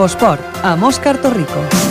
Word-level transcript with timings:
Infosport, 0.00 0.40
amb 0.64 0.86
Òscar 0.88 1.18
Torrico. 1.20 1.89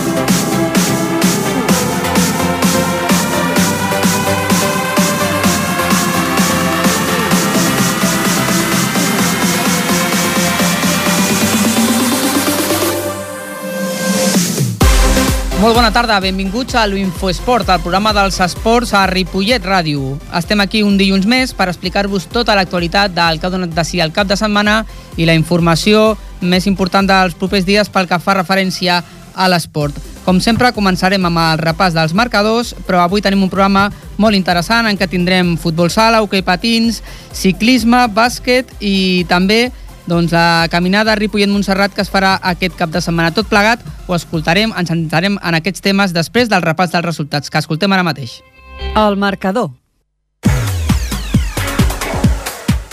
Molt 15.60 15.76
bona 15.76 15.90
tarda, 15.92 16.16
benvinguts 16.24 16.72
a 16.72 16.86
l'Infoesport, 16.88 17.68
el 17.68 17.82
programa 17.84 18.14
dels 18.16 18.38
esports 18.40 18.94
a 18.96 19.02
Ripollet 19.10 19.60
Ràdio. 19.60 20.14
Estem 20.38 20.62
aquí 20.64 20.80
un 20.80 20.94
dilluns 20.96 21.26
més 21.28 21.52
per 21.52 21.66
explicar-vos 21.68 22.24
tota 22.32 22.54
l'actualitat 22.56 23.12
del 23.12 23.36
que 23.36 23.44
ha 23.44 23.52
donat 23.52 23.74
de 23.76 23.84
si 23.84 24.00
el 24.00 24.14
cap 24.16 24.30
de 24.30 24.38
setmana 24.40 24.78
i 25.20 25.26
la 25.28 25.34
informació 25.36 26.14
més 26.40 26.64
important 26.64 27.04
dels 27.04 27.36
propers 27.36 27.66
dies 27.68 27.92
pel 27.92 28.08
que 28.08 28.16
fa 28.24 28.38
referència 28.38 29.02
a 29.36 29.50
l'esport. 29.52 30.00
Com 30.24 30.40
sempre, 30.40 30.72
començarem 30.72 31.28
amb 31.28 31.42
el 31.44 31.60
repàs 31.60 31.92
dels 31.92 32.16
marcadors, 32.16 32.72
però 32.88 33.04
avui 33.04 33.20
tenim 33.20 33.44
un 33.44 33.52
programa 33.52 33.90
molt 34.16 34.40
interessant 34.40 34.88
en 34.88 34.96
què 34.96 35.10
tindrem 35.12 35.58
futbol 35.60 35.92
sala, 35.92 36.22
hoquei 36.24 36.40
patins, 36.40 37.02
ciclisme, 37.36 38.06
bàsquet 38.16 38.72
i 38.80 39.26
també 39.28 39.66
doncs, 40.06 40.32
la 40.32 40.68
caminada 40.70 41.14
Ripollet-Montserrat 41.18 41.94
que 41.94 42.04
es 42.04 42.10
farà 42.12 42.36
aquest 42.42 42.76
cap 42.78 42.90
de 42.90 43.02
setmana. 43.04 43.34
Tot 43.34 43.48
plegat 43.50 43.82
ho 44.06 44.16
escoltarem, 44.16 44.72
ens 44.76 44.88
centrarem 44.92 45.36
en 45.36 45.58
aquests 45.58 45.84
temes 45.84 46.14
després 46.16 46.48
del 46.48 46.64
repàs 46.64 46.94
dels 46.94 47.04
resultats, 47.04 47.50
que 47.50 47.58
escoltem 47.58 47.92
ara 47.92 48.06
mateix. 48.06 48.40
El 48.96 49.16
marcador. 49.20 49.70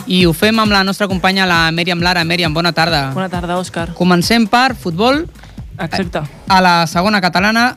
I 0.08 0.24
ho 0.24 0.32
fem 0.32 0.60
amb 0.60 0.72
la 0.72 0.86
nostra 0.88 1.08
companya, 1.12 1.46
la 1.46 1.68
Mèriam 1.76 2.00
Lara. 2.00 2.24
Mèriam, 2.24 2.54
bona 2.54 2.72
tarda. 2.72 3.10
Bona 3.16 3.28
tarda, 3.28 3.58
Òscar. 3.60 3.90
Comencem 3.94 4.48
per 4.48 4.74
futbol. 4.76 5.26
Exacte. 5.78 6.24
A 6.48 6.62
la 6.64 6.88
segona 6.88 7.22
catalana, 7.22 7.76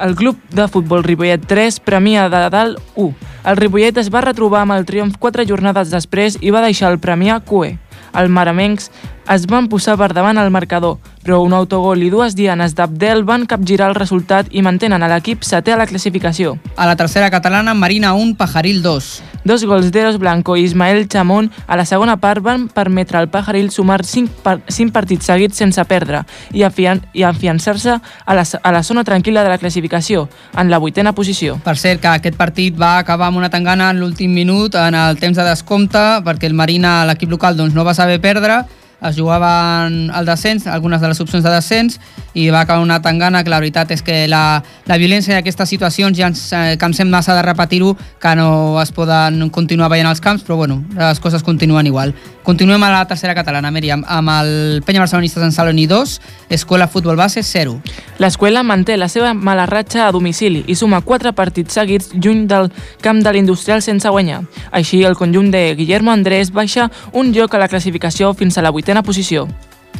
El 0.00 0.16
club 0.16 0.36
de 0.50 0.66
futbol 0.66 1.04
Ripollet 1.04 1.44
3 1.46 1.78
premia 1.78 2.28
de 2.28 2.50
dalt 2.50 2.80
1. 2.96 3.14
El 3.46 3.56
Ripollet 3.56 3.96
es 4.00 4.08
va 4.10 4.24
retrobar 4.24 4.64
amb 4.64 4.74
el 4.74 4.86
triomf 4.88 5.20
quatre 5.22 5.44
jornades 5.46 5.92
després 5.92 6.34
i 6.40 6.50
va 6.50 6.64
deixar 6.64 6.90
el 6.90 6.98
premià 6.98 7.38
QE. 7.46 7.76
El 8.14 8.28
Maramencs 8.28 8.90
es 9.28 9.46
van 9.46 9.68
posar 9.72 9.96
per 9.96 10.12
davant 10.12 10.38
el 10.38 10.50
marcador, 10.52 10.98
però 11.24 11.40
un 11.42 11.54
autogol 11.56 12.02
i 12.04 12.10
dues 12.12 12.34
dianes 12.36 12.74
d'Abdel 12.76 13.24
van 13.24 13.46
capgirar 13.48 13.88
el 13.88 13.96
resultat 13.96 14.50
i 14.52 14.62
mantenen 14.62 15.02
a 15.02 15.08
l'equip 15.08 15.44
setè 15.46 15.72
a 15.72 15.78
la 15.80 15.86
classificació. 15.86 16.58
a 16.76 16.86
la 16.86 16.96
tercera 16.96 17.30
catalana, 17.30 17.74
Marina 17.74 18.14
1, 18.14 18.36
Pajaril 18.36 18.82
2. 18.82 19.22
Dos 19.44 19.64
gols 19.64 19.90
d'Eros 19.92 20.18
Blanco 20.18 20.56
i 20.56 20.64
Ismael 20.64 21.06
Chamón 21.08 21.50
a 21.66 21.76
la 21.76 21.84
segona 21.84 22.16
part 22.16 22.42
van 22.42 22.68
permetre 22.68 23.18
al 23.18 23.28
Pajaril 23.28 23.70
sumar 23.70 24.04
5, 24.04 24.42
par 24.42 24.60
5 24.68 24.92
partits 24.92 25.26
seguits 25.26 25.56
sense 25.56 25.84
perdre 25.84 26.24
i, 26.52 26.62
afian 26.62 27.02
i 27.12 27.24
afiançar-se 27.24 27.98
a, 28.24 28.34
la, 28.34 28.44
a 28.44 28.72
la 28.72 28.82
zona 28.82 29.04
tranquil·la 29.04 29.44
de 29.44 29.52
la 29.52 29.58
classificació, 29.58 30.28
en 30.56 30.70
la 30.70 30.78
vuitena 30.78 31.12
posició. 31.12 31.58
Per 31.64 31.76
cert, 31.76 32.00
que 32.00 32.08
aquest 32.08 32.36
partit 32.36 32.76
va 32.80 32.98
acabar 32.98 33.28
amb 33.28 33.40
una 33.40 33.50
tangana 33.52 33.90
en 33.92 34.00
l'últim 34.00 34.32
minut, 34.32 34.74
en 34.74 34.96
el 34.96 35.20
temps 35.20 35.36
de 35.36 35.44
descompte, 35.44 36.00
perquè 36.24 36.48
el 36.48 36.56
Marina, 36.56 37.04
l'equip 37.04 37.30
local, 37.30 37.56
doncs, 37.56 37.76
no 37.76 37.84
va 37.84 37.94
saber 37.94 38.20
perdre, 38.24 38.62
es 39.04 39.16
jugaven 39.18 40.10
al 40.10 40.26
descens, 40.26 40.66
algunes 40.66 41.00
de 41.00 41.08
les 41.08 41.20
opcions 41.20 41.44
de 41.44 41.50
descens, 41.52 42.00
i 42.34 42.48
va 42.50 42.64
acabar 42.64 42.82
una 42.82 43.00
tangana 43.02 43.44
que 43.44 43.50
la 43.50 43.60
veritat 43.62 43.92
és 43.94 44.02
que 44.02 44.24
la, 44.28 44.62
la 44.86 44.98
violència 44.98 45.36
d'aquestes 45.36 45.70
situacions 45.70 46.18
ja 46.18 46.28
ens 46.32 46.46
eh, 46.52 46.76
cansem 46.80 47.10
massa 47.10 47.36
de 47.36 47.42
repetir-ho, 47.46 47.94
que 48.20 48.34
no 48.36 48.80
es 48.82 48.92
poden 48.92 49.48
continuar 49.54 49.90
veient 49.92 50.08
als 50.08 50.22
camps, 50.24 50.42
però 50.42 50.56
bueno, 50.56 50.82
les 50.96 51.20
coses 51.20 51.42
continuen 51.42 51.86
igual. 51.86 52.14
Continuem 52.44 52.82
a 52.84 52.90
la 52.92 53.04
tercera 53.08 53.32
catalana, 53.32 53.70
Mèriam, 53.72 54.02
amb 54.04 54.28
el 54.28 54.82
Penya 54.84 55.00
Barcelonistes 55.00 55.42
en 55.42 55.52
Saloni 55.52 55.86
2, 55.88 56.20
Escola 56.52 56.88
Futbol 56.88 57.16
Base 57.16 57.42
0. 57.42 57.78
L'escola 58.20 58.62
manté 58.62 58.98
la 59.00 59.08
seva 59.08 59.32
mala 59.32 59.64
ratxa 59.66 60.04
a 60.04 60.12
domicili 60.12 60.60
i 60.68 60.76
suma 60.76 61.00
quatre 61.00 61.32
partits 61.32 61.74
seguits 61.74 62.12
lluny 62.12 62.44
del 62.50 62.68
camp 63.00 63.22
de 63.24 63.32
l'Industrial 63.32 63.80
sense 63.82 64.12
guanyar. 64.12 64.42
Així, 64.70 65.02
el 65.08 65.16
conjunt 65.16 65.48
de 65.50 65.74
Guillermo 65.74 66.12
Andrés 66.12 66.52
baixa 66.52 66.90
un 67.12 67.32
lloc 67.32 67.54
a 67.54 67.62
la 67.62 67.68
classificació 67.72 68.34
fins 68.36 68.58
a 68.58 68.62
la 68.62 68.70
vuitena 68.70 68.93
posició. 69.02 69.48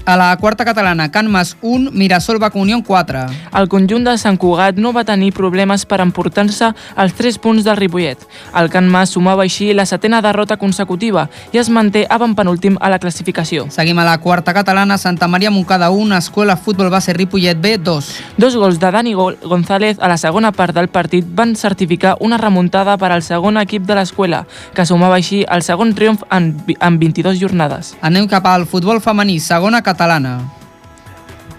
A 0.05 0.17
la 0.19 0.37
quarta 0.37 0.65
catalana, 0.65 1.11
Can 1.11 1.31
Mas 1.31 1.57
1, 1.63 1.91
Mirasol 1.93 2.39
Bac 2.39 2.55
Unió 2.57 2.83
4. 2.85 3.27
El 3.57 3.69
conjunt 3.73 4.05
de 4.05 4.19
Sant 4.19 4.37
Cugat 4.37 4.77
no 4.77 4.93
va 4.93 5.07
tenir 5.09 5.31
problemes 5.33 5.87
per 5.89 6.03
emportar-se 6.05 6.75
els 7.01 7.15
3 7.17 7.39
punts 7.39 7.65
del 7.65 7.79
Ripollet. 7.79 8.21
El 8.53 8.69
Can 8.69 8.91
Mas 8.93 9.15
sumava 9.17 9.47
així 9.47 9.71
la 9.73 9.87
setena 9.89 10.21
derrota 10.21 10.59
consecutiva 10.61 11.29
i 11.53 11.61
es 11.63 11.71
manté 11.73 12.05
avantpenúltim 12.11 12.77
a 12.81 12.91
la 12.93 12.99
classificació. 12.99 13.71
Seguim 13.71 13.99
a 13.99 14.05
la 14.05 14.19
quarta 14.19 14.53
catalana, 14.53 14.99
Santa 14.99 15.29
Maria 15.29 15.51
Moncada 15.51 15.89
1, 15.91 16.19
Escola 16.19 16.57
Futbol 16.57 16.91
Base 16.91 17.15
Ripollet 17.15 17.61
B 17.61 17.79
2. 17.79 18.11
Dos 18.37 18.57
gols 18.57 18.81
de 18.81 18.91
Dani 18.91 19.15
González 19.15 19.97
a 20.01 20.09
la 20.09 20.19
segona 20.19 20.53
part 20.53 20.75
del 20.75 20.89
partit 20.89 21.25
van 21.25 21.57
certificar 21.57 22.17
una 22.21 22.37
remuntada 22.37 22.99
per 22.99 23.13
al 23.13 23.23
segon 23.23 23.57
equip 23.63 23.89
de 23.89 23.97
l'escola, 23.97 24.45
que 24.75 24.85
sumava 24.85 25.17
així 25.17 25.45
el 25.49 25.63
segon 25.63 25.95
triomf 25.95 26.25
en, 26.31 26.53
en 26.77 26.99
22 27.01 27.41
jornades. 27.41 27.95
Anem 28.03 28.29
cap 28.29 28.45
al 28.51 28.67
futbol 28.69 29.01
femení, 29.01 29.39
segona 29.41 29.81
catalana. 29.87 30.39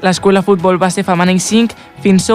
L'escola 0.04 0.44
futbol 0.46 0.78
va 0.82 0.92
ser 0.92 1.06
femení 1.08 1.40
5 1.40 1.78
fins 2.04 2.28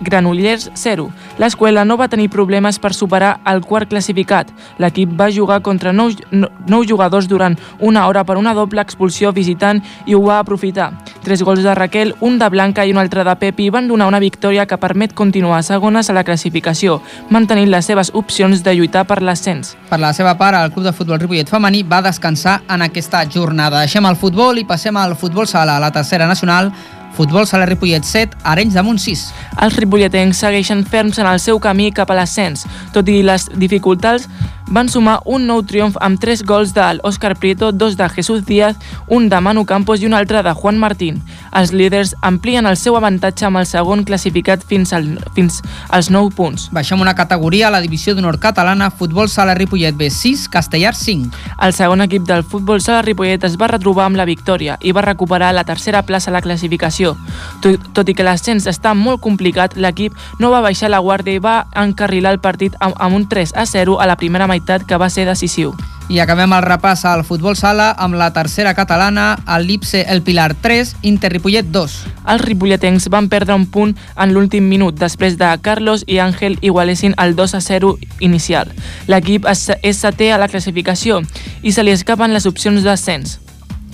Granollers 0.00 0.70
0. 0.74 1.08
L'escola 1.38 1.84
no 1.84 1.96
va 1.96 2.08
tenir 2.08 2.28
problemes 2.30 2.78
per 2.78 2.92
superar 2.94 3.38
el 3.46 3.62
quart 3.66 3.90
classificat. 3.90 4.50
L'equip 4.78 5.12
va 5.18 5.30
jugar 5.34 5.60
contra 5.62 5.92
9, 5.92 6.28
9 6.32 6.88
jugadors 6.88 7.28
durant 7.28 7.58
una 7.78 8.06
hora 8.06 8.24
per 8.24 8.36
una 8.36 8.54
doble 8.54 8.82
expulsió 8.82 9.32
visitant 9.32 9.82
i 10.06 10.14
ho 10.14 10.22
va 10.22 10.38
aprofitar. 10.38 10.92
Tres 11.22 11.42
gols 11.42 11.62
de 11.62 11.74
Raquel, 11.74 12.14
un 12.20 12.38
de 12.38 12.48
Blanca 12.48 12.84
i 12.86 12.92
un 12.92 12.98
altre 12.98 13.24
de 13.24 13.34
Pepi 13.36 13.68
van 13.70 13.88
donar 13.88 14.08
una 14.08 14.20
victòria 14.22 14.66
que 14.66 14.78
permet 14.78 15.14
continuar 15.14 15.62
segones 15.62 16.08
a 16.08 16.16
la 16.16 16.24
classificació, 16.24 17.00
mantenint 17.30 17.70
les 17.70 17.84
seves 17.84 18.12
opcions 18.14 18.62
de 18.64 18.74
lluitar 18.74 19.04
per 19.06 19.20
l'ascens. 19.22 19.74
Per 19.90 19.98
la 20.00 20.12
seva 20.16 20.36
part, 20.38 20.56
el 20.56 20.72
Club 20.72 20.86
de 20.86 20.94
Futbol 20.94 21.20
Ripollet 21.20 21.50
Femení 21.50 21.82
va 21.82 22.02
descansar 22.04 22.60
en 22.68 22.86
aquesta 22.86 23.24
jornada. 23.28 23.82
Deixem 23.84 24.06
el 24.06 24.16
futbol 24.16 24.58
i 24.58 24.66
passem 24.68 24.96
al 24.96 25.16
futbol 25.16 25.48
sala, 25.50 25.76
a 25.76 25.82
la 25.82 25.92
tercera 25.92 26.26
nacional, 26.30 26.72
Futbol 27.18 27.48
Sala 27.50 27.66
Ripollet 27.66 28.04
7, 28.06 28.36
Arenys 28.46 28.76
de 28.78 28.82
Munt 28.86 29.00
6. 29.02 29.24
Els 29.64 29.76
ripolletens 29.82 30.38
segueixen 30.38 30.84
ferms 30.86 31.18
en 31.18 31.26
el 31.26 31.40
seu 31.42 31.58
camí 31.58 31.88
cap 31.90 32.12
a 32.12 32.14
l'ascens. 32.14 32.62
Tot 32.94 33.10
i 33.10 33.24
les 33.26 33.48
dificultats, 33.58 34.28
van 34.70 34.88
sumar 34.88 35.20
un 35.24 35.46
nou 35.48 35.62
triomf 35.64 35.96
amb 36.04 36.20
tres 36.20 36.42
gols 36.44 36.74
d'Òscar 36.76 37.34
Prieto, 37.40 37.70
dos 37.72 37.96
de 37.96 38.08
Jesús 38.08 38.44
Díaz, 38.44 38.76
un 39.06 39.28
de 39.28 39.40
Manu 39.40 39.64
Campos 39.64 40.02
i 40.02 40.06
un 40.06 40.14
altre 40.14 40.42
de 40.42 40.52
Juan 40.52 40.78
Martín. 40.78 41.22
Els 41.56 41.72
líders 41.72 42.14
amplien 42.20 42.66
el 42.68 42.76
seu 42.76 42.96
avantatge 42.96 43.46
amb 43.48 43.60
el 43.60 43.66
segon 43.66 44.04
classificat 44.04 44.64
fins, 44.68 44.92
al, 44.92 45.08
fins 45.34 45.62
als 45.88 46.10
9 46.12 46.34
punts. 46.36 46.68
Baixem 46.72 47.00
una 47.00 47.14
categoria 47.16 47.68
a 47.68 47.72
la 47.72 47.80
divisió 47.80 48.14
d'honor 48.14 48.38
catalana, 48.42 48.90
Futbol 48.90 49.30
Sala 49.32 49.54
Ripollet 49.56 49.96
B 49.96 50.10
6, 50.12 50.48
Castellar 50.52 50.94
5. 50.94 51.32
El 51.64 51.72
segon 51.72 52.04
equip 52.04 52.28
del 52.28 52.44
futbol 52.44 52.82
sala 52.84 53.02
Ripollet 53.02 53.44
es 53.48 53.56
va 53.56 53.70
retrobar 53.72 54.06
amb 54.06 54.20
la 54.20 54.28
victòria 54.28 54.76
i 54.80 54.92
va 54.92 55.06
recuperar 55.06 55.54
la 55.54 55.64
tercera 55.64 56.04
plaça 56.04 56.30
a 56.30 56.36
la 56.36 56.44
classificació. 56.44 57.16
Tot, 57.64 57.88
tot 57.96 58.08
i 58.08 58.14
que 58.14 58.26
l'ascens 58.26 58.68
està 58.68 58.92
molt 58.94 59.22
complicat, 59.24 59.78
l'equip 59.80 60.16
no 60.38 60.52
va 60.52 60.60
baixar 60.64 60.92
la 60.92 61.00
guàrdia 61.00 61.38
i 61.38 61.42
va 61.42 61.56
encarrilar 61.74 62.36
el 62.36 62.42
partit 62.44 62.76
amb, 62.80 62.96
amb 62.98 63.16
un 63.16 63.28
3 63.28 63.56
a 63.56 63.64
0 63.66 63.98
a 64.02 64.06
la 64.06 64.16
primera 64.20 64.46
meitat 64.46 64.57
que 64.86 64.96
va 64.96 65.10
ser 65.10 65.26
decisiu. 65.26 65.74
I 66.08 66.22
acabem 66.24 66.54
el 66.56 66.62
repàs 66.64 67.02
al 67.04 67.20
futbol 67.20 67.56
sala 67.56 67.90
amb 68.00 68.16
la 68.16 68.30
tercera 68.32 68.72
catalana, 68.72 69.36
el 69.44 69.66
Lipse 69.68 70.06
El 70.08 70.22
Pilar 70.24 70.54
3, 70.54 70.94
Inter 71.02 71.30
Ripollet 71.34 71.68
2. 71.68 71.96
Els 72.32 72.44
ripolletens 72.46 73.10
van 73.12 73.28
perdre 73.28 73.54
un 73.54 73.66
punt 73.68 73.92
en 74.16 74.32
l'últim 74.32 74.64
minut 74.64 74.96
després 74.96 75.36
de 75.36 75.50
Carlos 75.60 76.06
i 76.06 76.16
Àngel 76.24 76.56
igualessin 76.62 77.12
el 77.20 77.36
2 77.36 77.54
a 77.54 77.60
0 77.60 77.98
inicial. 78.20 78.72
L'equip 79.06 79.44
és 79.48 80.00
setè 80.00 80.32
a 80.32 80.40
la 80.40 80.48
classificació 80.48 81.20
i 81.62 81.76
se 81.76 81.84
li 81.84 81.92
escapen 81.92 82.32
les 82.32 82.48
opcions 82.48 82.82
d'ascens. 82.82 83.38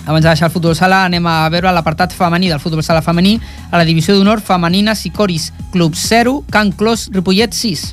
Abans 0.05 0.23
de 0.23 0.29
deixar 0.29 0.47
el 0.47 0.53
futbol 0.53 0.75
sala 0.77 1.01
anem 1.03 1.25
a 1.25 1.49
veure 1.49 1.71
l'apartat 1.73 2.13
femení 2.13 2.47
del 2.51 2.61
futbol 2.61 2.83
sala 2.85 3.01
femení 3.01 3.39
a 3.71 3.79
la 3.79 3.85
divisió 3.87 4.13
d'honor 4.13 4.39
femenina 4.45 4.93
Sicoris 4.93 5.51
Club 5.73 5.95
0, 5.97 6.43
Can 6.53 6.71
Clos 6.77 7.09
Ripollet 7.11 7.57
6. 7.57 7.87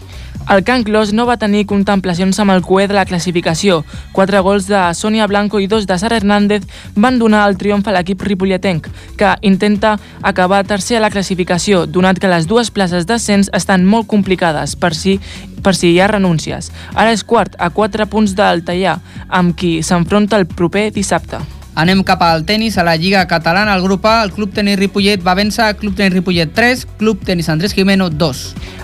El 0.50 0.64
Can 0.64 0.82
Clos 0.82 1.12
no 1.14 1.24
va 1.24 1.38
tenir 1.38 1.62
contemplacions 1.70 2.38
amb 2.42 2.52
el 2.52 2.62
coer 2.66 2.88
de 2.90 2.96
la 2.96 3.04
classificació. 3.06 3.82
Quatre 4.12 4.40
gols 4.42 4.66
de 4.68 4.80
Sònia 4.98 5.28
Blanco 5.30 5.60
i 5.62 5.68
dos 5.70 5.86
de 5.86 5.96
Sara 5.98 6.18
Hernández 6.18 6.66
van 6.96 7.20
donar 7.22 7.46
el 7.48 7.56
triomf 7.56 7.88
a 7.88 7.94
l'equip 7.94 8.20
ripolletenc, 8.26 8.90
que 9.16 9.30
intenta 9.40 9.94
acabar 10.20 10.64
tercer 10.66 10.98
a 10.98 11.04
la 11.06 11.12
classificació, 11.14 11.86
donat 11.86 12.18
que 12.18 12.28
les 12.28 12.50
dues 12.50 12.70
places 12.74 13.06
d'ascens 13.06 13.48
estan 13.54 13.86
molt 13.86 14.10
complicades 14.10 14.76
per 14.76 14.92
si, 14.98 15.18
per 15.62 15.76
si 15.78 15.94
hi 15.94 16.00
ha 16.02 16.10
renúncies. 16.10 16.72
Ara 16.92 17.14
és 17.14 17.24
quart, 17.24 17.56
a 17.58 17.70
4 17.70 18.10
punts 18.10 18.36
del 18.36 18.66
Tallà, 18.66 18.98
amb 19.30 19.56
qui 19.56 19.78
s'enfronta 19.82 20.36
el 20.42 20.50
proper 20.50 20.90
dissabte. 20.92 21.40
Anem 21.74 22.02
cap 22.04 22.20
al 22.20 22.44
tennis, 22.44 22.76
a 22.76 22.84
la 22.84 22.96
Lliga 22.96 23.26
Catalana, 23.26 23.74
el 23.74 23.82
grup 23.82 24.04
A, 24.04 24.22
el 24.24 24.32
Club 24.32 24.52
Tenis 24.52 24.76
Ripollet 24.76 25.22
va 25.24 25.32
vèncer 25.34 25.70
Club 25.80 25.96
Tenis 25.96 26.12
Ripollet 26.12 26.52
3, 26.52 26.84
Club 27.00 27.24
Tenis 27.24 27.48
Andrés 27.48 27.72
Jimeno 27.72 28.10
2. 28.10 28.42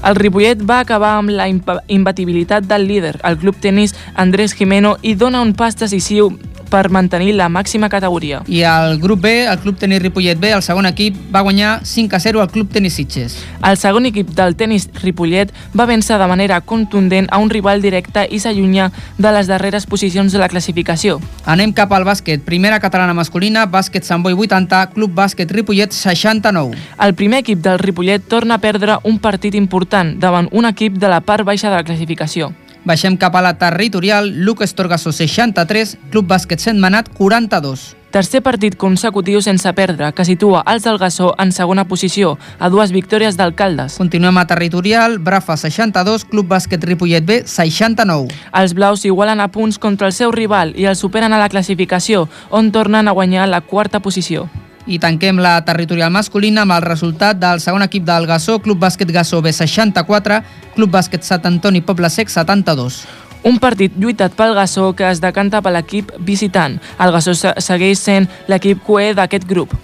El 0.09 0.17
Ripollet 0.17 0.63
va 0.65 0.81
acabar 0.81 1.19
amb 1.19 1.29
la 1.29 1.49
imbatibilitat 1.49 2.65
del 2.65 2.87
líder, 2.89 3.19
el 3.29 3.37
club 3.37 3.59
tenis 3.61 3.95
Andrés 4.15 4.55
Jimeno, 4.55 4.97
i 5.03 5.15
dona 5.19 5.43
un 5.45 5.53
pas 5.53 5.77
decisiu 5.77 6.31
per 6.71 6.89
mantenir 6.95 7.35
la 7.35 7.49
màxima 7.49 7.89
categoria. 7.89 8.43
I 8.47 8.63
al 8.63 8.99
grup 9.01 9.23
B, 9.25 9.45
el 9.47 9.59
Club 9.59 9.79
Tenis 9.79 10.03
Ripollet 10.03 10.39
B, 10.39 10.53
el 10.53 10.63
segon 10.63 10.87
equip, 10.87 11.17
va 11.35 11.43
guanyar 11.47 11.81
5 11.85 12.17
a 12.17 12.21
0 12.21 12.43
al 12.43 12.51
Club 12.51 12.71
Tenis 12.73 12.95
Sitges. 12.95 13.39
El 13.65 13.77
segon 13.77 14.07
equip 14.07 14.31
del 14.37 14.57
tenis 14.57 14.89
Ripollet 15.03 15.53
va 15.77 15.89
vèncer 15.89 16.19
de 16.21 16.29
manera 16.31 16.61
contundent 16.61 17.29
a 17.31 17.39
un 17.39 17.51
rival 17.51 17.83
directe 17.83 18.27
i 18.31 18.39
s'allunya 18.39 18.91
de 19.19 19.33
les 19.33 19.49
darreres 19.51 19.87
posicions 19.87 20.33
de 20.33 20.39
la 20.39 20.49
classificació. 20.49 21.19
Anem 21.45 21.73
cap 21.73 21.93
al 21.93 22.07
bàsquet. 22.07 22.45
Primera 22.47 22.81
catalana 22.81 23.17
masculina, 23.17 23.67
bàsquet 23.67 24.07
Sant 24.07 24.23
Boi 24.23 24.37
80, 24.37 24.85
Club 24.95 25.17
Bàsquet 25.17 25.51
Ripollet 25.51 25.93
69. 25.93 26.77
El 27.05 27.15
primer 27.15 27.43
equip 27.45 27.61
del 27.65 27.79
Ripollet 27.79 28.29
torna 28.29 28.59
a 28.59 28.63
perdre 28.63 28.99
un 29.05 29.19
partit 29.19 29.55
important 29.55 30.15
davant 30.21 30.49
un 30.53 30.69
equip 30.69 30.99
de 30.99 31.09
la 31.09 31.21
part 31.21 31.45
baixa 31.45 31.71
de 31.71 31.77
la 31.77 31.85
classificació. 31.85 32.53
Baixem 32.89 33.19
cap 33.21 33.35
a 33.37 33.43
la 33.45 33.59
territorial, 33.61 34.31
Lucas 34.47 34.73
Torgasso 34.73 35.13
63, 35.13 35.99
Club 36.09 36.25
Bàsquet 36.31 36.63
Sentmenat 36.63 37.11
42. 37.13 37.83
Tercer 38.09 38.41
partit 38.41 38.79
consecutiu 38.81 39.43
sense 39.45 39.69
perdre, 39.77 40.09
que 40.17 40.25
situa 40.25 40.63
els 40.73 40.87
del 40.87 40.97
Gassó 40.97 41.35
en 41.37 41.53
segona 41.53 41.85
posició, 41.85 42.39
a 42.57 42.71
dues 42.73 42.95
victòries 42.97 43.37
d'alcaldes. 43.37 43.99
Continuem 44.01 44.41
a 44.41 44.47
territorial, 44.49 45.19
Brafa 45.19 45.59
62, 45.61 46.25
Club 46.31 46.49
Bàsquet 46.49 46.87
Ripollet 46.89 47.27
B 47.29 47.43
69. 47.45 48.33
Els 48.57 48.73
blaus 48.73 49.05
igualen 49.05 49.45
a 49.45 49.51
punts 49.53 49.77
contra 49.77 50.09
el 50.09 50.17
seu 50.17 50.33
rival 50.33 50.73
i 50.73 50.89
el 50.89 50.97
superen 50.97 51.37
a 51.37 51.43
la 51.43 51.51
classificació, 51.53 52.25
on 52.49 52.73
tornen 52.73 53.05
a 53.05 53.13
guanyar 53.13 53.51
la 53.53 53.61
quarta 53.61 54.01
posició. 54.01 54.49
I 54.89 54.97
tanquem 54.99 55.37
la 55.45 55.59
territorial 55.69 56.11
masculina 56.15 56.63
amb 56.65 56.73
el 56.79 56.83
resultat 56.87 57.37
del 57.37 57.61
segon 57.61 57.85
equip 57.85 58.07
del 58.09 58.25
Gassó, 58.27 58.59
Club 58.65 58.79
Bàsquet 58.81 59.11
Gassó 59.13 59.43
B 59.45 59.53
64, 59.53 60.41
Club 60.75 60.91
Bàsquet 60.95 61.23
Sant 61.29 61.45
Antoni 61.45 61.83
Poble 61.85 62.09
Sec 62.11 62.31
72. 62.33 63.03
Un 63.45 63.59
partit 63.63 63.93
lluitat 64.01 64.33
pel 64.35 64.55
Gassó 64.57 64.89
que 64.97 65.07
es 65.11 65.21
decanta 65.21 65.61
per 65.63 65.73
l'equip 65.77 66.11
visitant. 66.19 66.81
El 66.99 67.13
Gassó 67.15 67.35
se- 67.37 67.53
segueix 67.63 67.99
sent 68.01 68.27
l'equip 68.49 68.81
cué 68.83 69.13
d'aquest 69.15 69.45
grup. 69.47 69.75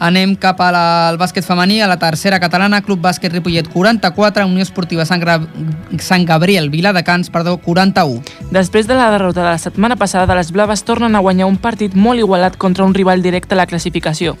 Anem 0.00 0.32
cap 0.40 0.60
a 0.64 0.70
la, 0.72 0.84
al 1.10 1.18
bàsquet 1.20 1.44
femení, 1.44 1.82
a 1.84 1.88
la 1.90 1.98
tercera 2.00 2.38
catalana, 2.40 2.80
Club 2.80 3.02
Bàsquet 3.04 3.34
Ripollet 3.34 3.68
44, 3.68 4.46
Unió 4.48 4.64
Esportiva 4.64 5.04
Sant, 5.04 5.20
Gra 5.20 5.36
Sant 6.00 6.24
Gabriel 6.24 6.70
Viladecans, 6.72 7.28
perdó, 7.28 7.58
41. 7.60 8.22
Després 8.50 8.88
de 8.88 8.96
la 8.96 9.10
derrota 9.12 9.42
de 9.42 9.50
la 9.50 9.58
setmana 9.60 10.00
passada, 10.00 10.38
les 10.38 10.54
blaves 10.56 10.86
tornen 10.88 11.14
a 11.14 11.20
guanyar 11.20 11.50
un 11.52 11.60
partit 11.60 11.92
molt 11.92 12.24
igualat 12.24 12.56
contra 12.56 12.88
un 12.88 12.96
rival 12.96 13.20
directe 13.20 13.52
a 13.52 13.60
la 13.60 13.68
classificació. 13.68 14.38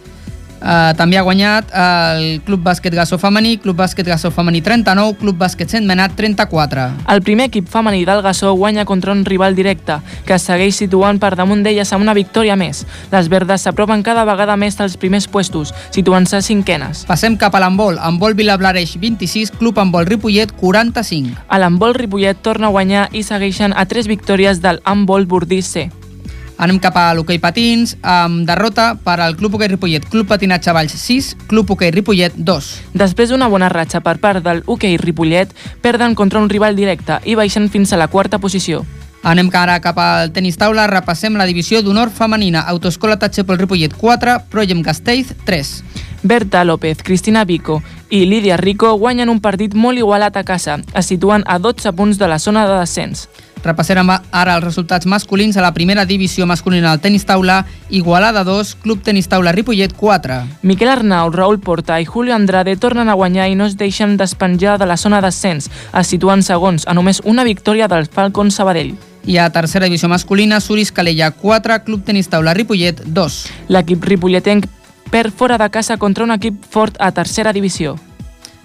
Uh, 0.60 0.92
també 0.96 1.16
ha 1.16 1.24
guanyat 1.24 1.70
el 1.72 2.40
Club 2.44 2.60
Bàsquet 2.64 2.94
Gassó 2.94 3.16
Femení, 3.18 3.56
Club 3.62 3.78
Bàsquet 3.80 4.06
Gassó 4.06 4.30
Femení 4.30 4.60
39, 4.60 5.16
Club 5.20 5.38
Bàsquet 5.40 5.72
Sentmenat 5.72 6.12
34. 6.18 6.84
El 7.08 7.22
primer 7.24 7.48
equip 7.48 7.68
femení 7.72 8.04
del 8.04 8.20
Gassó 8.22 8.52
guanya 8.54 8.84
contra 8.84 9.12
un 9.12 9.24
rival 9.24 9.56
directe, 9.56 9.96
que 10.26 10.36
es 10.36 10.44
segueix 10.44 10.76
situant 10.76 11.20
per 11.22 11.32
damunt 11.38 11.64
d'elles 11.64 11.92
amb 11.96 12.04
una 12.04 12.14
victòria 12.16 12.58
més. 12.60 12.84
Les 13.12 13.30
verdes 13.32 13.64
s'apropen 13.64 14.04
cada 14.04 14.26
vegada 14.28 14.58
més 14.60 14.76
als 14.80 14.98
primers 15.00 15.28
puestos, 15.28 15.72
situant-se 15.94 16.42
cinquenes. 16.44 17.06
Passem 17.08 17.38
cap 17.40 17.56
a 17.56 17.64
l'handbol. 17.64 17.98
Handbol 17.98 18.36
Vilablareix 18.36 18.98
26, 19.00 19.56
Club 19.56 19.80
Handbol 19.80 20.08
Ripollet 20.10 20.52
45. 20.60 21.46
A 21.48 21.62
l'handbol 21.62 21.96
Ripollet 21.96 22.44
torna 22.44 22.68
a 22.68 22.76
guanyar 22.76 23.08
i 23.16 23.24
segueixen 23.24 23.72
a 23.72 23.86
tres 23.88 24.10
victòries 24.10 24.60
del 24.60 24.84
handbol 24.84 25.26
Bordís 25.26 25.72
C. 25.72 25.88
Anem 26.60 26.76
cap 26.76 26.96
a 27.00 27.06
l'hoquei 27.16 27.38
patins, 27.40 27.94
amb 28.04 28.44
derrota 28.44 28.90
per 29.00 29.16
al 29.24 29.32
Club 29.38 29.54
Hoquei 29.56 29.70
Ripollet, 29.72 30.04
Club 30.12 30.28
Patinatge 30.28 30.74
Valls 30.76 30.92
6, 30.92 31.30
Club 31.48 31.72
Hoquei 31.72 31.88
Ripollet 31.94 32.36
2. 32.36 32.68
Després 33.00 33.32
d'una 33.32 33.48
bona 33.48 33.70
ratxa 33.72 34.02
per 34.04 34.18
part 34.20 34.44
del 34.44 34.60
hoquei 34.66 34.98
Ripollet, 35.00 35.54
perden 35.80 36.14
contra 36.14 36.42
un 36.42 36.50
rival 36.52 36.76
directe 36.76 37.16
i 37.24 37.38
baixen 37.38 37.70
fins 37.72 37.94
a 37.94 38.00
la 38.02 38.10
quarta 38.12 38.38
posició. 38.38 38.84
Anem 39.22 39.48
ara 39.56 39.80
cap 39.80 39.96
al 40.00 40.32
tenis 40.32 40.56
taula, 40.60 40.86
repassem 40.86 41.34
la 41.36 41.48
divisió 41.48 41.80
d'honor 41.80 42.12
femenina. 42.12 42.60
Autoescola 42.68 43.16
Tatxepol 43.16 43.58
Ripollet 43.58 43.96
4, 43.96 44.36
Proyem 44.52 44.82
Gasteiz 44.82 45.32
3. 45.44 45.74
Berta 46.22 46.64
López, 46.64 47.02
Cristina 47.02 47.44
Vico 47.44 47.82
i 48.10 48.26
Lídia 48.26 48.56
Rico 48.56 48.92
guanyen 48.98 49.28
un 49.32 49.40
partit 49.40 49.72
molt 49.74 49.96
igualat 49.96 50.36
a 50.36 50.44
casa. 50.44 50.80
Es 50.92 51.08
situen 51.08 51.44
a 51.46 51.58
12 51.58 51.92
punts 51.96 52.18
de 52.18 52.28
la 52.28 52.38
zona 52.38 52.66
de 52.68 52.80
descens. 52.80 53.28
Repassarem 53.64 54.08
ara 54.08 54.54
els 54.56 54.64
resultats 54.64 55.06
masculins 55.06 55.56
a 55.56 55.64
la 55.64 55.74
primera 55.76 56.06
divisió 56.08 56.46
masculina 56.48 56.90
del 56.90 57.02
tenis 57.04 57.26
taula, 57.28 57.66
Igualada 57.90 58.44
2, 58.44 58.74
Club 58.82 59.02
Tenis 59.04 59.28
Taula 59.28 59.52
Ripollet 59.52 59.92
4. 59.92 60.40
Miquel 60.62 60.88
Arnau, 60.88 61.30
Raúl 61.30 61.60
Porta 61.60 62.00
i 62.00 62.06
Julio 62.08 62.34
Andrade 62.34 62.76
tornen 62.76 63.08
a 63.08 63.18
guanyar 63.18 63.50
i 63.50 63.58
no 63.58 63.66
es 63.68 63.76
deixen 63.76 64.16
despenjar 64.16 64.78
de 64.80 64.88
la 64.88 64.96
zona 64.96 65.20
d'ascens, 65.20 65.68
es 65.92 66.08
situen 66.08 66.42
segons 66.42 66.88
a 66.88 66.96
només 66.96 67.20
una 67.24 67.44
victòria 67.44 67.88
del 67.88 68.08
Falcon 68.08 68.50
Sabadell. 68.50 68.96
I 69.28 69.36
a 69.36 69.50
tercera 69.52 69.84
divisió 69.84 70.08
masculina, 70.08 70.60
Suris 70.60 70.92
Calella 70.92 71.30
4, 71.30 71.82
Club 71.84 72.04
Tenis 72.04 72.32
Taula 72.32 72.54
Ripollet 72.56 73.04
2. 73.04 73.40
L'equip 73.68 74.04
ripolletenc 74.08 74.64
perd 75.10 75.34
fora 75.36 75.58
de 75.58 75.68
casa 75.68 75.98
contra 75.98 76.24
un 76.24 76.32
equip 76.32 76.64
fort 76.70 76.96
a 76.98 77.12
tercera 77.12 77.52
divisió. 77.52 77.98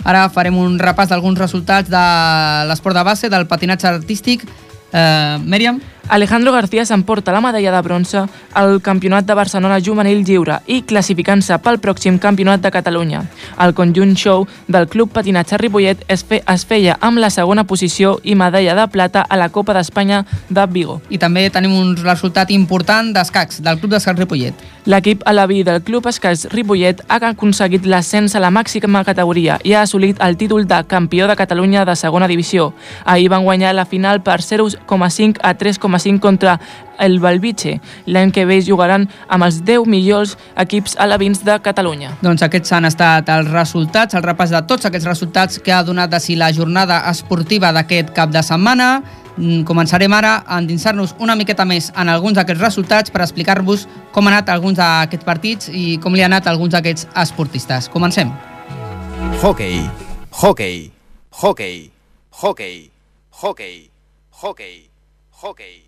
Ara 0.06 0.27
farem 0.30 0.57
un 0.62 0.77
repàs 0.77 1.09
d'alguns 1.09 1.39
resultats 1.41 1.89
de 1.89 2.06
l'esport 2.69 2.95
de 2.95 3.03
base, 3.03 3.30
del 3.33 3.48
patinatge 3.50 3.89
artístic. 3.89 4.45
Eh, 4.93 5.37
Mèriam? 5.43 5.79
Alejandro 6.07 6.51
García 6.51 6.85
s'emporta 6.85 7.31
la 7.31 7.41
medalla 7.41 7.71
de 7.71 7.81
bronze 7.81 8.19
al 8.53 8.81
Campionat 8.81 9.25
de 9.25 9.33
Barcelona 9.33 9.79
Juvenil 9.83 10.23
Lliure 10.23 10.59
i 10.67 10.83
classificant-se 10.85 11.57
pel 11.65 11.79
pròxim 11.81 12.19
Campionat 12.21 12.61
de 12.61 12.69
Catalunya. 12.71 13.23
El 13.59 13.73
conjunt 13.73 14.13
show 14.15 14.45
del 14.67 14.87
Club 14.87 15.09
Patinatge 15.11 15.57
Ripollet 15.57 16.05
es, 16.07 16.23
fe, 16.23 16.43
es 16.45 16.65
feia 16.65 16.99
amb 17.01 17.17
la 17.17 17.31
segona 17.33 17.65
posició 17.65 18.19
i 18.23 18.35
medalla 18.35 18.75
de 18.77 18.87
plata 18.93 19.25
a 19.27 19.35
la 19.35 19.49
Copa 19.49 19.73
d'Espanya 19.73 20.21
de 20.49 20.67
Vigo. 20.69 20.99
I 21.09 21.17
també 21.17 21.47
tenim 21.49 21.73
un 21.73 21.95
resultat 21.97 22.53
important 22.53 23.09
d'escacs, 23.15 23.63
del 23.65 23.81
Club 23.81 23.97
d'Escacs 23.97 24.21
Ripollet. 24.21 24.61
L'equip 24.85 25.23
alaví 25.25 25.63
del 25.65 25.81
Club 25.81 26.05
Escacs 26.05 26.45
Ripollet 26.53 27.01
ha 27.09 27.17
aconseguit 27.31 27.89
l'ascens 27.89 28.35
a 28.35 28.43
la 28.43 28.53
màxima 28.53 29.01
categoria 29.03 29.57
i 29.63 29.73
ha 29.73 29.81
assolit 29.81 30.21
el 30.21 30.37
títol 30.37 30.67
de 30.69 30.83
campió 30.85 31.25
de 31.27 31.35
Catalunya 31.35 31.85
de 31.85 31.95
segona 31.97 32.29
divisió. 32.29 32.75
Ahir 33.03 33.31
van 33.33 33.43
guanyar 33.43 33.73
la 33.73 33.89
final 33.89 34.21
per 34.21 34.41
0,5 34.45 35.41
a 35.41 35.57
3,5 35.57 35.94
contra 36.19 36.59
el 37.00 37.19
Balbiche. 37.19 37.80
L'any 38.06 38.31
que 38.31 38.45
ve 38.45 38.62
jugaran 38.62 39.07
amb 39.27 39.44
els 39.44 39.63
10 39.65 39.88
millors 39.88 40.38
equips 40.56 40.95
alevins 41.00 41.44
de 41.44 41.59
Catalunya. 41.59 42.15
Doncs 42.21 42.44
aquests 42.44 42.72
han 42.72 42.86
estat 42.86 43.29
els 43.29 43.51
resultats, 43.51 44.15
el 44.15 44.24
repàs 44.24 44.51
de 44.51 44.62
tots 44.67 44.86
aquests 44.86 45.08
resultats 45.08 45.60
que 45.60 45.74
ha 45.74 45.84
donat 45.84 46.10
de 46.10 46.19
si 46.19 46.36
la 46.36 46.51
jornada 46.53 47.03
esportiva 47.10 47.72
d'aquest 47.72 48.12
cap 48.13 48.29
de 48.31 48.43
setmana. 48.43 49.01
Mm, 49.38 49.63
Començarem 49.67 50.13
ara 50.13 50.43
a 50.48 50.60
endinsar-nos 50.60 51.15
una 51.19 51.36
miqueta 51.36 51.65
més 51.65 51.91
en 51.96 52.10
alguns 52.10 52.36
d'aquests 52.36 52.62
resultats 52.62 53.12
per 53.12 53.22
explicar-vos 53.22 53.88
com 54.12 54.27
han 54.27 54.38
anat 54.38 54.50
alguns 54.50 54.79
d'aquests 54.79 55.25
partits 55.25 55.69
i 55.72 55.98
com 56.03 56.13
li 56.15 56.24
ha 56.24 56.29
anat 56.31 56.48
alguns 56.48 56.72
d'aquests 56.72 57.08
esportistes. 57.15 57.89
Comencem. 57.89 58.31
Hockey, 59.41 59.84
hockey, 60.31 60.91
hockey, 61.31 61.91
hockey, 62.31 62.91
hockey, 63.31 63.91
hockey, 64.31 64.89
hockey. 65.41 65.85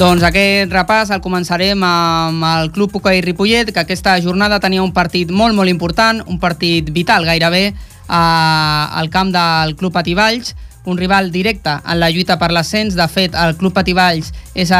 Doncs 0.00 0.22
aquest 0.24 0.70
repàs 0.72 1.10
el 1.12 1.20
començarem 1.20 1.82
amb 1.84 2.44
el 2.48 2.70
Club 2.72 2.94
Hoquei 2.96 3.18
Ripollet, 3.20 3.68
que 3.68 3.82
aquesta 3.82 4.14
jornada 4.24 4.56
tenia 4.56 4.80
un 4.80 4.94
partit 4.96 5.28
molt, 5.28 5.52
molt 5.52 5.68
important, 5.68 6.22
un 6.24 6.38
partit 6.40 6.88
vital 6.88 7.26
gairebé 7.28 7.66
eh, 7.68 7.74
al 8.08 9.10
camp 9.12 9.28
del 9.34 9.76
Club 9.76 9.92
Pativalls, 9.92 10.54
un 10.88 10.96
rival 10.96 11.28
directe 11.30 11.76
en 11.84 12.00
la 12.00 12.08
lluita 12.08 12.38
per 12.40 12.48
l'ascens. 12.48 12.96
De 12.96 13.04
fet, 13.12 13.36
el 13.36 13.58
Club 13.60 13.76
Pativalls 13.76 14.32
és 14.56 14.72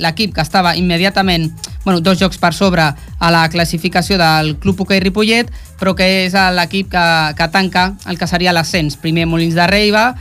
l'equip 0.00 0.32
que 0.32 0.40
estava 0.40 0.72
immediatament 0.80 1.50
bueno, 1.84 2.00
dos 2.00 2.16
jocs 2.16 2.40
per 2.40 2.54
sobre 2.56 2.88
a 2.88 3.30
la 3.36 3.44
classificació 3.52 4.16
del 4.16 4.54
Club 4.64 4.80
Hoquei 4.80 5.04
Ripollet, 5.04 5.52
però 5.76 5.92
que 5.92 6.08
és 6.24 6.40
l'equip 6.56 6.88
que, 6.88 7.08
que 7.36 7.52
tanca 7.52 7.90
el 8.08 8.16
que 8.16 8.30
seria 8.32 8.56
l'ascens. 8.56 8.96
Primer 8.96 9.28
Molins 9.28 9.60
de 9.60 9.68
Reiva, 9.68 10.14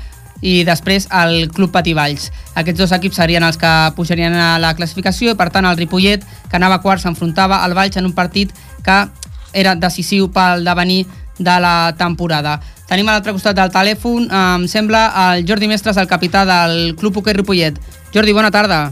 i 0.44 0.62
després 0.68 1.08
el 1.24 1.48
Club 1.56 1.72
Pativalls. 1.72 2.30
Aquests 2.60 2.84
dos 2.84 2.94
equips 2.96 3.18
serien 3.22 3.46
els 3.48 3.58
que 3.58 3.72
pujarien 3.96 4.36
a 4.36 4.58
la 4.60 4.74
classificació 4.76 5.32
i 5.32 5.40
per 5.40 5.50
tant 5.56 5.66
el 5.66 5.80
Ripollet, 5.80 6.26
que 6.52 6.60
anava 6.60 6.82
quart, 6.84 7.02
s'enfrontava 7.02 7.64
al 7.64 7.76
Valls 7.78 7.98
en 7.98 8.10
un 8.12 8.16
partit 8.16 8.52
que 8.84 9.00
era 9.54 9.76
decisiu 9.80 10.28
pel 10.34 10.66
devenir 10.68 11.06
de 11.40 11.56
la 11.64 11.94
temporada. 11.98 12.60
Tenim 12.90 13.08
a 13.08 13.16
l'altre 13.16 13.34
costat 13.34 13.56
del 13.58 13.72
telèfon, 13.74 14.28
em 14.28 14.68
sembla, 14.70 15.06
el 15.30 15.48
Jordi 15.48 15.70
Mestres, 15.72 15.98
el 15.98 16.12
capità 16.12 16.44
del 16.46 16.94
Club 17.00 17.18
Hoquei 17.18 17.40
Ripollet. 17.40 17.80
Jordi, 18.14 18.36
bona 18.36 18.52
tarda. 18.52 18.92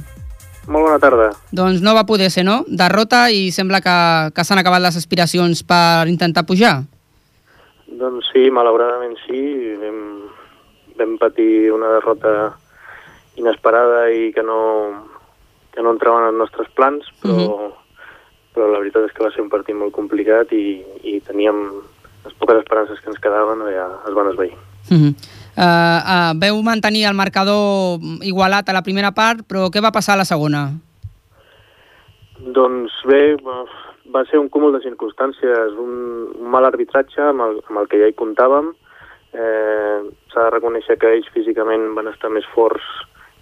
Molt 0.71 0.87
bona 0.87 0.99
tarda. 1.01 1.31
Doncs 1.51 1.81
no 1.81 1.93
va 1.97 2.05
poder 2.05 2.29
ser, 2.31 2.45
no? 2.47 2.61
Derrota 2.67 3.25
i 3.33 3.49
sembla 3.51 3.81
que, 3.81 3.97
que 4.35 4.45
s'han 4.45 4.61
acabat 4.61 4.81
les 4.83 4.97
aspiracions 4.97 5.63
per 5.67 6.07
intentar 6.07 6.45
pujar. 6.47 6.83
Doncs 8.01 8.29
sí, 8.31 8.47
malauradament 8.53 9.17
sí. 9.25 9.41
Vam, 9.81 9.99
vam 11.01 11.17
patir 11.21 11.71
una 11.73 11.91
derrota 11.97 12.53
inesperada 13.39 14.09
i 14.11 14.31
que 14.35 14.43
no, 14.43 14.59
que 15.73 15.83
no 15.83 15.95
entrava 15.95 16.21
en 16.21 16.31
els 16.31 16.39
nostres 16.43 16.69
plans, 16.77 17.07
però, 17.23 17.71
però 18.55 18.69
la 18.71 18.81
veritat 18.83 19.07
és 19.07 19.15
que 19.15 19.23
va 19.25 19.31
ser 19.33 19.43
un 19.43 19.51
partit 19.51 19.77
molt 19.77 19.95
complicat 19.95 20.51
i, 20.55 20.81
i 21.07 21.19
teníem 21.27 21.63
les 22.25 22.35
poques 22.37 22.61
esperances 22.61 22.99
que 23.01 23.09
ens 23.09 23.21
quedaven 23.21 23.65
ja 23.73 23.87
es 24.07 24.17
van 24.17 24.31
esveir. 24.33 24.53
Uh 24.91 24.97
-huh. 24.97 25.11
uh, 25.57 25.99
uh, 26.13 26.31
veu 26.39 26.61
mantenir 26.61 27.05
el 27.05 27.15
marcador 27.15 27.99
igualat 28.21 28.69
a 28.69 28.73
la 28.73 28.81
primera 28.81 29.11
part, 29.11 29.41
però 29.47 29.69
què 29.69 29.81
va 29.81 29.91
passar 29.91 30.13
a 30.13 30.21
la 30.21 30.25
segona? 30.25 30.71
Doncs 32.41 32.91
bé, 33.05 33.37
va 34.13 34.25
ser 34.25 34.39
un 34.39 34.49
cúmul 34.49 34.73
de 34.73 34.81
circumstàncies, 34.81 35.77
un, 35.77 36.33
un 36.39 36.49
mal 36.49 36.65
arbitratge 36.65 37.21
amb 37.21 37.41
el, 37.41 37.61
amb 37.69 37.79
el 37.79 37.87
que 37.87 37.99
ja 38.01 38.07
hi 38.07 38.17
comptàvem. 38.17 38.73
Eh, 39.33 39.99
S'ha 40.33 40.43
de 40.47 40.51
reconèixer 40.55 40.97
que 40.97 41.09
ells 41.15 41.27
físicament 41.33 41.93
van 41.95 42.07
estar 42.07 42.29
més 42.29 42.45
forts 42.55 42.83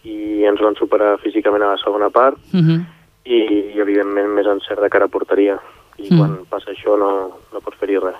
i 0.03 0.46
ens 0.48 0.62
van 0.63 0.75
superar 0.79 1.17
físicament 1.24 1.63
a 1.63 1.74
la 1.75 1.77
segona 1.84 2.10
part 2.10 2.38
Uh 2.53 2.60
-huh. 2.60 2.79
i, 3.25 3.75
i 3.75 3.79
evidentment 3.79 4.29
més 4.34 4.48
encert 4.48 4.81
de 4.81 4.89
cara 4.89 5.05
a 5.05 5.08
porteria. 5.10 5.60
I 5.98 6.08
Mm. 6.10 6.17
quan 6.17 6.46
passa 6.50 6.72
això 6.72 6.98
no, 6.98 7.39
no 7.53 7.60
pots 7.62 7.77
fer-hi 7.77 7.98
res. 8.00 8.15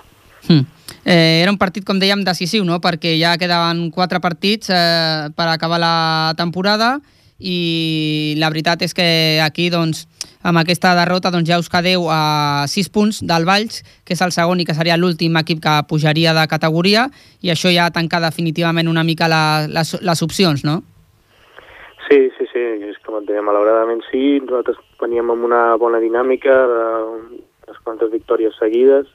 Mm. 0.48 0.66
Eh, 1.04 1.40
era 1.42 1.50
un 1.50 1.56
partit, 1.58 1.84
com 1.84 1.98
dèiem, 1.98 2.22
decisiu, 2.24 2.64
no? 2.64 2.78
perquè 2.78 3.18
ja 3.18 3.38
quedaven 3.38 3.90
quatre 3.90 4.20
partits 4.20 4.68
eh, 4.70 5.30
per 5.34 5.48
acabar 5.48 5.78
la 5.80 6.34
temporada 6.36 7.00
i 7.38 8.34
la 8.38 8.50
veritat 8.50 8.82
és 8.82 8.92
que 8.94 9.40
aquí, 9.42 9.70
doncs, 9.70 10.06
amb 10.42 10.60
aquesta 10.60 10.94
derrota, 10.96 11.32
doncs, 11.32 11.48
ja 11.48 11.58
us 11.60 11.68
quedeu 11.72 12.06
a 12.10 12.66
6 12.68 12.88
punts 12.94 13.20
del 13.26 13.44
Valls, 13.48 13.82
que 14.04 14.16
és 14.16 14.22
el 14.24 14.32
segon 14.32 14.60
i 14.60 14.66
que 14.68 14.76
seria 14.76 14.96
l'últim 14.96 15.36
equip 15.40 15.60
que 15.64 15.74
pujaria 15.88 16.32
de 16.36 16.46
categoria, 16.48 17.08
i 17.42 17.52
això 17.52 17.72
ja 17.74 17.90
tanca 17.92 18.22
definitivament 18.24 18.88
una 18.88 19.04
mica 19.04 19.28
la, 19.28 19.66
les, 19.68 19.96
les 20.00 20.22
opcions, 20.24 20.64
no? 20.64 20.80
Sí, 22.08 22.26
sí, 22.38 22.46
sí, 22.50 22.62
és 22.88 22.96
et 23.20 23.26
deia, 23.28 23.42
malauradament 23.44 24.00
sí, 24.08 24.40
nosaltres 24.40 24.78
veníem 25.02 25.30
amb 25.30 25.44
una 25.44 25.76
bona 25.76 26.00
dinàmica, 26.02 26.54
de 26.70 26.84
unes 27.10 27.82
quantes 27.84 28.10
victòries 28.10 28.56
seguides, 28.58 29.06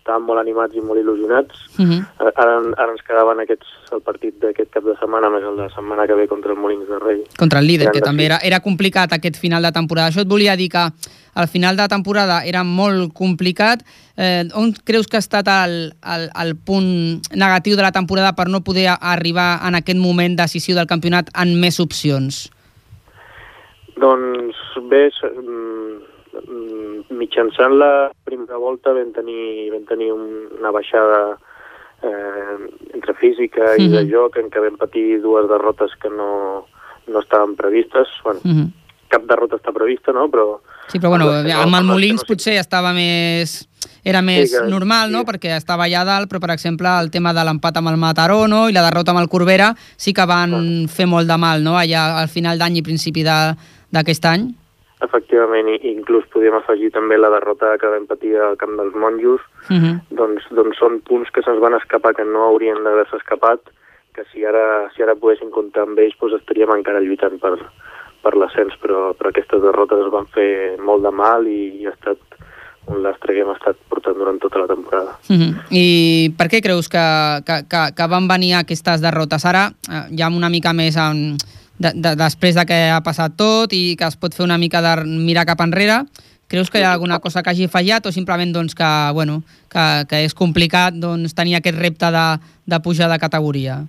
estàvem 0.00 0.26
molt 0.26 0.40
animats 0.40 0.74
i 0.74 0.82
molt 0.82 1.00
il·lusionats. 1.00 1.54
Uh 1.78 1.84
-huh. 1.84 2.00
Ara, 2.18 2.56
ara 2.76 2.90
ens 2.92 3.02
quedaven 3.06 3.40
aquests, 3.40 3.68
el 3.92 4.00
partit 4.00 4.34
d'aquest 4.40 4.70
cap 4.70 4.84
de 4.84 4.96
setmana, 4.98 5.30
més 5.30 5.44
el 5.44 5.56
de 5.56 5.62
la 5.62 5.70
setmana 5.70 6.06
que 6.06 6.14
ve 6.14 6.28
contra 6.28 6.52
el 6.52 6.58
Molins 6.58 6.88
de 6.88 6.98
Rei. 6.98 7.24
Contra 7.38 7.60
el 7.60 7.66
líder, 7.66 7.90
que 7.92 8.00
també 8.00 8.24
era, 8.24 8.38
era 8.42 8.60
complicat 8.60 9.12
aquest 9.12 9.36
final 9.36 9.62
de 9.62 9.72
temporada. 9.72 10.08
Això 10.08 10.20
et 10.20 10.28
volia 10.28 10.56
dir 10.56 10.68
que 10.68 10.90
al 11.34 11.48
final 11.48 11.76
de 11.76 11.88
temporada 11.88 12.44
era 12.44 12.64
molt 12.64 13.12
complicat. 13.12 13.84
Eh, 14.16 14.48
on 14.54 14.72
creus 14.84 15.06
que 15.06 15.16
ha 15.16 15.24
estat 15.24 15.46
el, 15.48 15.92
el, 16.02 16.30
el 16.42 16.56
punt 16.56 17.20
negatiu 17.34 17.76
de 17.76 17.82
la 17.82 17.92
temporada 17.92 18.34
per 18.34 18.48
no 18.48 18.60
poder 18.60 18.88
arribar 19.00 19.60
en 19.66 19.74
aquest 19.74 19.98
moment 19.98 20.36
decisiu 20.36 20.74
del 20.74 20.86
campionat 20.86 21.30
en 21.34 21.60
més 21.60 21.80
opcions? 21.80 22.50
Doncs 24.00 24.56
bé, 24.88 25.10
mm, 25.22 26.10
mitjançant 27.10 27.74
la 27.78 28.10
primera 28.24 28.56
volta 28.58 28.92
vam 28.96 29.12
tenir, 29.12 29.70
vam 29.72 29.84
tenir 29.88 30.12
un, 30.12 30.26
una 30.60 30.70
baixada 30.70 31.38
eh, 32.02 32.56
entre 32.94 33.14
física 33.14 33.74
i 33.78 33.88
de 33.88 34.04
Mhm. 34.04 34.10
joc 34.10 34.36
en 34.36 34.50
què 34.50 34.60
vam 34.62 34.76
patir 34.78 35.20
dues 35.20 35.48
derrotes 35.48 35.90
que 36.00 36.08
no, 36.08 36.66
no 37.08 37.18
estaven 37.20 37.56
previstes. 37.56 38.08
Bueno, 38.24 38.40
Uh 38.44 38.50
-huh. 38.50 38.70
cap 39.08 39.22
derrota 39.26 39.56
està 39.56 39.72
prevista, 39.72 40.12
no? 40.12 40.28
Però 40.30 40.60
Sí, 40.88 40.98
però 40.98 41.08
bueno, 41.10 41.30
amb 41.30 41.74
el 41.76 41.84
Molins 41.84 42.24
potser 42.24 42.54
estava 42.58 42.92
més... 42.92 43.66
Era 44.02 44.22
més 44.22 44.50
que- 44.50 44.66
normal, 44.68 45.10
no?, 45.12 45.20
sí. 45.20 45.24
perquè 45.26 45.56
estava 45.56 45.84
allà 45.84 46.04
dalt, 46.04 46.28
però, 46.30 46.40
per 46.40 46.50
exemple, 46.50 46.88
el 47.00 47.10
tema 47.10 47.32
de 47.34 47.44
l'empat 47.44 47.76
amb 47.76 47.88
el 47.88 47.96
Mataró 47.96 48.48
no? 48.48 48.68
i 48.68 48.72
la 48.72 48.82
derrota 48.82 49.10
amb 49.10 49.20
el 49.20 49.28
Corbera 49.28 49.74
sí 49.96 50.12
que 50.14 50.24
van 50.26 50.88
fer 50.88 51.06
molt 51.06 51.28
de 51.28 51.36
mal, 51.36 51.62
no?, 51.62 51.76
allà 51.76 52.18
al 52.20 52.28
final 52.28 52.58
d'any 52.58 52.76
i 52.78 52.82
principi 52.82 53.22
d'aquest 53.22 54.24
any. 54.24 54.54
Efectivament, 55.00 55.68
i 55.68 55.94
inclús 55.94 56.26
podríem 56.32 56.58
afegir 56.58 56.90
també 56.92 57.16
la 57.16 57.30
derrota 57.32 57.76
que 57.80 57.88
vam 57.88 58.06
patir 58.06 58.34
al 58.36 58.58
camp 58.60 58.76
dels 58.76 58.94
monjos, 58.94 59.40
Uh 59.70 59.76
-huh. 59.76 60.00
doncs, 60.10 60.42
doncs 60.50 60.78
són 60.78 61.00
punts 61.00 61.30
que 61.30 61.42
se'ns 61.42 61.60
van 61.60 61.74
escapar 61.74 62.14
que 62.14 62.24
no 62.24 62.42
haurien 62.42 62.82
d'haver-se 62.84 63.16
escapat, 63.16 63.60
que 64.14 64.24
si 64.32 64.44
ara, 64.44 64.90
si 64.94 65.02
ara 65.02 65.14
poguéssim 65.14 65.50
comptar 65.50 65.82
amb 65.82 65.98
ells 65.98 66.16
doncs 66.20 66.40
estaríem 66.40 66.70
encara 66.74 67.00
lluitant 67.00 67.38
per, 67.38 67.58
per 68.22 68.34
l'ascens, 68.36 68.74
però, 68.82 69.14
però 69.16 69.30
aquestes 69.30 69.62
derrotes 69.62 70.06
es 70.06 70.12
van 70.12 70.26
fer 70.34 70.76
molt 70.78 71.02
de 71.02 71.10
mal 71.10 71.46
i, 71.46 71.80
i 71.80 71.86
ha 71.86 71.90
estat 71.90 72.18
un 72.90 73.02
lastre 73.04 73.34
que 73.34 73.44
hem 73.44 73.52
estat 73.52 73.76
portant 73.88 74.16
durant 74.18 74.40
tota 74.42 74.58
la 74.58 74.66
temporada. 74.66 75.16
Uh 75.28 75.36
-huh. 75.36 75.52
I 75.70 76.34
per 76.36 76.48
què 76.48 76.60
creus 76.62 76.88
que, 76.88 77.06
que, 77.46 77.56
que, 77.70 77.82
que 77.96 78.06
van 78.08 78.26
venir 78.28 78.54
aquestes 78.54 79.00
derrotes? 79.00 79.44
Ara, 79.44 79.70
eh, 79.88 80.16
ja 80.18 80.28
una 80.28 80.48
mica 80.48 80.72
més 80.72 80.96
en, 80.96 81.36
de, 81.80 81.94
de, 81.96 82.14
després 82.20 82.56
de 82.58 82.66
que 82.68 82.80
ha 82.92 83.00
passat 83.04 83.34
tot 83.40 83.72
i 83.72 83.96
que 83.98 84.06
es 84.06 84.18
pot 84.20 84.36
fer 84.36 84.44
una 84.44 84.60
mica 84.60 84.82
de 84.84 84.92
mirar 85.08 85.46
cap 85.48 85.62
enrere, 85.64 86.02
creus 86.50 86.68
que 86.70 86.82
hi 86.82 86.84
ha 86.84 86.92
alguna 86.92 87.20
cosa 87.24 87.42
que 87.42 87.54
hagi 87.54 87.70
fallat 87.72 88.06
o 88.06 88.12
simplement 88.12 88.52
doncs, 88.52 88.76
que, 88.76 88.90
bueno, 89.16 89.40
que, 89.72 89.86
que 90.10 90.24
és 90.26 90.36
complicat 90.36 90.98
doncs, 90.98 91.34
tenir 91.38 91.56
aquest 91.56 91.78
repte 91.78 92.10
de, 92.12 92.26
de 92.68 92.80
pujar 92.84 93.08
de 93.10 93.18
categoria? 93.22 93.80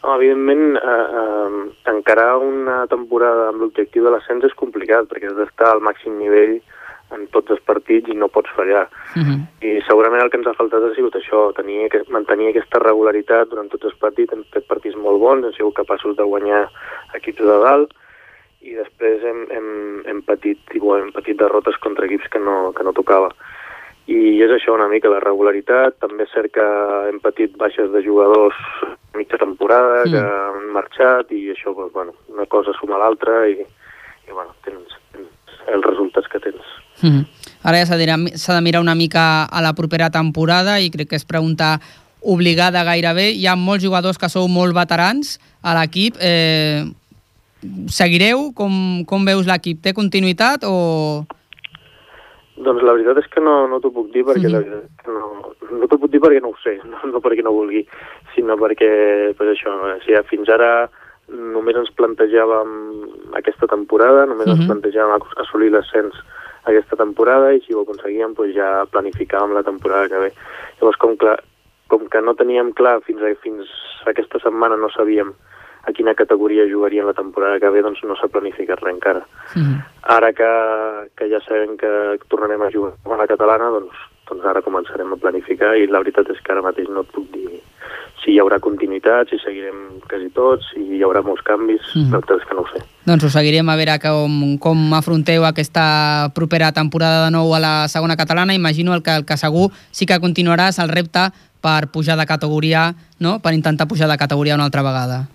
No, 0.00 0.14
evidentment, 0.16 0.76
eh, 0.80 1.06
eh, 1.20 1.62
encarar 1.92 2.38
una 2.40 2.82
temporada 2.88 3.50
amb 3.50 3.60
l'objectiu 3.60 4.06
de 4.06 4.14
l'ascens 4.14 4.46
és 4.48 4.56
complicat, 4.56 5.08
perquè 5.08 5.28
has 5.28 5.36
d'estar 5.36 5.74
al 5.74 5.82
màxim 5.84 6.16
nivell 6.18 6.58
en 7.14 7.26
tots 7.34 7.50
els 7.50 7.62
partits 7.66 8.08
i 8.08 8.16
no 8.16 8.28
pots 8.28 8.50
fallar. 8.56 8.88
Uh 9.16 9.22
-huh. 9.22 9.38
I 9.60 9.80
segurament 9.86 10.22
el 10.22 10.30
que 10.30 10.36
ens 10.38 10.46
ha 10.46 10.54
faltat 10.54 10.82
ha 10.82 10.94
sigut 10.94 11.14
això, 11.14 11.52
tenir, 11.54 11.88
mantenir 12.08 12.48
aquesta 12.48 12.78
regularitat 12.78 13.48
durant 13.48 13.68
tots 13.68 13.84
els 13.84 13.94
partits, 13.94 14.32
hem 14.32 14.44
fet 14.52 14.66
partits 14.66 14.96
molt 14.96 15.18
bons, 15.20 15.44
hem 15.44 15.52
sigut 15.52 15.74
capaços 15.74 16.16
de 16.16 16.22
guanyar 16.22 16.68
equips 17.14 17.38
de 17.38 17.58
dalt, 17.66 17.90
i 18.60 18.74
després 18.74 19.22
hem, 19.24 19.46
hem, 19.50 19.68
hem, 20.06 20.22
patit, 20.22 20.58
igual, 20.76 21.00
hem 21.00 21.12
patit 21.12 21.38
derrotes 21.40 21.76
contra 21.80 22.06
equips 22.06 22.28
que 22.28 22.38
no, 22.38 22.72
que 22.76 22.84
no 22.84 22.92
tocava. 22.92 23.30
I 24.10 24.42
és 24.42 24.50
això 24.50 24.74
una 24.74 24.88
mica, 24.88 25.08
la 25.08 25.20
regularitat, 25.20 25.98
també 26.02 26.24
és 26.24 26.32
cert 26.34 26.52
que 26.52 26.66
hem 27.08 27.20
patit 27.20 27.56
baixes 27.56 27.90
de 27.92 28.02
jugadors 28.02 28.56
mitja 29.14 29.38
temporada, 29.38 30.04
Mm. 30.04 30.12
que 30.12 30.18
han 30.18 30.72
marxat, 30.72 31.32
i 31.32 31.50
això, 31.54 31.74
doncs, 31.74 31.92
bueno, 31.92 32.14
una 32.28 32.46
cosa 32.46 32.72
suma 32.72 32.98
l'altra, 32.98 33.46
i, 33.48 33.60
i 33.60 34.32
bueno, 34.32 34.54
tens, 34.64 34.96
tens 35.12 35.64
els 35.66 35.84
resultats 35.84 36.28
que 36.28 36.40
tens. 36.40 36.79
Uh 37.02 37.08
-huh. 37.10 37.26
Ara 37.62 37.78
ja 37.78 37.86
s'ha 37.86 37.96
de, 37.96 38.06
mirar- 38.06 38.36
s'ha 38.36 38.54
de 38.54 38.60
mirar 38.60 38.80
una 38.80 38.94
mica 38.94 39.44
a 39.44 39.60
la 39.62 39.72
propera 39.74 40.10
temporada 40.10 40.80
i 40.80 40.90
crec 40.90 41.08
que 41.08 41.16
és 41.16 41.24
pregunta 41.24 41.80
obligada 42.22 42.84
gairebé. 42.84 43.30
Hi 43.32 43.46
ha 43.46 43.56
molts 43.56 43.84
jugadors 43.84 44.18
que 44.18 44.28
sou 44.28 44.48
molt 44.48 44.74
veterans 44.74 45.38
a 45.62 45.74
l'equip. 45.74 46.16
Eh, 46.20 46.84
seguireu? 47.88 48.52
Com, 48.54 49.04
com 49.06 49.24
veus 49.24 49.46
l'equip? 49.46 49.82
Té 49.82 49.92
continuïtat 49.92 50.64
o...? 50.64 51.26
Doncs 52.60 52.82
la 52.84 52.92
veritat 52.92 53.16
és 53.22 53.28
que 53.32 53.40
no, 53.40 53.66
no 53.68 53.78
t'ho 53.80 53.90
puc 53.90 54.10
dir 54.12 54.22
perquè 54.24 54.48
Mhm. 54.48 54.52
la 54.52 54.58
veritat 54.60 54.84
és 54.84 54.96
que 55.04 55.10
no, 55.10 55.78
no 55.80 55.86
t'ho 55.88 55.98
puc 55.98 56.10
dir 56.12 56.20
perquè 56.20 56.42
no 56.42 56.48
ho 56.52 56.56
sé, 56.62 56.78
no, 56.90 56.98
no 57.12 57.20
perquè 57.20 57.42
no 57.42 57.52
vulgui, 57.52 57.86
sinó 58.34 58.56
perquè, 58.60 59.32
pues 59.36 59.48
això, 59.56 59.70
o 59.72 60.00
sigui, 60.04 60.20
fins 60.28 60.48
ara 60.48 60.90
només 61.30 61.76
ens 61.76 61.88
plantejàvem 61.96 62.68
aquesta 63.38 63.66
temporada, 63.66 64.26
només 64.26 64.46
Mhm. 64.46 64.56
ens 64.60 64.66
plantejàvem 64.68 65.14
ac- 65.16 65.38
assolir 65.40 65.70
l'ascens 65.72 66.12
aquesta 66.64 66.96
temporada 66.96 67.52
i 67.54 67.60
si 67.64 67.74
ho 67.74 67.84
aconseguíem 67.84 68.34
pues 68.34 68.54
ja 68.56 68.86
planificàvem 68.92 69.54
la 69.56 69.64
temporada 69.66 70.08
que 70.08 70.24
ve. 70.26 70.32
Llavors, 70.80 70.98
com, 71.00 71.16
clar, 71.16 71.38
com 71.88 72.08
que 72.08 72.20
no 72.20 72.34
teníem 72.34 72.72
clar 72.76 73.00
fins, 73.06 73.22
a, 73.22 73.32
fins 73.42 73.70
a 74.04 74.10
aquesta 74.10 74.42
setmana 74.42 74.76
no 74.76 74.90
sabíem 74.92 75.32
a 75.88 75.92
quina 75.96 76.14
categoria 76.14 76.68
jugaríem 76.68 77.06
la 77.08 77.16
temporada 77.16 77.58
que 77.60 77.70
ve, 77.72 77.82
doncs 77.82 78.02
no 78.04 78.16
s'ha 78.16 78.28
planificat 78.28 78.82
res 78.82 78.94
encara. 78.94 79.24
-huh. 79.54 79.80
Ara 80.02 80.32
que, 80.32 80.50
que 81.16 81.28
ja 81.30 81.40
sabem 81.40 81.76
que 81.76 82.20
tornarem 82.28 82.62
a 82.62 82.70
jugar 82.70 82.92
a 83.04 83.16
la 83.16 83.26
catalana, 83.26 83.70
doncs, 83.70 83.96
doncs 84.30 84.46
ara 84.46 84.62
començarem 84.62 85.12
a 85.12 85.18
planificar 85.20 85.74
i 85.76 85.86
la 85.90 86.00
veritat 86.00 86.30
és 86.30 86.40
que 86.40 86.52
ara 86.54 86.62
mateix 86.64 86.88
no 86.88 87.02
et 87.04 87.10
puc 87.12 87.26
dir 87.34 87.60
si 88.20 88.34
hi 88.34 88.38
haurà 88.40 88.58
continuïtat, 88.60 89.30
si 89.30 89.38
seguirem 89.40 90.00
quasi 90.08 90.28
tots, 90.36 90.66
si 90.74 90.82
hi 90.96 91.02
haurà 91.02 91.22
molts 91.24 91.42
canvis, 91.42 91.80
Mhm. 91.96 92.10
la 92.12 92.18
veritat 92.20 92.40
és 92.42 92.46
que 92.48 92.54
no 92.54 92.62
ho 92.62 92.68
sé. 92.68 92.82
Doncs 93.06 93.24
ho 93.24 93.30
seguirem 93.30 93.68
a 93.68 93.76
veure 93.76 93.98
com, 93.98 94.58
com 94.58 94.94
afronteu 94.94 95.44
aquesta 95.44 96.30
propera 96.34 96.70
temporada 96.72 97.24
de 97.24 97.30
nou 97.30 97.54
a 97.54 97.60
la 97.60 97.88
segona 97.88 98.16
catalana. 98.16 98.54
Imagino 98.54 98.94
el 98.94 99.02
que, 99.02 99.16
el 99.16 99.24
que 99.24 99.36
segur 99.38 99.70
sí 99.90 100.04
que 100.06 100.20
continuaràs 100.20 100.78
el 100.82 100.90
repte 100.90 101.30
per 101.62 101.88
pujar 101.92 102.18
de 102.18 102.26
categoria, 102.26 102.94
no? 103.18 103.40
per 103.40 103.54
intentar 103.54 103.88
pujar 103.88 104.08
de 104.08 104.18
categoria 104.18 104.54
una 104.54 104.64
altra 104.64 104.82
vegada. 104.82 105.28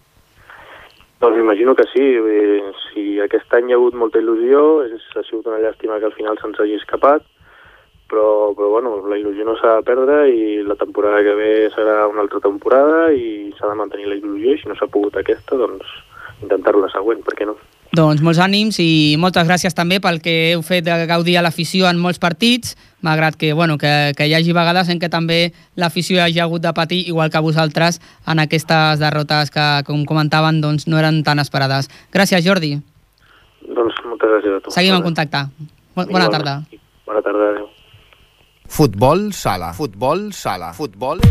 Doncs 1.20 1.38
m'imagino 1.38 1.74
que 1.76 1.86
sí, 1.94 2.02
eh, 2.02 2.62
si 2.94 3.20
aquest 3.20 3.52
any 3.54 3.70
hi 3.70 3.74
ha 3.74 3.78
hagut 3.80 3.96
molta 3.96 4.20
il·lusió, 4.20 4.86
és, 4.86 5.02
ha 5.16 5.24
sigut 5.24 5.48
una 5.48 5.58
llàstima 5.58 5.98
que 5.98 6.06
al 6.06 6.14
final 6.14 6.38
se'ns 6.38 6.60
hagi 6.60 6.76
escapat, 6.76 7.24
però, 8.10 8.54
però 8.56 8.70
bueno, 8.70 8.96
la 9.10 9.18
il·lusió 9.18 9.46
no 9.48 9.56
s'ha 9.60 9.78
de 9.80 9.86
perdre 9.88 10.18
i 10.30 10.64
la 10.64 10.76
temporada 10.80 11.24
que 11.26 11.34
ve 11.38 11.52
serà 11.76 12.08
una 12.08 12.22
altra 12.26 12.40
temporada 12.44 13.12
i 13.14 13.52
s'ha 13.58 13.70
de 13.72 13.76
mantenir 13.80 14.08
la 14.12 14.16
il·lusió 14.20 14.54
i 14.54 14.60
si 14.62 14.70
no 14.70 14.76
s'ha 14.78 14.88
pogut 14.92 15.16
aquesta, 15.18 15.58
doncs 15.58 15.86
intentar-ho 16.44 16.82
la 16.84 16.92
següent, 16.92 17.24
per 17.26 17.34
què 17.40 17.46
no? 17.48 17.56
Doncs 17.96 18.20
molts 18.26 18.42
ànims 18.44 18.76
i 18.84 19.16
moltes 19.22 19.48
gràcies 19.48 19.72
també 19.78 20.02
pel 20.04 20.18
que 20.20 20.34
heu 20.52 20.62
fet 20.68 20.84
de 20.84 20.96
gaudir 21.08 21.38
a 21.40 21.44
l'afició 21.46 21.88
en 21.88 22.00
molts 22.02 22.20
partits, 22.20 22.74
malgrat 23.06 23.38
que, 23.40 23.54
bueno, 23.56 23.78
que, 23.80 24.12
que 24.18 24.28
hi 24.28 24.34
hagi 24.36 24.52
vegades 24.58 24.90
en 24.92 25.00
què 25.00 25.08
també 25.10 25.54
l'afició 25.80 26.20
hagi 26.26 26.42
hagut 26.44 26.62
de 26.66 26.74
patir, 26.76 27.06
igual 27.08 27.32
que 27.32 27.40
vosaltres, 27.46 28.02
en 28.28 28.42
aquestes 28.44 29.00
derrotes 29.00 29.54
que, 29.54 29.68
com 29.88 30.04
comentaven, 30.04 30.60
doncs, 30.66 30.90
no 30.92 31.00
eren 31.00 31.22
tan 31.24 31.40
esperades. 31.40 31.88
Gràcies, 32.12 32.44
Jordi. 32.44 32.74
Doncs 33.64 34.04
moltes 34.10 34.30
gràcies 34.34 34.58
a 34.58 34.60
tu. 34.66 34.76
Seguim 34.76 34.98
en 35.00 35.06
contacte. 35.06 35.46
Bo- 35.96 36.04
Bona 36.04 36.10
Igualment. 36.28 36.36
tarda. 36.36 36.58
Bona 37.08 37.22
tarda, 37.24 37.50
adéu. 37.54 37.70
Futbol 38.68 39.32
sala. 39.34 39.74
Futbol 39.74 40.32
sala. 40.34 40.74
Futbol... 40.74 41.22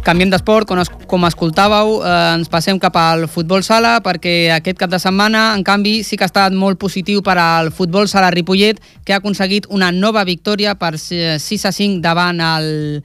Canviem 0.00 0.30
d'esport, 0.32 0.64
com, 0.66 0.80
es, 0.80 0.88
com 1.06 1.26
escoltàveu, 1.28 1.98
eh, 2.00 2.12
ens 2.38 2.48
passem 2.50 2.78
cap 2.80 2.96
al 2.96 3.26
futbol 3.28 3.60
sala 3.62 3.98
perquè 4.02 4.48
aquest 4.54 4.80
cap 4.80 4.90
de 4.90 4.98
setmana, 4.98 5.50
en 5.54 5.62
canvi, 5.62 6.00
sí 6.02 6.16
que 6.16 6.24
ha 6.24 6.30
estat 6.30 6.56
molt 6.56 6.80
positiu 6.80 7.20
per 7.22 7.36
al 7.38 7.68
futbol 7.70 8.08
sala 8.08 8.30
Ripollet, 8.32 8.80
que 9.04 9.12
ha 9.12 9.20
aconseguit 9.20 9.68
una 9.68 9.92
nova 9.92 10.24
victòria 10.24 10.72
per 10.80 10.96
6 10.98 11.66
a 11.68 11.72
5 11.76 12.00
davant 12.00 12.40
el, 12.40 13.04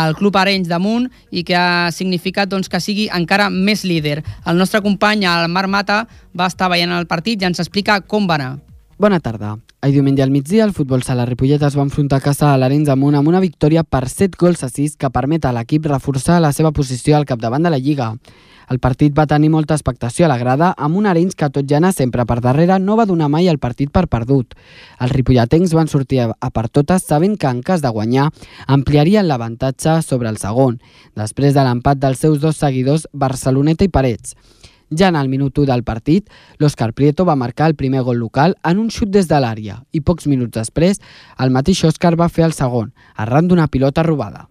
el 0.00 0.16
Club 0.16 0.40
Arenys 0.40 0.72
damunt 0.72 1.10
i 1.30 1.44
que 1.44 1.58
ha 1.58 1.92
significat 1.92 2.48
doncs, 2.48 2.72
que 2.72 2.80
sigui 2.80 3.10
encara 3.12 3.50
més 3.52 3.84
líder. 3.84 4.22
El 4.46 4.58
nostre 4.58 4.80
company, 4.80 5.28
el 5.28 5.52
Marc 5.52 5.68
Mata, 5.68 6.02
va 6.32 6.48
estar 6.48 6.72
veient 6.72 6.96
el 6.96 7.06
partit 7.10 7.42
i 7.42 7.50
ens 7.52 7.60
explica 7.60 8.00
com 8.00 8.26
va 8.30 8.40
anar. 8.40 8.69
Bona 9.00 9.18
tarda. 9.18 9.54
Ahir 9.80 9.94
diumenge 9.94 10.20
al 10.22 10.30
migdia, 10.30 10.62
el 10.66 10.74
futbol 10.76 11.00
sala 11.00 11.24
Ripollet 11.24 11.62
es 11.64 11.76
va 11.78 11.86
enfrontar 11.86 12.18
a 12.18 12.24
casa 12.26 12.50
a 12.50 12.58
l'Arenys 12.60 12.90
Amunt 12.92 13.14
amb 13.16 13.30
una 13.30 13.40
victòria 13.40 13.80
per 13.80 14.02
7 14.12 14.36
gols 14.36 14.60
a 14.60 14.68
6 14.68 14.98
que 15.00 15.08
permet 15.08 15.46
a 15.48 15.54
l'equip 15.56 15.88
reforçar 15.88 16.36
la 16.44 16.50
seva 16.52 16.68
posició 16.76 17.16
al 17.16 17.24
capdavant 17.24 17.64
de 17.64 17.72
la 17.72 17.78
Lliga. 17.80 18.10
El 18.68 18.78
partit 18.78 19.16
va 19.16 19.24
tenir 19.24 19.48
molta 19.48 19.72
expectació 19.72 20.26
a 20.26 20.28
la 20.28 20.36
grada, 20.36 20.74
amb 20.76 21.00
un 21.00 21.08
Arenys 21.08 21.32
que 21.32 21.48
tot 21.48 21.64
ja 21.64 21.78
anar 21.80 21.94
sempre 21.96 22.26
per 22.28 22.42
darrere 22.44 22.76
no 22.78 22.98
va 23.00 23.08
donar 23.08 23.30
mai 23.32 23.48
el 23.48 23.58
partit 23.58 23.88
per 23.88 24.04
perdut. 24.04 24.52
Els 25.00 25.16
ripolletens 25.16 25.72
van 25.72 25.88
sortir 25.88 26.20
a 26.28 26.50
per 26.52 26.68
totes 26.68 27.08
sabent 27.08 27.40
que 27.40 27.48
en 27.48 27.64
cas 27.64 27.80
de 27.80 27.88
guanyar 27.88 28.28
ampliarien 28.66 29.24
l'avantatge 29.32 30.02
sobre 30.04 30.28
el 30.28 30.36
segon, 30.36 30.76
després 31.16 31.56
de 31.56 31.64
l'empat 31.64 32.04
dels 32.04 32.20
seus 32.20 32.36
dos 32.44 32.60
seguidors 32.60 33.08
Barceloneta 33.14 33.88
i 33.88 33.88
Parets. 33.88 34.36
Ja 34.90 35.08
en 35.08 35.16
el 35.16 35.28
minut 35.28 35.58
1 35.58 35.68
del 35.70 35.84
partit, 35.84 36.26
l'Òscar 36.58 36.92
Prieto 36.92 37.24
va 37.24 37.36
marcar 37.38 37.68
el 37.70 37.76
primer 37.78 38.02
gol 38.02 38.18
local 38.18 38.56
en 38.64 38.78
un 38.78 38.90
xut 38.90 39.10
des 39.10 39.28
de 39.30 39.38
l'àrea 39.38 39.80
i 39.92 40.00
pocs 40.00 40.26
minuts 40.26 40.56
després 40.56 40.98
el 41.38 41.54
mateix 41.54 41.84
Òscar 41.86 42.16
va 42.18 42.28
fer 42.28 42.44
el 42.48 42.56
segon, 42.56 42.92
arran 43.16 43.48
d'una 43.48 43.68
pilota 43.68 44.02
robada. 44.02 44.48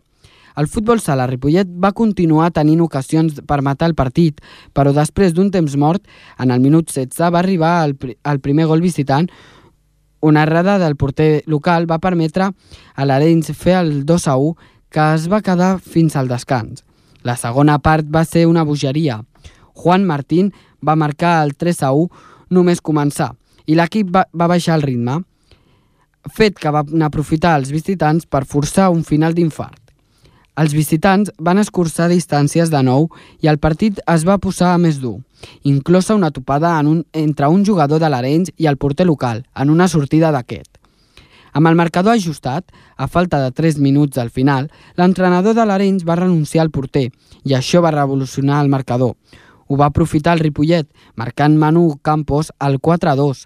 El 0.60 0.68
futbol 0.68 1.00
sala 1.00 1.28
Ripollet 1.28 1.68
va 1.68 1.94
continuar 1.96 2.50
tenint 2.52 2.82
ocasions 2.84 3.38
per 3.48 3.62
matar 3.62 3.88
el 3.88 3.96
partit, 3.96 4.42
però 4.74 4.92
després 4.96 5.32
d'un 5.34 5.52
temps 5.52 5.76
mort, 5.78 6.04
en 6.40 6.52
el 6.52 6.60
minut 6.60 6.92
16 6.92 7.32
va 7.32 7.40
arribar 7.40 7.86
el, 7.86 7.96
el 8.24 8.40
primer 8.44 8.68
gol 8.68 8.82
visitant 8.82 9.30
una 10.22 10.44
errada 10.44 10.78
del 10.80 10.98
porter 10.98 11.44
local 11.48 11.86
va 11.90 12.00
permetre 12.04 12.50
a 12.96 13.06
l'Arenys 13.06 13.54
fer 13.56 13.78
el 13.80 14.06
2 14.06 14.28
a 14.28 14.36
1 14.36 14.56
que 14.92 15.06
es 15.16 15.28
va 15.32 15.42
quedar 15.42 15.78
fins 15.80 16.16
al 16.16 16.28
descans. 16.28 16.84
La 17.24 17.38
segona 17.38 17.78
part 17.80 18.08
va 18.08 18.26
ser 18.26 18.46
una 18.48 18.64
bogeria. 18.64 19.22
Juan 19.80 20.06
Martín 20.06 20.54
va 20.86 21.00
marcar 21.00 21.40
el 21.44 21.56
3 21.56 21.84
a 21.88 21.92
1 21.96 22.56
només 22.56 22.82
començar 22.82 23.34
i 23.70 23.76
l'equip 23.78 24.10
va, 24.16 24.26
va 24.34 24.48
baixar 24.50 24.80
el 24.80 24.86
ritme, 24.86 25.20
fet 26.34 26.58
que 26.60 26.72
van 26.74 27.06
aprofitar 27.06 27.56
els 27.60 27.70
visitants 27.72 28.26
per 28.26 28.48
forçar 28.50 28.90
un 28.92 29.06
final 29.06 29.36
d'infart. 29.38 29.80
Els 30.60 30.74
visitants 30.76 31.30
van 31.40 31.62
escurçar 31.62 32.10
distàncies 32.12 32.72
de 32.74 32.82
nou 32.84 33.08
i 33.40 33.48
el 33.48 33.60
partit 33.64 34.02
es 34.12 34.26
va 34.28 34.40
posar 34.44 34.74
a 34.74 34.82
més 34.82 34.98
dur, 35.00 35.20
inclosa 35.64 36.18
una 36.18 36.32
topada 36.36 36.74
en 36.82 36.90
un, 36.92 37.00
entre 37.14 37.48
un 37.48 37.64
jugador 37.66 38.02
de 38.02 38.10
l'Arenys 38.12 38.52
i 38.58 38.68
el 38.68 38.78
porter 38.82 39.08
local, 39.08 39.46
en 39.56 39.70
una 39.70 39.88
sortida 39.88 40.34
d'aquest. 40.36 40.76
Amb 41.54 41.70
el 41.70 41.78
marcador 41.80 42.18
ajustat, 42.18 42.66
a 42.98 43.08
falta 43.08 43.40
de 43.42 43.54
3 43.56 43.80
minuts 43.80 44.20
al 44.20 44.30
final, 44.30 44.68
l'entrenador 45.00 45.56
de 45.56 45.66
l'Arenys 45.66 46.04
va 46.06 46.20
renunciar 46.20 46.66
al 46.66 46.74
porter 46.76 47.08
i 47.46 47.56
això 47.56 47.82
va 47.86 47.96
revolucionar 47.96 48.60
el 48.64 48.70
marcador, 48.70 49.16
ho 49.70 49.78
va 49.78 49.90
aprofitar 49.94 50.34
el 50.34 50.44
Ripollet, 50.44 50.90
marcant 51.16 51.56
Manu 51.56 52.00
Campos 52.02 52.52
al 52.58 52.80
4-2, 52.82 53.46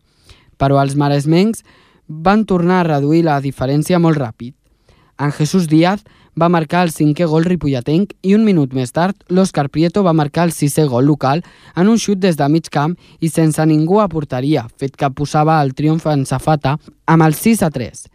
però 0.58 0.80
els 0.82 0.96
maresmencs 0.96 1.64
van 2.08 2.46
tornar 2.48 2.80
a 2.82 2.88
reduir 2.88 3.26
la 3.28 3.40
diferència 3.44 4.00
molt 4.00 4.18
ràpid. 4.18 4.56
En 5.20 5.32
Jesús 5.36 5.68
Díaz 5.68 6.06
va 6.40 6.50
marcar 6.50 6.86
el 6.88 6.94
cinquè 6.96 7.28
gol 7.30 7.46
ripolletenc 7.46 8.16
i 8.26 8.34
un 8.34 8.46
minut 8.48 8.72
més 8.74 8.96
tard 8.96 9.20
l'Òscar 9.30 9.68
Prieto 9.70 10.02
va 10.08 10.16
marcar 10.18 10.48
el 10.48 10.54
sisè 10.56 10.88
gol 10.90 11.06
local 11.06 11.44
en 11.76 11.92
un 11.92 12.00
xut 12.02 12.24
des 12.24 12.40
de 12.40 12.48
mig 12.50 12.72
camp 12.72 12.96
i 13.20 13.30
sense 13.30 13.66
ningú 13.68 14.00
a 14.02 14.08
porteria, 14.08 14.66
fet 14.80 14.96
que 14.96 15.12
posava 15.12 15.60
el 15.62 15.76
triomf 15.76 16.08
en 16.08 16.26
safata 16.26 16.78
amb 17.06 17.28
el 17.28 17.36
6 17.38 17.62
a 17.68 17.70
3. 17.70 18.08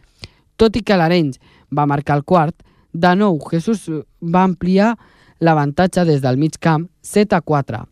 Tot 0.57 0.81
i 0.81 0.83
que 0.83 0.97
l'Arenys 0.97 1.39
va 1.71 1.87
marcar 1.87 2.17
el 2.17 2.25
quart, 2.25 2.57
de 2.93 3.15
nou 3.15 3.39
Jesús 3.53 3.85
va 4.19 4.43
ampliar 4.49 4.97
l'avantatge 5.39 6.09
des 6.09 6.25
del 6.25 6.41
mig 6.41 6.59
camp 6.59 6.89
7 7.05 7.37
a 7.37 7.45
4 7.45 7.85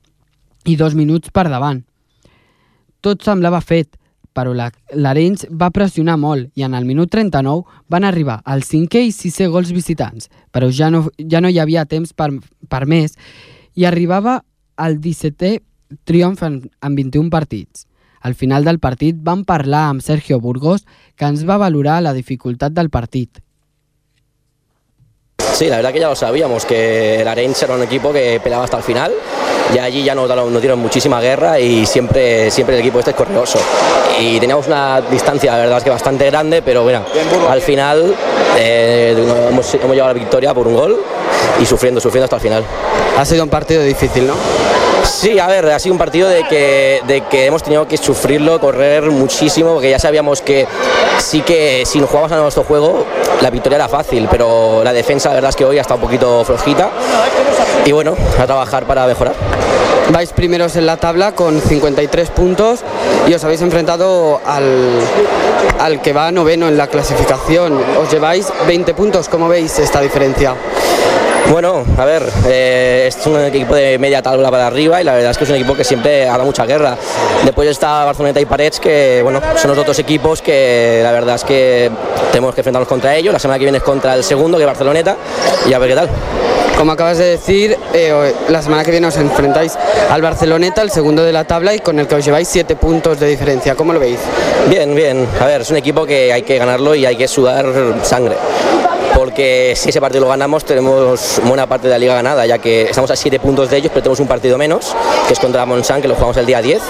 i 0.66 0.76
dos 0.76 0.94
minuts 0.94 1.30
per 1.30 1.46
davant. 1.48 1.80
Tot 3.00 3.22
semblava 3.22 3.60
fet, 3.62 3.94
però 4.36 4.52
l'Arenys 4.52 5.46
va 5.48 5.70
pressionar 5.72 6.18
molt 6.20 6.50
i 6.58 6.66
en 6.66 6.74
el 6.76 6.84
minut 6.84 7.10
39 7.12 7.64
van 7.88 8.04
arribar 8.04 8.40
al 8.44 8.64
cinquè 8.66 9.00
i 9.06 9.14
sisè 9.14 9.48
gols 9.48 9.72
visitants, 9.72 10.28
però 10.52 10.68
ja 10.68 10.90
no, 10.92 11.06
ja 11.16 11.40
no 11.40 11.48
hi 11.48 11.60
havia 11.62 11.86
temps 11.88 12.12
per, 12.12 12.28
per 12.68 12.84
més 12.84 13.16
i 13.76 13.86
arribava 13.88 14.42
al 14.76 14.98
17è 15.00 15.56
triomf 16.04 16.42
en, 16.44 16.60
en 16.82 16.98
21 16.98 17.30
partits. 17.30 17.86
Al 18.26 18.34
final 18.34 18.64
del 18.66 18.80
partit 18.82 19.16
vam 19.22 19.44
parlar 19.46 19.86
amb 19.92 20.02
Sergio 20.02 20.40
Burgos, 20.42 20.84
que 21.16 21.28
ens 21.28 21.44
va 21.46 21.60
valorar 21.62 22.00
la 22.02 22.12
dificultat 22.12 22.74
del 22.74 22.90
partit. 22.90 23.38
Sí, 25.56 25.70
la 25.70 25.76
verdad 25.76 25.92
que 25.92 26.00
ya 26.00 26.08
lo 26.08 26.16
sabíamos, 26.16 26.66
que 26.66 27.22
el 27.22 27.28
Arenys 27.28 27.62
era 27.62 27.76
un 27.76 27.82
equipo 27.82 28.12
que 28.12 28.40
peleaba 28.42 28.64
hasta 28.64 28.78
el 28.78 28.82
final 28.82 29.12
y 29.74 29.78
allí 29.78 30.04
ya 30.04 30.14
nos, 30.14 30.28
nos 30.28 30.60
dieron 30.60 30.78
muchísima 30.78 31.20
guerra 31.20 31.58
y 31.58 31.86
siempre, 31.86 32.50
siempre 32.50 32.76
el 32.76 32.80
equipo 32.80 32.98
este 32.98 33.10
es 33.10 33.16
correoso. 33.16 33.58
Y 34.20 34.38
teníamos 34.40 34.66
una 34.66 35.00
distancia, 35.00 35.52
la 35.52 35.58
verdad 35.58 35.78
es 35.78 35.84
que 35.84 35.90
bastante 35.90 36.26
grande, 36.26 36.62
pero 36.62 36.82
bueno, 36.82 37.02
al 37.48 37.60
final 37.60 38.14
eh, 38.56 39.14
hemos, 39.50 39.74
hemos 39.74 39.94
llevado 39.94 40.14
la 40.14 40.18
victoria 40.18 40.54
por 40.54 40.66
un 40.66 40.74
gol 40.74 41.00
y 41.60 41.66
sufriendo, 41.66 42.00
sufriendo 42.00 42.24
hasta 42.24 42.36
el 42.36 42.42
final. 42.42 42.64
Ha 43.18 43.24
sido 43.24 43.44
un 43.44 43.50
partido 43.50 43.82
difícil, 43.82 44.26
¿no? 44.26 44.34
Sí, 45.04 45.38
a 45.38 45.46
ver, 45.46 45.66
ha 45.70 45.78
sido 45.78 45.92
un 45.92 45.98
partido 45.98 46.28
de 46.28 46.44
que, 46.44 47.00
de 47.06 47.22
que 47.22 47.46
hemos 47.46 47.62
tenido 47.62 47.86
que 47.86 47.96
sufrirlo, 47.96 48.58
correr 48.60 49.04
muchísimo, 49.04 49.74
porque 49.74 49.90
ya 49.90 49.98
sabíamos 49.98 50.42
que 50.42 50.66
sí 51.18 51.42
que 51.42 51.84
si 51.86 52.00
nos 52.00 52.10
jugamos 52.10 52.32
a 52.32 52.36
nuestro 52.38 52.64
juego, 52.64 53.06
la 53.40 53.50
victoria 53.50 53.76
era 53.76 53.88
fácil, 53.88 54.26
pero 54.30 54.82
la 54.82 54.92
defensa, 54.92 55.28
la 55.28 55.36
verdad 55.36 55.50
es 55.50 55.56
que 55.56 55.64
hoy 55.64 55.78
ha 55.78 55.82
estado 55.82 56.00
un 56.00 56.06
poquito 56.06 56.44
flojita. 56.44 56.90
Y 57.84 57.92
bueno, 57.92 58.14
a 58.38 58.46
trabajar 58.46 58.86
para 58.86 59.06
mejorar. 59.06 59.34
Vais 60.12 60.32
primeros 60.32 60.76
en 60.76 60.86
la 60.86 60.96
tabla 60.96 61.32
con 61.32 61.60
53 61.60 62.30
puntos 62.30 62.80
y 63.26 63.34
os 63.34 63.42
habéis 63.44 63.60
enfrentado 63.62 64.40
al, 64.46 65.00
al 65.80 66.00
que 66.00 66.12
va 66.12 66.30
noveno 66.30 66.68
en 66.68 66.76
la 66.76 66.86
clasificación. 66.86 67.78
Os 68.00 68.10
lleváis 68.10 68.46
20 68.66 68.94
puntos, 68.94 69.28
¿cómo 69.28 69.48
veis 69.48 69.78
esta 69.78 70.00
diferencia? 70.00 70.54
Bueno, 71.50 71.84
a 71.96 72.04
ver, 72.04 72.24
eh, 72.48 73.04
es 73.06 73.24
un 73.26 73.40
equipo 73.40 73.74
de 73.74 73.98
media 73.98 74.20
tabla 74.20 74.50
para 74.50 74.66
arriba 74.66 75.00
y 75.00 75.04
la 75.04 75.14
verdad 75.14 75.30
es 75.30 75.38
que 75.38 75.44
es 75.44 75.50
un 75.50 75.56
equipo 75.56 75.74
que 75.74 75.84
siempre 75.84 76.28
ha 76.28 76.32
dado 76.32 76.44
mucha 76.44 76.66
guerra. 76.66 76.96
Después 77.44 77.68
está 77.68 78.04
Barceloneta 78.04 78.40
y 78.40 78.46
Parets, 78.46 78.80
que 78.80 79.20
bueno, 79.22 79.40
son 79.56 79.70
los 79.70 79.78
otros 79.78 79.98
equipos 80.00 80.42
que 80.42 81.00
la 81.04 81.12
verdad 81.12 81.36
es 81.36 81.44
que 81.44 81.90
tenemos 82.32 82.52
que 82.52 82.62
enfrentarnos 82.62 82.88
contra 82.88 83.14
ellos. 83.14 83.32
La 83.32 83.38
semana 83.38 83.58
que 83.58 83.64
viene 83.64 83.78
es 83.78 83.84
contra 83.84 84.14
el 84.14 84.24
segundo, 84.24 84.58
que 84.58 84.64
es 84.64 84.66
Barceloneta, 84.66 85.16
y 85.68 85.72
a 85.72 85.78
ver 85.78 85.90
qué 85.90 85.94
tal. 85.94 86.08
Como 86.76 86.92
acabas 86.92 87.18
de 87.18 87.24
decir, 87.24 87.78
eh, 87.94 88.34
la 88.48 88.60
semana 88.60 88.84
que 88.84 88.90
viene 88.90 89.06
os 89.06 89.16
enfrentáis 89.16 89.78
al 90.10 90.20
Barceloneta, 90.20 90.82
el 90.82 90.90
segundo 90.90 91.22
de 91.22 91.32
la 91.32 91.44
tabla, 91.44 91.74
y 91.74 91.78
con 91.78 91.98
el 92.00 92.08
que 92.08 92.16
os 92.16 92.24
lleváis 92.24 92.48
7 92.48 92.74
puntos 92.74 93.20
de 93.20 93.28
diferencia. 93.28 93.76
¿Cómo 93.76 93.92
lo 93.92 94.00
veis? 94.00 94.18
Bien, 94.68 94.94
bien. 94.94 95.26
A 95.40 95.46
ver, 95.46 95.60
es 95.60 95.70
un 95.70 95.76
equipo 95.76 96.04
que 96.04 96.32
hay 96.32 96.42
que 96.42 96.58
ganarlo 96.58 96.94
y 96.94 97.06
hay 97.06 97.16
que 97.16 97.28
sudar 97.28 97.66
sangre 98.02 98.34
porque 99.36 99.74
si 99.76 99.90
ese 99.90 100.00
partido 100.00 100.22
lo 100.22 100.28
ganamos 100.28 100.64
tenemos 100.64 101.42
buena 101.44 101.66
parte 101.66 101.88
de 101.88 101.92
la 101.92 101.98
liga 101.98 102.14
ganada, 102.14 102.46
ya 102.46 102.56
que 102.56 102.84
estamos 102.84 103.10
a 103.10 103.16
7 103.16 103.38
puntos 103.38 103.68
de 103.68 103.76
ellos, 103.76 103.90
pero 103.92 104.04
tenemos 104.04 104.20
un 104.20 104.26
partido 104.26 104.56
menos, 104.56 104.96
que 105.26 105.34
es 105.34 105.38
contra 105.38 105.66
Monsan, 105.66 106.00
que 106.00 106.08
lo 106.08 106.14
jugamos 106.14 106.38
el 106.38 106.46
día 106.46 106.62
10. 106.62 106.80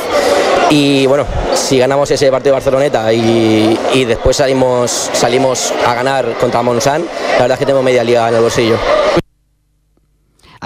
Y 0.70 1.06
bueno, 1.06 1.24
si 1.54 1.76
ganamos 1.76 2.08
ese 2.08 2.30
partido 2.30 2.52
de 2.54 2.60
Barceloneta 2.60 3.12
y, 3.12 3.76
y 3.94 4.04
después 4.04 4.36
salimos, 4.36 5.10
salimos 5.12 5.74
a 5.84 5.94
ganar 5.94 6.38
contra 6.38 6.62
Monsan, 6.62 7.02
la 7.32 7.40
verdad 7.40 7.54
es 7.54 7.58
que 7.58 7.66
tenemos 7.66 7.82
media 7.82 8.04
liga 8.04 8.28
en 8.28 8.36
el 8.36 8.40
bolsillo. 8.40 8.76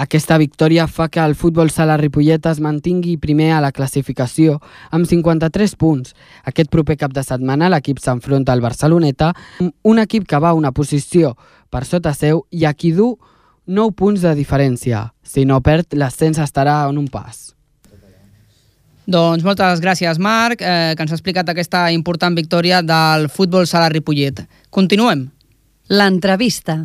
Aquesta 0.01 0.37
victòria 0.39 0.87
fa 0.87 1.09
que 1.11 1.19
el 1.19 1.35
futbol 1.35 1.69
sala 1.69 1.97
Ripollet 1.99 2.45
es 2.49 2.61
mantingui 2.63 3.17
primer 3.21 3.51
a 3.53 3.59
la 3.61 3.69
classificació 3.75 4.55
amb 4.89 5.05
53 5.05 5.75
punts. 5.77 6.15
Aquest 6.47 6.71
proper 6.73 6.95
cap 6.97 7.13
de 7.13 7.21
setmana 7.21 7.69
l'equip 7.69 7.99
s'enfronta 7.99 8.55
al 8.55 8.63
Barceloneta, 8.63 9.33
un 9.59 9.99
equip 9.99 10.25
que 10.25 10.39
va 10.39 10.55
a 10.55 10.57
una 10.57 10.71
posició 10.71 11.35
per 11.71 11.85
sota 11.87 12.13
seu 12.13 12.43
i 12.51 12.67
a 12.67 12.73
qui 12.75 12.91
du 12.93 13.15
9 13.71 13.95
punts 13.95 14.21
de 14.21 14.35
diferència. 14.35 15.07
Si 15.23 15.45
no 15.47 15.61
perd, 15.63 15.95
l'ascens 15.95 16.41
estarà 16.43 16.83
en 16.89 16.99
un 16.99 17.07
pas. 17.07 17.51
Doncs 19.11 19.43
moltes 19.43 19.81
gràcies, 19.81 20.19
Marc, 20.21 20.61
eh, 20.61 20.93
que 20.95 21.03
ens 21.03 21.11
ha 21.11 21.17
explicat 21.17 21.49
aquesta 21.49 21.87
important 21.91 22.35
victòria 22.37 22.81
del 22.85 23.27
futbol 23.29 23.67
sala 23.67 23.89
Ripollet. 23.89 24.45
Continuem. 24.69 25.29
L'entrevista. 25.89 26.79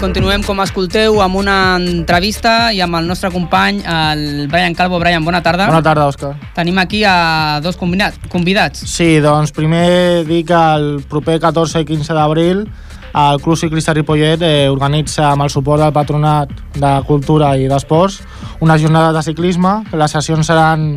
Continuem, 0.00 0.42
com 0.44 0.60
escolteu, 0.64 1.18
amb 1.24 1.36
una 1.40 1.76
entrevista 1.80 2.72
i 2.72 2.80
amb 2.84 2.98
el 2.98 3.06
nostre 3.08 3.30
company, 3.32 3.82
el 3.84 4.48
Brian 4.52 4.74
Calvo. 4.76 4.98
Brian, 5.00 5.24
bona 5.24 5.42
tarda. 5.42 5.66
Bona 5.68 5.82
tarda, 5.84 6.06
Òscar. 6.08 6.34
Tenim 6.56 6.78
aquí 6.78 7.04
a 7.04 7.60
dos 7.64 7.76
convidats. 7.76 8.82
Sí, 8.88 9.18
doncs 9.24 9.52
primer 9.56 10.24
dic 10.28 10.48
que 10.52 10.60
el 10.76 10.88
proper 11.08 11.38
14 11.40 11.84
i 11.84 11.88
15 11.88 12.16
d'abril 12.16 12.66
el 13.14 13.40
Club 13.40 13.56
Ciclista 13.56 13.94
Ripollet 13.94 14.42
eh, 14.42 14.68
organitza 14.68 15.28
amb 15.30 15.44
el 15.44 15.50
suport 15.50 15.80
del 15.80 15.92
Patronat 15.94 16.50
de 16.74 16.94
Cultura 17.06 17.52
i 17.56 17.68
d'Esports 17.70 18.18
una 18.60 18.78
jornada 18.78 19.12
de 19.14 19.22
ciclisme, 19.22 19.84
les 19.94 20.16
sessions 20.16 20.50
seran 20.50 20.88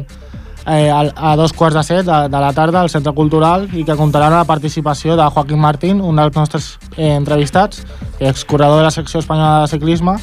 eh, 0.68 0.92
a, 0.92 1.32
a 1.32 1.36
dos 1.40 1.54
quarts 1.54 1.76
de 1.78 1.84
set 1.84 2.06
de, 2.06 2.18
de 2.30 2.42
la 2.44 2.52
tarda 2.54 2.82
al 2.82 2.92
Centre 2.92 3.14
Cultural 3.16 3.70
i 3.74 3.86
que 3.88 3.96
comptaran 3.96 4.34
amb 4.34 4.44
la 4.44 4.50
participació 4.50 5.16
de 5.16 5.30
Joaquín 5.32 5.60
Martín, 5.64 6.02
un 6.02 6.20
dels 6.20 6.36
nostres 6.36 6.76
eh, 6.98 7.16
entrevistats, 7.16 7.86
excorredor 8.20 8.82
de 8.82 8.90
la 8.90 8.92
secció 8.92 9.24
espanyola 9.24 9.64
de 9.64 9.74
ciclisme, 9.74 10.18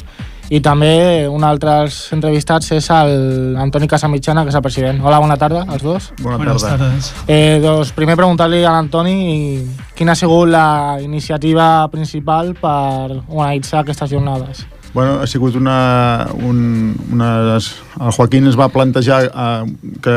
i 0.53 0.59
també 0.61 1.25
un 1.25 1.41
altre 1.43 1.71
dels 1.79 1.95
entrevistats 2.13 2.69
és 2.75 2.89
el 2.93 3.55
Antoni 3.57 3.87
Casamitjana, 3.89 4.43
que 4.45 4.53
és 4.53 4.57
el 4.59 4.61
president. 4.61 5.01
Hola, 5.01 5.17
bona 5.23 5.37
tarda 5.41 5.63
als 5.65 5.81
dos. 5.81 6.11
Bona 6.21 6.37
Buenas 6.37 6.61
tarda. 6.61 6.85
tardes. 6.85 7.13
Eh, 7.27 7.57
doncs 7.63 7.95
primer 7.97 8.15
preguntar-li 8.15 8.61
a 8.63 8.75
l'Antoni 8.75 9.65
quina 9.97 10.13
ha 10.13 10.19
sigut 10.19 10.49
la 10.53 10.99
iniciativa 11.01 11.87
principal 11.89 12.53
per 12.61 13.23
organitzar 13.25 13.81
aquestes 13.81 14.11
jornades. 14.11 14.67
Bueno, 14.95 15.19
ha 15.19 15.27
sigut 15.27 15.57
una... 15.59 16.29
Un, 16.39 16.95
una 17.11 17.57
el 17.57 18.11
Joaquín 18.15 18.47
es 18.47 18.55
va 18.55 18.69
plantejar 18.71 19.25
eh, 19.27 19.65
que 20.03 20.15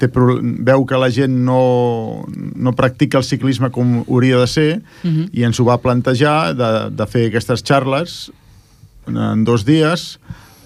té, 0.00 0.08
veu 0.08 0.86
que 0.88 1.00
la 1.00 1.10
gent 1.12 1.36
no, 1.44 2.24
no 2.56 2.72
practica 2.76 3.20
el 3.20 3.28
ciclisme 3.28 3.68
com 3.74 4.00
hauria 4.06 4.40
de 4.40 4.48
ser 4.48 4.66
Uh 5.04 5.10
-huh. 5.10 5.28
i 5.32 5.44
ens 5.44 5.60
ho 5.60 5.64
va 5.64 5.76
plantejar 5.78 6.56
de, 6.56 6.90
de 6.90 7.06
fer 7.06 7.26
aquestes 7.28 7.62
xarles 7.62 8.32
en 9.06 9.44
dos 9.44 9.64
dies 9.64 10.18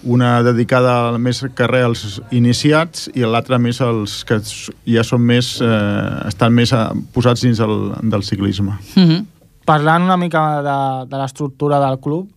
una 0.03 0.41
dedicada 0.43 1.17
més 1.17 1.43
carrer 1.55 1.83
als 1.85 2.21
iniciats 2.31 3.09
i 3.13 3.21
l'altra 3.21 3.59
més 3.59 3.81
als 3.81 4.23
que 4.25 4.39
ja 4.85 5.03
són 5.03 5.21
més 5.21 5.59
eh, 5.61 6.27
estan 6.27 6.53
més 6.53 6.71
eh, 6.73 6.87
posats 7.13 7.41
dins 7.41 7.59
el, 7.59 7.93
del 8.01 8.23
ciclisme. 8.23 8.77
Uh 8.95 9.03
-huh. 9.03 9.25
Parlant 9.65 10.03
una 10.03 10.17
mica 10.17 10.61
de, 10.61 11.09
de 11.09 11.17
l'estructura 11.17 11.79
del 11.79 11.99
club, 11.99 12.29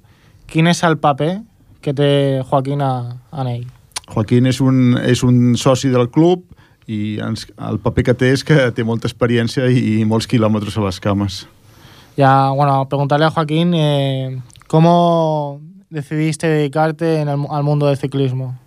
quin 0.51 0.67
és 0.71 0.83
el 0.87 0.99
paper 0.99 1.41
que 1.85 1.93
té 1.95 2.43
Joaquín 2.49 2.81
a, 2.83 3.17
en 3.33 3.47
ell? 3.51 3.65
Joaquín 4.09 4.47
és 4.47 4.61
un, 4.61 4.97
és 5.01 5.23
un 5.25 5.55
soci 5.57 5.89
del 5.93 6.11
club 6.13 6.45
i 6.87 7.19
ens, 7.25 7.47
el 7.69 7.79
paper 7.81 8.05
que 8.11 8.15
té 8.15 8.33
és 8.35 8.43
que 8.45 8.57
té 8.77 8.85
molta 8.85 9.09
experiència 9.09 9.67
i, 9.73 10.01
i 10.01 10.05
molts 10.05 10.27
quilòmetres 10.29 10.77
a 10.77 10.85
les 10.85 11.01
cames. 11.01 11.47
Ya, 12.17 12.51
bueno, 12.51 12.87
preguntarle 12.89 13.27
a 13.27 13.31
Joaquín 13.31 13.73
eh, 13.75 14.41
cómo 14.69 15.61
decidiste 15.91 16.47
dedicarte 16.47 17.21
en 17.21 17.29
el- 17.29 17.47
al 17.51 17.63
mundo 17.65 17.87
del 17.87 17.97
ciclismo. 17.97 18.59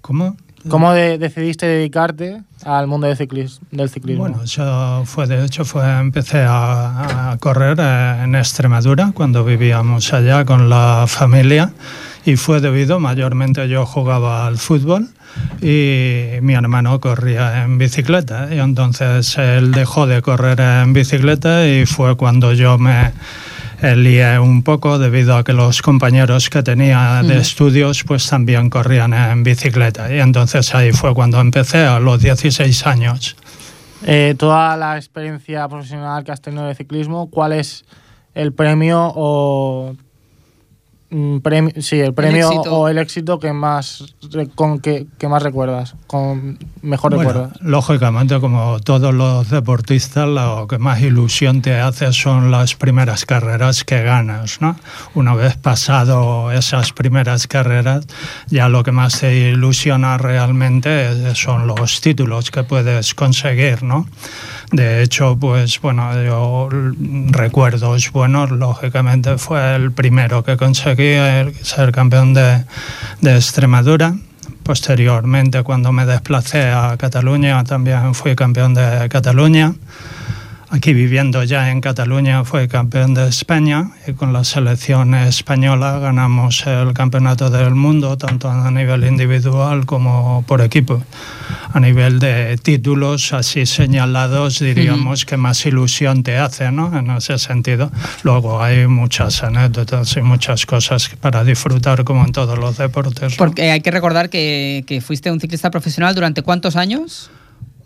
¿Cómo? 0.00 0.36
¿Cómo 0.68 0.92
de- 0.92 1.18
decidiste 1.18 1.66
dedicarte 1.66 2.42
al 2.64 2.86
mundo 2.86 3.06
del, 3.06 3.16
ciclis- 3.16 3.58
del 3.70 3.88
ciclismo? 3.88 4.22
Bueno, 4.24 4.44
yo 4.44 5.02
fue, 5.06 5.26
de 5.26 5.44
hecho, 5.44 5.64
fue, 5.64 5.84
empecé 5.98 6.40
a, 6.42 7.32
a 7.32 7.36
correr 7.38 7.76
eh, 7.80 8.20
en 8.24 8.34
Extremadura 8.34 9.12
cuando 9.14 9.44
vivíamos 9.44 10.12
allá 10.12 10.44
con 10.44 10.68
la 10.68 11.04
familia 11.06 11.72
y 12.24 12.36
fue 12.36 12.60
debido, 12.60 12.98
mayormente 12.98 13.68
yo 13.68 13.86
jugaba 13.86 14.46
al 14.46 14.58
fútbol 14.58 15.08
y 15.62 16.40
mi 16.40 16.54
hermano 16.54 16.98
corría 17.00 17.62
en 17.62 17.78
bicicleta 17.78 18.48
y 18.52 18.58
entonces 18.58 19.36
él 19.38 19.70
dejó 19.72 20.06
de 20.06 20.22
correr 20.22 20.58
en 20.60 20.92
bicicleta 20.92 21.66
y 21.68 21.86
fue 21.86 22.16
cuando 22.16 22.52
yo 22.52 22.78
me 22.78 23.12
lié 23.82 24.38
un 24.38 24.62
poco 24.62 24.98
debido 24.98 25.36
a 25.36 25.44
que 25.44 25.52
los 25.52 25.82
compañeros 25.82 26.50
que 26.50 26.62
tenía 26.62 27.22
de 27.22 27.38
estudios 27.38 28.04
pues 28.04 28.28
también 28.28 28.70
corrían 28.70 29.12
en 29.12 29.42
bicicleta 29.42 30.12
y 30.12 30.20
entonces 30.20 30.74
ahí 30.74 30.92
fue 30.92 31.14
cuando 31.14 31.40
empecé 31.40 31.78
a 31.78 31.98
los 32.00 32.20
16 32.20 32.86
años. 32.86 33.36
Eh, 34.04 34.34
toda 34.38 34.76
la 34.76 34.96
experiencia 34.96 35.68
profesional 35.68 36.24
que 36.24 36.32
has 36.32 36.40
tenido 36.40 36.66
de 36.66 36.74
ciclismo, 36.74 37.28
¿cuál 37.30 37.52
es 37.52 37.84
el 38.34 38.52
premio 38.52 39.12
o 39.14 39.96
premio, 41.42 41.72
sí, 41.80 42.00
el 42.00 42.14
premio 42.14 42.50
o 42.50 42.88
el 42.88 42.98
éxito 42.98 43.38
que 43.38 43.52
más 43.52 44.14
con 44.54 44.80
que, 44.80 45.06
que 45.18 45.28
más 45.28 45.42
recuerdas, 45.42 45.94
con 46.06 46.58
mejor 46.82 47.14
Bueno, 47.14 47.30
recuerdas? 47.30 47.58
lógicamente, 47.62 48.40
como 48.40 48.80
todos 48.80 49.14
los 49.14 49.48
deportistas, 49.48 50.28
lo 50.28 50.66
que 50.66 50.78
más 50.78 51.00
ilusión 51.00 51.62
te 51.62 51.78
hace 51.78 52.12
son 52.12 52.50
las 52.50 52.74
primeras 52.74 53.24
carreras 53.24 53.84
que 53.84 54.02
ganas, 54.02 54.60
¿no? 54.60 54.76
Una 55.14 55.34
vez 55.34 55.56
pasado 55.56 56.50
esas 56.50 56.92
primeras 56.92 57.46
carreras, 57.46 58.06
ya 58.48 58.68
lo 58.68 58.82
que 58.82 58.92
más 58.92 59.20
te 59.20 59.50
ilusiona 59.50 60.18
realmente 60.18 61.34
son 61.34 61.66
los 61.66 62.00
títulos 62.00 62.50
que 62.50 62.64
puedes 62.64 63.14
conseguir, 63.14 63.82
¿no? 63.82 64.06
De 64.72 65.02
hecho, 65.02 65.36
pues 65.38 65.80
bueno, 65.80 66.10
yo 66.22 66.68
recuerdos 67.30 68.10
buenos, 68.12 68.50
lógicamente 68.50 69.38
fue 69.38 69.76
el 69.76 69.92
primero 69.92 70.42
que 70.42 70.56
conseguí, 70.56 71.14
ser 71.62 71.92
campeón 71.92 72.34
de, 72.34 72.64
de 73.20 73.36
Extremadura. 73.36 74.16
Posteriormente, 74.64 75.62
cuando 75.62 75.92
me 75.92 76.04
desplacé 76.04 76.70
a 76.70 76.96
Cataluña, 76.98 77.62
también 77.62 78.14
fui 78.14 78.34
campeón 78.34 78.74
de 78.74 79.08
Cataluña. 79.08 79.74
Aquí 80.68 80.92
viviendo 80.92 81.44
ya 81.44 81.70
en 81.70 81.80
Cataluña 81.80 82.44
fui 82.44 82.66
campeón 82.66 83.14
de 83.14 83.28
España 83.28 83.92
y 84.06 84.14
con 84.14 84.32
la 84.32 84.42
selección 84.42 85.14
española 85.14 86.00
ganamos 86.00 86.66
el 86.66 86.92
campeonato 86.92 87.50
del 87.50 87.76
mundo, 87.76 88.18
tanto 88.18 88.50
a 88.50 88.68
nivel 88.72 89.04
individual 89.04 89.86
como 89.86 90.44
por 90.46 90.60
equipo. 90.60 91.00
A 91.72 91.78
nivel 91.78 92.18
de 92.18 92.56
títulos 92.58 93.32
así 93.32 93.64
señalados, 93.64 94.58
diríamos 94.58 95.24
que 95.24 95.36
más 95.36 95.64
ilusión 95.66 96.24
te 96.24 96.36
hace, 96.36 96.72
¿no? 96.72 96.98
En 96.98 97.10
ese 97.10 97.38
sentido. 97.38 97.92
Luego 98.24 98.60
hay 98.60 98.88
muchas 98.88 99.44
anécdotas 99.44 100.16
y 100.16 100.22
muchas 100.22 100.66
cosas 100.66 101.10
para 101.20 101.44
disfrutar 101.44 102.02
como 102.02 102.24
en 102.24 102.32
todos 102.32 102.58
los 102.58 102.76
deportes. 102.76 103.32
¿no? 103.32 103.36
Porque 103.36 103.70
hay 103.70 103.82
que 103.82 103.92
recordar 103.92 104.30
que, 104.30 104.82
que 104.86 105.00
fuiste 105.00 105.30
un 105.30 105.38
ciclista 105.38 105.70
profesional 105.70 106.14
durante 106.14 106.42
cuántos 106.42 106.74
años? 106.74 107.30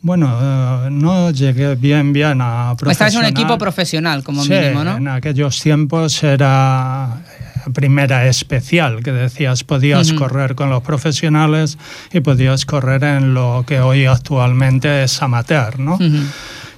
Bueno, 0.03 0.39
eh, 0.41 0.89
no 0.91 1.31
llegué 1.31 1.75
bien, 1.75 2.13
bien 2.13 2.41
a 2.41 2.75
profesional. 2.77 2.93
Estabas 2.93 3.15
en 3.15 3.21
un 3.21 3.27
equipo 3.27 3.59
profesional, 3.59 4.23
como 4.25 4.43
Sí, 4.43 4.53
mínimo, 4.53 4.83
¿no? 4.83 4.97
en 4.97 5.09
aquellos 5.09 5.61
tiempos 5.61 6.23
era 6.25 7.19
eh, 7.67 7.71
primera 7.75 8.27
especial, 8.27 9.03
que 9.03 9.13
decías, 9.13 9.63
podías 9.63 10.11
Ujú. 10.13 10.21
correr 10.21 10.55
con 10.55 10.71
los 10.71 10.83
profesionales 10.83 11.77
y 12.13 12.21
podías 12.21 12.65
correr 12.65 13.05
en 13.05 13.35
lo 13.35 13.65
que 13.67 13.81
hoy 13.81 14.07
actualmente 14.07 15.03
es 15.05 15.21
amateur, 15.23 15.79
¿no? 15.79 15.95
Ujú. 15.97 16.25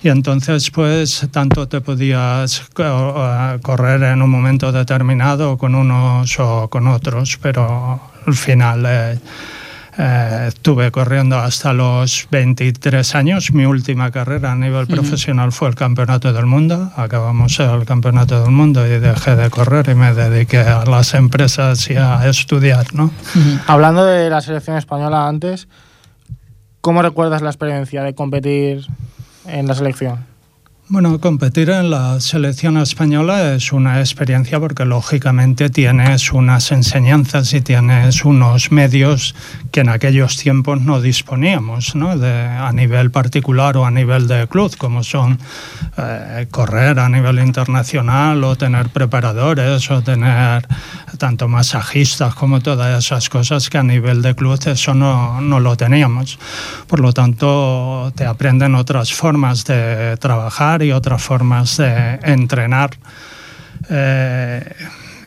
Y 0.05 0.09
entonces, 0.09 0.69
pues, 0.73 1.29
tanto 1.31 1.69
te 1.69 1.81
podías 1.81 2.65
eh, 2.77 3.59
correr 3.63 4.03
en 4.03 4.21
un 4.21 4.31
momento 4.31 4.73
determinado 4.73 5.57
con 5.57 5.77
unos 5.77 6.37
o 6.41 6.69
con 6.69 6.89
otros, 6.89 7.39
pero 7.41 8.01
al 8.27 8.35
final 8.35 8.83
eh, 8.85 9.19
eh, 9.99 10.47
estuve 10.49 10.91
corriendo 10.91 11.39
hasta 11.39 11.73
los 11.73 12.27
23 12.31 13.15
años. 13.15 13.53
Mi 13.53 13.67
última 13.67 14.11
carrera 14.11 14.53
a 14.53 14.57
nivel 14.57 14.87
profesional 14.87 15.53
fue 15.53 15.69
el 15.69 15.75
Campeonato 15.75 16.33
del 16.33 16.47
Mundo. 16.47 16.91
Acabamos 16.97 17.61
el 17.61 17.85
Campeonato 17.85 18.43
del 18.43 18.53
Mundo 18.53 18.87
y 18.87 18.99
dejé 18.99 19.37
de 19.37 19.51
correr 19.51 19.89
y 19.91 19.95
me 19.95 20.15
dediqué 20.15 20.61
a 20.61 20.85
las 20.87 21.13
empresas 21.15 21.91
y 21.91 21.97
a 21.97 22.27
estudiar, 22.29 22.95
¿no? 22.95 23.11
Hablando 23.67 24.05
de 24.05 24.31
la 24.31 24.41
selección 24.41 24.79
española 24.79 25.29
antes, 25.29 25.69
¿cómo 26.81 27.03
recuerdas 27.03 27.43
la 27.43 27.51
experiencia 27.51 28.03
de 28.03 28.15
competir 28.15 28.87
en 29.47 29.67
la 29.67 29.75
selección? 29.75 30.32
Bueno, 30.93 31.19
competir 31.21 31.71
en 31.71 31.89
la 31.89 32.21
selección 32.21 32.77
española 32.77 33.55
es 33.55 33.73
una 33.73 34.01
experiencia 34.01 34.61
porque 34.61 34.85
lógicamente 34.85 35.71
tienes 35.71 36.31
unas 36.35 36.71
enseñanzas 36.71 37.55
y 37.55 37.63
tienes 37.63 38.27
unos 38.27 38.71
medios 38.71 39.35
que 39.71 39.81
en 39.81 39.89
aquellos 39.89 40.37
tiempos 40.37 40.83
no 40.83 41.01
disponíamos, 41.01 41.95
¿no? 41.95 42.19
De, 42.19 42.31
a 42.31 42.71
nivel 42.73 43.11
particular 43.11 43.79
o 43.79 43.87
a 43.87 43.91
nivel 43.91 44.29
de 44.29 44.47
club, 44.49 44.77
como 44.77 45.03
son 45.03 45.39
eh, 45.97 46.47
correr 46.51 46.99
a 46.99 47.09
nivel 47.09 47.39
internacional 47.39 48.45
o 48.45 48.57
tener 48.57 48.91
preparadores 48.91 49.91
o 49.91 50.03
tener 50.03 50.69
tanto 51.17 51.49
masajistas 51.49 52.35
como 52.35 52.61
todas 52.61 53.03
esas 53.03 53.31
cosas 53.31 53.71
que 53.71 53.79
a 53.79 53.83
nivel 53.83 54.21
de 54.21 54.35
club 54.35 54.61
eso 54.67 54.93
no, 54.93 55.41
no 55.41 55.59
lo 55.59 55.75
teníamos. 55.75 56.39
Por 56.87 57.01
lo 57.01 57.15
tanto, 57.15 58.13
te 58.15 58.27
aprenden 58.27 58.75
otras 58.75 59.15
formas 59.15 59.65
de 59.65 60.19
trabajar 60.19 60.82
y 60.85 60.93
otras 60.93 61.23
formas 61.23 61.77
de 61.77 62.19
entrenar. 62.23 62.91
Eh, 63.89 64.75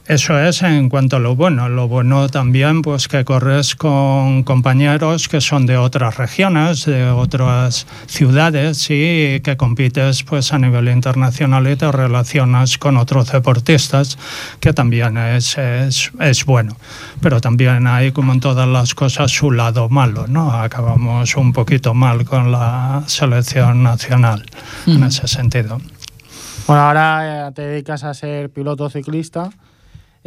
Eso 0.08 0.40
es 0.40 0.62
en 0.62 0.88
cuanto 0.88 1.16
a 1.16 1.20
lo 1.20 1.36
bueno. 1.36 1.68
Lo 1.68 1.88
bueno 1.88 2.30
también, 2.30 2.84
pues 2.84 3.08
que 3.08 3.26
corres 3.26 3.76
con 3.76 4.44
compañeros 4.44 5.28
que 5.28 5.42
son 5.42 5.66
de 5.66 5.78
otras 5.78 6.18
regiones, 6.18 6.86
de 6.86 7.10
otras 7.10 7.88
ciudades 8.06 8.86
y 8.92 9.40
que 9.42 9.58
compites 9.58 10.22
pues 10.22 10.54
a 10.54 10.60
nivel 10.60 10.90
internacional 10.90 11.68
y 11.68 11.76
te 11.76 11.92
relacionas 11.92 12.78
con 12.78 12.98
otros 12.98 13.32
deportistas, 13.32 14.20
que 14.60 14.74
también 14.74 15.18
es, 15.18 15.58
es, 15.58 16.12
es 16.20 16.46
bueno. 16.46 16.78
Pero 17.20 17.42
también 17.42 17.88
hay, 17.88 18.12
como 18.12 18.32
en 18.32 18.40
todas 18.40 18.68
las 18.68 18.94
cosas, 18.94 19.32
su 19.32 19.50
lado 19.50 19.90
malo, 19.90 20.28
¿no? 20.28 20.52
Acabamos 20.52 21.36
un 21.36 21.52
poquito 21.52 21.96
mal 21.96 22.26
con 22.26 22.52
la 22.52 23.02
selección 23.08 23.82
nacional 23.82 24.46
en 24.86 25.04
ese 25.04 25.28
sentido. 25.28 25.82
Bueno, 26.68 26.84
ahora 26.84 27.48
eh, 27.48 27.52
te 27.54 27.64
dedicas 27.64 28.04
a 28.04 28.14
ser 28.14 28.52
piloto 28.52 28.88
ciclista. 28.88 29.50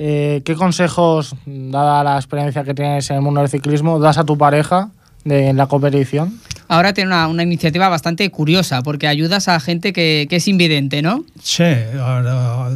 Eh, 0.01 0.43
¿Qué 0.45 0.55
consejos, 0.55 1.35
dada 1.45 2.05
la 2.05 2.15
experiencia 2.17 2.63
que 2.63 2.73
tienes 2.73 3.11
en 3.11 3.17
el 3.17 3.23
mundo 3.23 3.41
del 3.41 3.51
ciclismo, 3.51 3.99
das 3.99 4.17
a 4.17 4.23
tu 4.25 4.39
pareja 4.39 4.91
de 5.25 5.53
la 5.53 5.67
competición? 5.67 6.39
Ahora 6.69 6.93
tiene 6.93 7.09
una, 7.09 7.27
una 7.27 7.43
iniciativa 7.43 7.89
bastante 7.89 8.31
curiosa 8.31 8.83
porque 8.83 9.09
ayudas 9.09 9.49
a 9.49 9.59
gente 9.59 9.93
que, 9.93 10.27
que 10.31 10.37
es 10.37 10.47
invidente, 10.47 11.03
¿no? 11.03 11.25
Sí, 11.43 11.65
ahora 12.01 12.69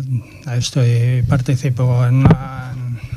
estoy 0.57 1.23
participo 1.29 2.05
en, 2.07 2.15
una- 2.27 2.73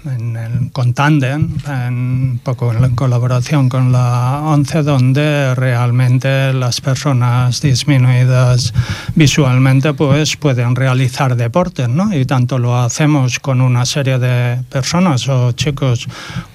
en 0.05 0.35
el, 0.37 0.71
con 0.71 0.93
Tandem, 0.93 1.49
en, 1.67 2.39
poco 2.43 2.71
en, 2.71 2.81
la- 2.81 2.87
en 2.87 2.95
colaboración 2.95 3.69
con 3.69 3.91
la 3.91 4.41
ONCE, 4.43 4.83
donde 4.83 5.53
realmente 5.55 6.53
las 6.53 6.81
personas 6.81 7.61
disminuidas 7.61 8.73
visualmente 9.15 9.93
pues 9.93 10.35
pueden 10.37 10.75
realizar 10.75 11.35
deportes, 11.35 11.89
¿no? 11.89 12.13
Y 12.15 12.25
tanto 12.25 12.57
lo 12.59 12.77
hacemos 12.77 13.39
con 13.39 13.61
una 13.61 13.85
serie 13.85 14.19
de 14.19 14.61
personas 14.69 15.27
o 15.29 15.51
chicos, 15.53 16.07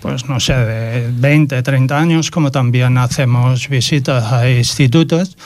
pues 0.02 0.28
no 0.28 0.40
sé, 0.40 0.54
de 0.54 1.11
20, 1.12 1.62
30 1.62 1.98
años, 1.98 2.30
como 2.30 2.50
también 2.50 2.98
hacemos 2.98 3.68
visitas 3.68 4.33
a 4.33 4.48
institutos 4.50 5.37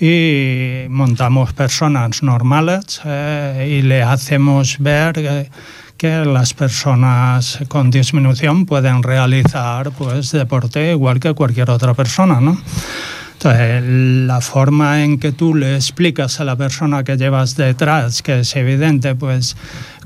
y 0.00 0.86
montamos 0.88 1.52
personas 1.52 2.22
normales 2.22 3.00
eh, 3.04 3.78
y 3.78 3.82
le 3.82 4.02
hacemos 4.02 4.78
ver 4.80 5.12
que, 5.12 5.50
que 5.96 6.24
las 6.24 6.54
personas 6.54 7.60
con 7.68 7.90
disminución 7.90 8.66
pueden 8.66 9.02
realizar 9.02 9.90
pues 9.92 10.32
deporte 10.32 10.92
igual 10.92 11.20
que 11.20 11.34
cualquier 11.34 11.70
otra 11.70 11.94
persona, 11.94 12.40
¿no? 12.40 12.58
Entonces, 13.34 13.82
la 14.26 14.40
forma 14.40 15.04
en 15.04 15.18
que 15.18 15.32
tú 15.32 15.54
le 15.54 15.74
explicas 15.76 16.40
a 16.40 16.44
la 16.44 16.56
persona 16.56 17.04
que 17.04 17.16
llevas 17.16 17.56
detrás, 17.56 18.22
que 18.22 18.40
es 18.40 18.56
evidente, 18.56 19.14
pues 19.14 19.56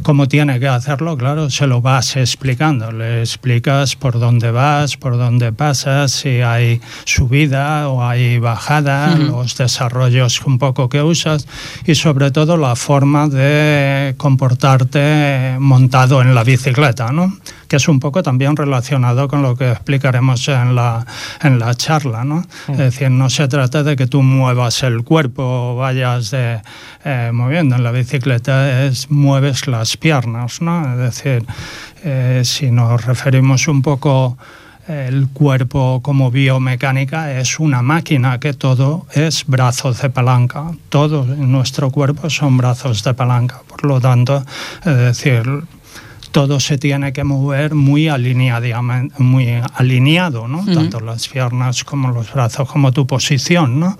cómo 0.02 0.28
tiene 0.28 0.58
que 0.58 0.68
hacerlo, 0.68 1.16
claro, 1.16 1.50
se 1.50 1.66
lo 1.66 1.80
vas 1.80 2.16
explicando. 2.16 2.90
Le 2.90 3.20
explicas 3.20 3.96
por 3.96 4.18
dónde 4.18 4.50
vas, 4.50 4.96
por 4.96 5.16
dónde 5.16 5.52
pasas, 5.52 6.12
si 6.12 6.40
hay 6.40 6.80
subida 7.04 7.88
o 7.88 8.04
hay 8.04 8.38
bajada, 8.38 9.14
los 9.16 9.56
desarrollos 9.56 10.42
un 10.46 10.58
poco 10.58 10.88
que 10.88 11.02
usas 11.02 11.46
y 11.86 11.94
sobre 11.94 12.30
todo 12.30 12.56
la 12.56 12.76
forma 12.76 13.28
de 13.28 14.14
comportarte 14.16 15.56
montado 15.58 16.22
en 16.22 16.34
la 16.34 16.44
bicicleta, 16.44 17.12
¿no? 17.12 17.36
Que 17.68 17.76
es 17.76 17.86
un 17.86 18.00
poco 18.00 18.22
también 18.22 18.56
relacionado 18.56 19.28
con 19.28 19.42
lo 19.42 19.54
que 19.54 19.70
explicaremos 19.70 20.48
en 20.48 20.74
la, 20.74 21.06
en 21.42 21.58
la 21.58 21.74
charla. 21.74 22.24
¿no? 22.24 22.44
Es 22.68 22.78
decir, 22.78 23.10
no 23.10 23.30
se 23.30 23.46
trata 23.46 23.82
de 23.82 23.94
que 23.94 24.06
tú 24.06 24.22
muevas 24.22 24.82
el 24.82 25.04
cuerpo 25.04 25.42
o 25.44 25.76
vayas 25.76 26.30
de, 26.30 26.60
eh, 27.04 27.30
moviendo 27.32 27.76
en 27.76 27.84
la 27.84 27.92
bicicleta, 27.92 28.84
es 28.84 29.10
mueves 29.10 29.66
las 29.66 29.96
piernas. 29.96 30.62
¿no? 30.62 30.92
Es 30.92 30.98
decir, 30.98 31.44
eh, 32.04 32.42
si 32.44 32.70
nos 32.70 33.04
referimos 33.04 33.68
un 33.68 33.82
poco 33.82 34.38
el 34.88 35.28
cuerpo 35.28 36.00
como 36.02 36.30
biomecánica 36.30 37.38
es 37.38 37.60
una 37.60 37.82
máquina 37.82 38.40
que 38.40 38.54
todo 38.54 39.06
es 39.12 39.44
brazos 39.46 40.00
de 40.00 40.08
palanca. 40.08 40.70
Todo 40.88 41.24
en 41.24 41.52
nuestro 41.52 41.90
cuerpo 41.90 42.30
son 42.30 42.56
brazos 42.56 43.04
de 43.04 43.12
palanca. 43.12 43.60
Por 43.68 43.84
lo 43.84 44.00
tanto, 44.00 44.42
es 44.86 44.96
decir, 44.96 45.44
todo 46.30 46.60
se 46.60 46.78
tiene 46.78 47.12
que 47.12 47.24
mover 47.24 47.74
muy, 47.74 48.08
muy 49.18 49.62
alineado, 49.74 50.48
¿no? 50.48 50.64
Tanto 50.64 51.00
las 51.00 51.28
piernas 51.28 51.84
como 51.84 52.10
los 52.10 52.32
brazos, 52.32 52.68
como 52.68 52.92
tu 52.92 53.06
posición, 53.06 53.80
¿no? 53.80 53.98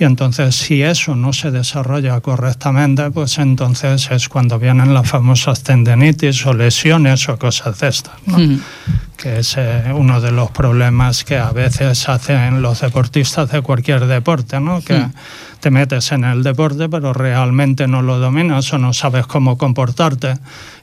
Y 0.00 0.04
entonces, 0.04 0.54
si 0.54 0.82
eso 0.82 1.16
no 1.16 1.32
se 1.32 1.50
desarrolla 1.50 2.20
correctamente, 2.20 3.10
pues 3.10 3.38
entonces 3.38 4.08
es 4.10 4.28
cuando 4.28 4.58
vienen 4.58 4.94
las 4.94 5.08
famosas 5.08 5.62
tendinitis 5.62 6.46
o 6.46 6.54
lesiones 6.54 7.28
o 7.28 7.36
cosas 7.36 7.80
de 7.80 7.88
estas, 7.88 8.14
¿no? 8.26 8.38
Que 9.18 9.40
es 9.40 9.56
eh, 9.58 9.82
uno 9.94 10.20
de 10.20 10.30
los 10.30 10.50
problemas 10.52 11.24
que 11.24 11.36
a 11.36 11.50
veces 11.50 12.08
hacen 12.08 12.62
los 12.62 12.80
deportistas 12.80 13.50
de 13.50 13.60
cualquier 13.62 14.06
deporte, 14.06 14.60
¿no? 14.60 14.80
Que 14.80 14.94
Mm. 14.98 15.12
te 15.60 15.70
metes 15.72 16.12
en 16.12 16.22
el 16.22 16.44
deporte 16.44 16.88
pero 16.88 17.12
realmente 17.12 17.88
no 17.88 18.00
lo 18.00 18.20
dominas 18.20 18.72
o 18.72 18.78
no 18.78 18.92
sabes 18.92 19.26
cómo 19.26 19.58
comportarte 19.58 20.34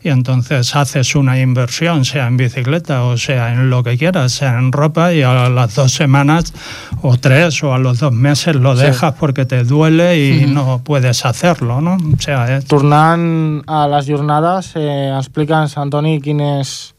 y 0.03 0.09
entonces 0.09 0.75
haces 0.75 1.15
una 1.15 1.39
inversión, 1.39 2.03
sea 2.03 2.27
en 2.27 2.35
bicicleta 2.35 3.03
o 3.03 3.17
sea 3.17 3.53
en 3.53 3.69
lo 3.69 3.83
que 3.83 3.97
quieras, 3.97 4.33
sea 4.33 4.59
en 4.59 4.73
ropa 4.73 5.13
y 5.13 5.21
a 5.23 5.47
las 5.49 5.73
dos 5.75 5.93
semanas 5.93 6.53
o 7.01 7.15
tres 7.17 7.63
o 7.63 7.73
a 7.73 7.77
los 7.79 7.99
dos 7.99 8.11
meses 8.11 8.55
lo 8.57 8.75
Sí. 8.75 8.83
dejas 8.87 9.13
porque 9.17 9.45
te 9.45 9.63
duele 9.63 10.17
y 10.19 10.43
Ujú. 10.43 10.53
no 10.53 10.81
puedes 10.83 11.25
hacerlo, 11.25 11.79
¿no? 11.79 11.95
O 11.95 12.19
sea, 12.21 12.57
es- 12.57 12.65
Tornant 12.65 13.63
a 13.67 13.87
les 13.87 14.07
jornades, 14.09 14.73
eh, 14.75 15.13
explica'ns, 15.17 15.77
Antoni, 15.77 16.19
quines 16.19 16.94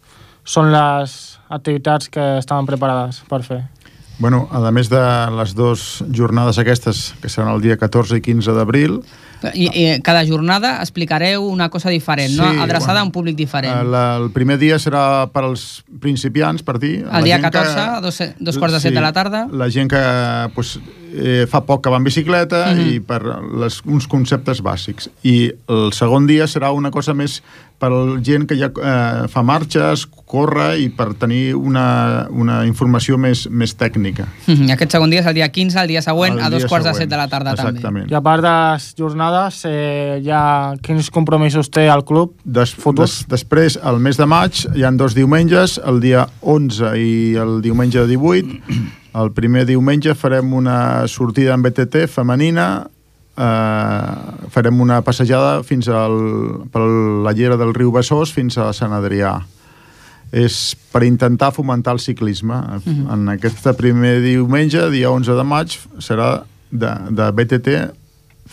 són 0.47 0.71
les 0.73 1.17
activitats 1.53 2.09
que 2.13 2.37
estaven 2.39 2.69
preparades 2.69 3.21
per 3.29 3.43
fer. 3.47 3.65
Bueno, 4.19 4.47
a 4.49 4.71
més 4.73 4.89
de 4.89 5.03
les 5.37 5.53
dues 5.53 6.03
jornades 6.09 6.57
aquestes, 6.63 7.11
que 7.21 7.29
seran 7.29 7.53
el 7.53 7.61
dia 7.61 7.77
14 7.77 8.17
i 8.17 8.23
15 8.25 8.55
d'abril, 8.57 9.03
I, 9.55 9.67
I 9.69 10.01
cada 10.03 10.25
jornada 10.27 10.81
explicareu 10.81 11.45
una 11.47 11.69
cosa 11.69 11.91
diferent, 11.91 12.33
no? 12.37 12.51
Sí, 12.51 12.59
Adreçada 12.59 12.93
bueno, 12.95 13.01
a 13.01 13.05
un 13.05 13.13
públic 13.13 13.37
diferent. 13.37 13.83
la, 13.91 14.17
el 14.17 14.31
primer 14.31 14.59
dia 14.59 14.79
serà 14.79 15.27
per 15.33 15.45
als 15.45 15.85
principiants, 16.01 16.63
per 16.63 16.79
dir. 16.79 17.05
El 17.13 17.25
dia 17.25 17.41
14, 17.41 17.79
a 17.81 18.01
dos, 18.01 18.21
dos 18.39 18.59
quarts 18.59 18.75
de 18.75 18.81
set 18.81 18.95
de 18.95 19.01
la 19.05 19.13
tarda. 19.13 19.47
La 19.53 19.69
gent 19.71 19.91
que 19.91 20.01
pues, 20.55 20.79
eh, 21.15 21.47
fa 21.51 21.61
poc 21.67 21.85
que 21.85 21.91
va 21.91 21.97
en 22.01 22.05
bicicleta 22.05 22.73
Mhm. 22.73 22.89
i 22.89 23.01
per 23.01 23.21
les, 23.61 23.83
uns 23.85 24.07
conceptes 24.09 24.63
bàsics. 24.63 25.11
I 25.23 25.53
el 25.69 25.93
segon 25.93 26.27
dia 26.27 26.45
serà 26.47 26.73
una 26.73 26.91
cosa 26.91 27.15
més 27.15 27.43
per 27.79 27.91
la 27.93 28.19
gent 28.25 28.47
que 28.49 28.57
ja 28.57 28.71
eh, 28.73 29.29
fa 29.29 29.43
marxes, 29.45 30.07
corre 30.27 30.79
i 30.81 30.89
per 30.89 31.13
tenir 31.15 31.55
una, 31.55 32.27
una 32.31 32.65
informació 32.67 33.19
més, 33.19 33.47
més 33.51 33.77
tècnica. 33.77 34.25
Mhm. 34.47 34.71
Aquest 34.73 34.93
segon 34.97 35.11
dia 35.11 35.21
és 35.21 35.27
el 35.27 35.35
dia 35.35 35.49
15, 35.53 35.79
el 35.83 35.89
dia 35.89 36.03
següent, 36.03 36.39
El 36.39 36.45
a 36.45 36.51
dos 36.51 36.65
quarts 36.65 36.87
de 36.87 36.93
següent. 36.95 37.03
set 37.05 37.11
de 37.11 37.17
la 37.17 37.29
tarda 37.29 37.55
també. 37.55 37.71
Exactament. 37.79 38.11
I 38.11 38.15
a 38.15 38.21
part 38.23 38.43
de 38.43 38.55
les 38.73 38.95
jornades, 39.37 39.65
eh, 39.65 40.21
ja 40.25 40.75
quins 40.83 41.11
compromisos 41.11 41.71
té 41.71 41.87
el 41.89 42.05
club? 42.05 42.35
Des, 42.45 42.73
Futurs? 42.75 43.21
des, 43.21 43.29
després, 43.29 43.79
al 43.83 43.99
mes 44.01 44.17
de 44.17 44.27
maig, 44.27 44.67
hi 44.75 44.85
han 44.85 44.97
dos 44.97 45.15
diumenges, 45.15 45.79
el 45.85 46.01
dia 46.01 46.29
11 46.41 46.97
i 46.97 47.35
el 47.37 47.61
diumenge 47.63 48.07
18. 48.07 48.61
El 49.17 49.31
primer 49.33 49.63
diumenge 49.65 50.13
farem 50.13 50.51
una 50.53 51.09
sortida 51.09 51.55
en 51.55 51.63
BTT 51.65 52.03
femenina, 52.07 52.87
eh, 53.33 54.49
farem 54.53 54.79
una 54.79 55.01
passejada 55.01 55.63
fins 55.65 55.89
al, 55.89 56.67
per 56.69 56.83
la 57.25 57.33
llera 57.33 57.57
del 57.57 57.73
riu 57.73 57.95
Besòs 57.95 58.29
fins 58.29 58.59
a 58.59 58.75
Sant 58.77 58.93
Adrià. 58.93 59.39
És 60.37 60.77
per 60.93 61.01
intentar 61.07 61.49
fomentar 61.57 61.95
el 61.95 62.01
ciclisme. 62.05 62.61
Mhm. 62.85 63.09
En 63.15 63.29
aquest 63.39 63.65
primer 63.79 64.21
diumenge, 64.21 64.91
dia 64.91 65.09
11 65.09 65.33
de 65.33 65.45
maig, 65.49 65.79
serà 65.97 66.45
de, 66.71 66.93
de 67.09 67.33
BTT 67.33 67.97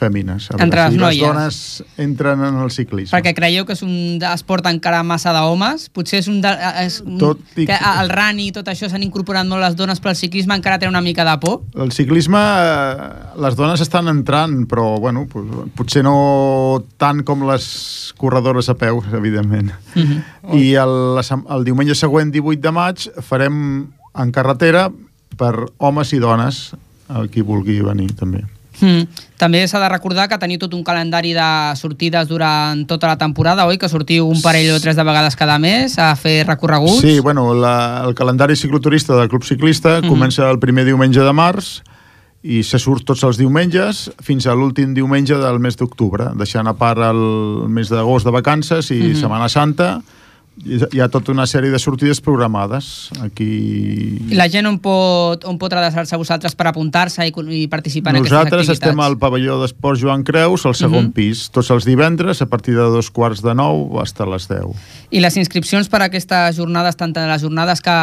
fèmines. 0.03 0.49
A 0.51 0.59
Entre 0.63 0.83
les 0.89 0.97
noies. 0.99 1.17
les 1.17 1.23
dones 1.23 1.57
entren 2.03 2.43
en 2.43 2.59
el 2.63 2.71
ciclisme. 2.75 3.13
Perquè 3.15 3.33
creieu 3.37 3.65
que 3.65 3.75
és 3.77 3.83
un 3.85 4.19
esport 4.33 4.67
encara 4.69 5.01
massa 5.07 5.33
d'homes? 5.35 5.87
Potser 5.95 6.19
és 6.23 6.29
un... 6.31 6.41
De, 6.43 6.51
és 6.83 6.99
un 7.05 7.17
Tot 7.21 7.39
i 7.59 7.67
que 7.69 7.77
el 7.93 8.11
run 8.11 8.41
i 8.43 8.49
tot 8.55 8.67
això 8.71 8.89
s'han 8.91 9.05
incorporat 9.05 9.47
molt 9.47 9.63
les 9.63 9.77
dones, 9.79 10.01
però 10.03 10.13
el 10.13 10.19
ciclisme 10.19 10.57
encara 10.59 10.79
té 10.81 10.89
una 10.91 11.01
mica 11.05 11.25
de 11.27 11.37
por? 11.43 11.61
El 11.79 11.93
ciclisme, 11.95 12.41
eh, 12.41 13.09
les 13.45 13.57
dones 13.59 13.81
estan 13.83 14.11
entrant, 14.11 14.63
però 14.69 14.97
bueno, 14.99 15.25
pues, 15.31 15.47
potser 15.77 16.03
no 16.05 16.83
tant 17.01 17.23
com 17.27 17.47
les 17.49 17.65
corredores 18.19 18.69
a 18.69 18.77
peu, 18.79 19.01
evidentment. 19.15 19.71
Mhm. 19.95 20.57
I 20.59 20.73
el, 20.81 20.95
el 21.23 21.63
diumenge 21.67 21.95
següent, 21.95 22.33
18 22.33 22.61
de 22.61 22.71
maig, 22.75 23.07
farem 23.23 23.59
en 24.13 24.31
carretera 24.35 24.89
per 25.39 25.53
homes 25.77 26.11
i 26.13 26.19
dones, 26.21 26.65
el 27.13 27.29
qui 27.33 27.41
vulgui 27.45 27.79
venir 27.85 28.11
també. 28.17 28.43
Mm. 28.83 29.07
També 29.39 29.63
s'ha 29.67 29.79
de 29.79 29.87
recordar 29.89 30.27
que 30.29 30.37
teniu 30.39 30.59
tot 30.59 30.73
un 30.75 30.83
calendari 30.83 31.31
de 31.35 31.47
sortides 31.79 32.27
durant 32.27 32.85
tota 32.87 33.07
la 33.07 33.17
temporada, 33.17 33.65
oi? 33.65 33.77
Que 33.79 33.89
sortiu 33.89 34.27
un 34.27 34.41
parell 34.43 34.73
o 34.75 34.79
tres 34.83 34.95
de 34.99 35.03
vegades 35.07 35.35
cada 35.39 35.57
mes 35.59 35.97
a 35.99 36.11
fer 36.19 36.45
recorreguts. 36.47 36.99
Sí, 37.01 37.19
bueno, 37.19 37.53
la, 37.53 38.03
el 38.05 38.13
calendari 38.15 38.55
cicloturista 38.55 39.15
del 39.15 39.29
Club 39.29 39.43
Ciclista 39.43 40.01
Mhm. 40.01 40.09
comença 40.09 40.49
el 40.51 40.59
primer 40.59 40.85
diumenge 40.85 41.19
de 41.23 41.33
març 41.33 41.81
i 42.43 42.61
se 42.63 42.77
surt 42.77 43.05
tots 43.07 43.23
els 43.23 43.37
diumenges 43.39 44.11
fins 44.21 44.45
a 44.47 44.53
l'últim 44.53 44.93
diumenge 44.93 45.35
del 45.39 45.59
mes 45.63 45.77
d'octubre, 45.79 46.31
deixant 46.35 46.67
a 46.67 46.73
part 46.75 46.99
el 46.99 47.69
mes 47.71 47.87
d'agost 47.89 48.25
de 48.25 48.31
vacances 48.35 48.91
i 48.91 48.99
Mhm. 48.99 49.15
Setmana 49.21 49.47
Santa, 49.49 50.01
hi 50.55 50.99
ha 51.01 51.07
tota 51.09 51.31
una 51.33 51.47
sèrie 51.49 51.71
de 51.73 51.79
sortides 51.81 52.21
programades. 52.21 53.09
Aquí... 53.25 53.47
I 54.29 54.35
la 54.37 54.45
gent 54.53 54.67
on 54.69 54.77
pot, 54.79 55.43
on 55.49 55.57
pot 55.57 55.73
adreçar-se 55.73 56.13
a 56.13 56.19
vosaltres 56.21 56.53
per 56.55 56.67
apuntar-se 56.69 57.25
i, 57.25 57.33
i 57.57 57.67
participar 57.67 58.13
en 58.13 58.21
Nosaltres 58.21 58.61
aquestes 58.69 58.77
activitats? 58.77 58.91
estem 58.91 59.01
al 59.01 59.17
pavelló 59.17 59.57
d'Esports 59.61 60.01
Joan 60.03 60.23
Creus, 60.23 60.65
al 60.69 60.75
segon 60.77 61.07
Mhm. 61.09 61.13
pis, 61.17 61.49
tots 61.51 61.71
els 61.73 61.85
divendres, 61.85 62.41
a 62.41 62.45
partir 62.45 62.75
de 62.75 62.85
dos 62.85 63.09
quarts 63.09 63.41
de 63.41 63.55
nou 63.55 63.89
fins 63.97 64.19
a 64.21 64.25
les 64.29 64.47
10. 64.47 64.75
I 65.09 65.19
les 65.25 65.37
inscripcions 65.37 65.89
per 65.89 66.01
a 66.03 66.05
aquestes 66.05 66.55
jornades, 66.55 66.95
tant 66.95 67.13
de 67.13 67.25
les 67.27 67.41
jornades 67.41 67.81
que 67.81 67.97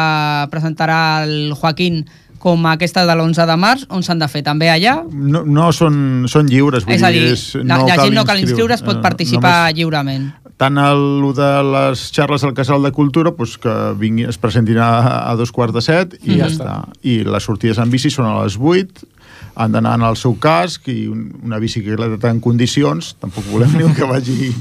presentarà 0.51 1.23
el 1.23 1.53
Joaquín 1.55 2.05
com 2.41 2.65
aquesta 2.65 3.03
de 3.05 3.13
l'11 3.13 3.45
de 3.45 3.55
març, 3.55 3.83
on 3.93 4.01
s'han 4.01 4.17
de 4.17 4.27
fer? 4.27 4.41
També 4.41 4.65
allà? 4.73 5.03
No, 5.13 5.43
no 5.45 5.67
són, 5.71 6.25
són 6.27 6.47
lliures, 6.49 6.83
vull 6.87 6.95
és 6.95 7.03
a 7.05 7.11
dir, 7.13 7.27
és, 7.35 7.43
la, 7.61 7.77
la 7.85 7.97
gent 8.01 8.15
no 8.17 8.25
cal 8.25 8.39
inscriure. 8.41 8.73
inscriure, 8.73 8.73
es 8.73 8.81
pot 8.81 8.97
Eh, 8.97 9.01
participar 9.01 9.51
només- 9.69 9.75
lliurement. 9.77 10.31
Tant 10.61 10.77
el 10.77 10.99
de 11.33 11.49
les 11.65 12.03
xarles 12.13 12.43
al 12.45 12.53
Casal 12.57 12.83
de 12.85 12.91
Cultura 12.93 13.31
doncs 13.33 13.55
que 13.61 13.73
vingui, 13.97 14.27
es 14.29 14.37
presentin 14.37 14.77
a, 14.77 14.91
a 15.31 15.35
dos 15.39 15.49
quarts 15.51 15.73
de 15.73 15.81
set 15.81 16.13
i 16.21 16.35
Mhm. 16.35 16.37
ja 16.37 16.49
està. 16.51 16.75
I 17.01 17.23
les 17.25 17.43
sortides 17.49 17.79
en 17.81 17.89
bici 17.89 18.11
són 18.13 18.29
a 18.29 18.43
les 18.43 18.57
8 18.59 19.07
han 19.55 19.71
d'anar 19.73 19.95
en 19.97 20.03
el 20.07 20.15
seu 20.15 20.37
casc 20.39 20.87
i 20.87 21.07
un, 21.11 21.25
una 21.43 21.57
bicicleta 21.59 22.29
en 22.29 22.39
condicions 22.39 23.15
tampoc 23.19 23.43
volem 23.51 23.73
ni 23.75 23.89
que 23.97 24.05
vagi 24.07 24.53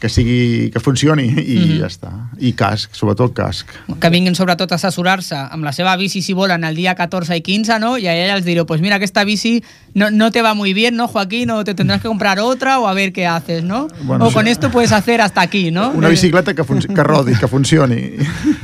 que 0.00 0.08
sigui, 0.08 0.70
que 0.70 0.78
funcioni 0.80 1.24
i 1.26 1.56
Mhm. 1.58 1.78
ja 1.80 1.86
està. 1.86 2.10
I 2.38 2.52
casc, 2.52 2.92
sobretot 2.94 3.32
casc. 3.34 3.66
que 4.00 4.10
vinguin 4.10 4.34
sobretot 4.36 4.70
a 4.70 4.76
assessorar-se 4.76 5.34
amb 5.34 5.64
la 5.64 5.72
seva 5.72 5.96
bici 5.96 6.22
si 6.22 6.32
volen 6.32 6.62
el 6.64 6.76
dia 6.76 6.94
14 6.94 7.36
i 7.36 7.40
15, 7.42 7.78
¿no? 7.80 7.98
Y 7.98 8.06
a 8.06 8.14
ella 8.14 8.36
les 8.36 8.44
diré, 8.44 8.64
pues 8.64 8.80
mira 8.80 8.98
que 8.98 9.04
esta 9.04 9.24
bici 9.24 9.62
no, 9.94 10.10
no 10.10 10.30
te 10.30 10.40
va 10.42 10.54
muy 10.54 10.72
bien, 10.72 10.94
¿no, 10.94 11.08
Joaquín? 11.08 11.50
O 11.50 11.64
te 11.64 11.74
tendrás 11.74 12.00
que 12.00 12.06
comprar 12.08 12.38
otra 12.38 12.78
o 12.78 12.86
a 12.86 12.94
ver 12.94 13.12
qué 13.12 13.26
haces, 13.26 13.64
¿no? 13.64 13.88
Bueno, 14.02 14.26
o 14.26 14.28
sí. 14.28 14.34
con 14.34 14.46
esto 14.46 14.70
puedes 14.70 14.92
hacer 14.92 15.20
hasta 15.20 15.40
aquí, 15.40 15.70
¿no? 15.72 15.90
Una 15.90 16.08
bicicleta 16.08 16.54
que, 16.54 16.62
que 16.64 17.02
rodi, 17.02 17.34
que 17.34 17.48
funcioni. 17.48 18.12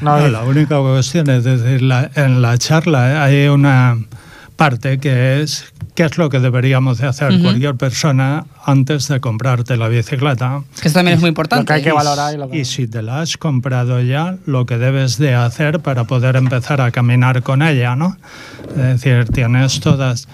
No, 0.03 0.29
la 0.29 0.45
única 0.45 0.79
cuestión 0.81 1.29
es 1.31 1.43
decir, 1.45 1.83
la- 1.83 2.11
en 2.15 2.43
la 2.43 2.57
charla 2.59 3.25
hay 3.25 3.49
una 3.49 3.97
parte 4.57 4.99
que 4.99 5.43
es 5.43 5.73
qué 5.95 6.05
es 6.05 6.19
lo 6.19 6.29
que 6.29 6.41
deberíamos 6.41 6.99
de 6.99 7.07
hacer 7.07 7.33
Ujú. 7.33 7.43
cualquier 7.43 7.75
persona 7.77 8.47
antes 8.65 9.07
de 9.09 9.21
comprarte 9.21 9.77
la 9.77 9.87
bicicleta. 9.89 10.63
Que 10.81 10.89
eso 10.89 10.95
también 10.99 11.17
es 11.17 11.21
muy 11.21 11.29
importante. 11.29 11.63
Lo 11.63 11.67
que 11.67 11.73
hay 11.75 11.83
que 11.83 11.89
Y 11.91 11.93
valorar 11.93 12.35
y 12.35 12.39
lo 12.39 12.51
que- 12.51 12.59
y 12.59 12.65
si 12.65 12.87
te 12.89 13.03
la 13.03 13.21
has 13.21 13.37
comprado 13.37 14.01
ya, 14.01 14.37
lo 14.47 14.67
que 14.67 14.77
debes 14.79 15.19
de 15.19 15.35
hacer 15.35 15.81
para 15.81 16.05
poder 16.05 16.35
empezar 16.37 16.81
a 16.81 16.91
caminar 16.91 17.43
con 17.43 17.63
ella, 17.63 17.95
¿no? 17.95 18.17
Es 18.71 19.03
decir, 19.03 19.27
tienes 19.33 19.79
todas 19.81 20.27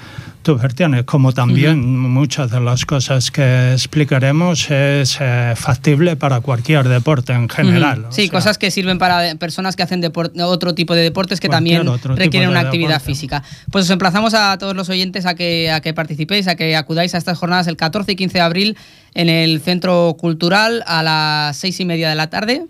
tus 0.42 0.61
versiones, 0.61 1.05
como 1.05 1.33
también 1.33 1.98
muchas 1.98 2.50
de 2.50 2.61
las 2.61 2.87
cosas 2.87 3.31
que 3.31 3.72
explicaremos 3.72 4.70
es 4.70 5.18
eh, 5.20 5.53
factible 5.55 6.16
para 6.16 6.40
cualquier 6.40 6.88
deporte 6.88 7.33
en 7.33 7.48
general. 7.48 8.07
Sí, 8.11 8.22
sea, 8.22 8.31
cosas 8.31 8.59
que 8.59 8.70
sirven 8.70 8.98
para 8.98 9.35
personas 9.37 9.76
que 9.76 9.83
hacen 9.83 10.03
otro 10.42 10.74
tipo 10.74 10.94
de 10.94 11.03
deportes 11.03 11.40
que 11.40 11.48
también 11.48 11.87
requieren 12.16 12.48
de 12.48 12.48
una 12.48 12.61
actividad 12.61 12.94
deporte. 12.94 13.12
física. 13.12 13.42
Pues 13.70 13.85
os 13.85 13.90
emplazamos 13.90 14.33
a 14.35 14.57
todos 14.59 14.74
los 14.74 14.88
oyentes 14.88 15.26
a 15.26 15.35
que, 15.35 15.70
a 15.70 15.81
que 15.81 15.92
participéis, 15.92 16.48
a 16.48 16.55
que 16.55 16.74
acudáis 16.74 17.14
a 17.14 17.18
estas 17.18 17.37
jornadas 17.37 17.66
el 17.66 17.76
14 17.76 18.12
y 18.12 18.16
15 18.16 18.38
de 18.38 18.42
abril 18.42 18.76
en 19.14 19.29
el 19.29 19.61
Centro 19.61 20.16
Cultural 20.18 20.83
a 20.87 21.03
las 21.03 21.57
seis 21.57 21.79
y 21.81 21.85
media 21.85 22.09
de 22.09 22.14
la 22.14 22.31
tarde, 22.31 22.64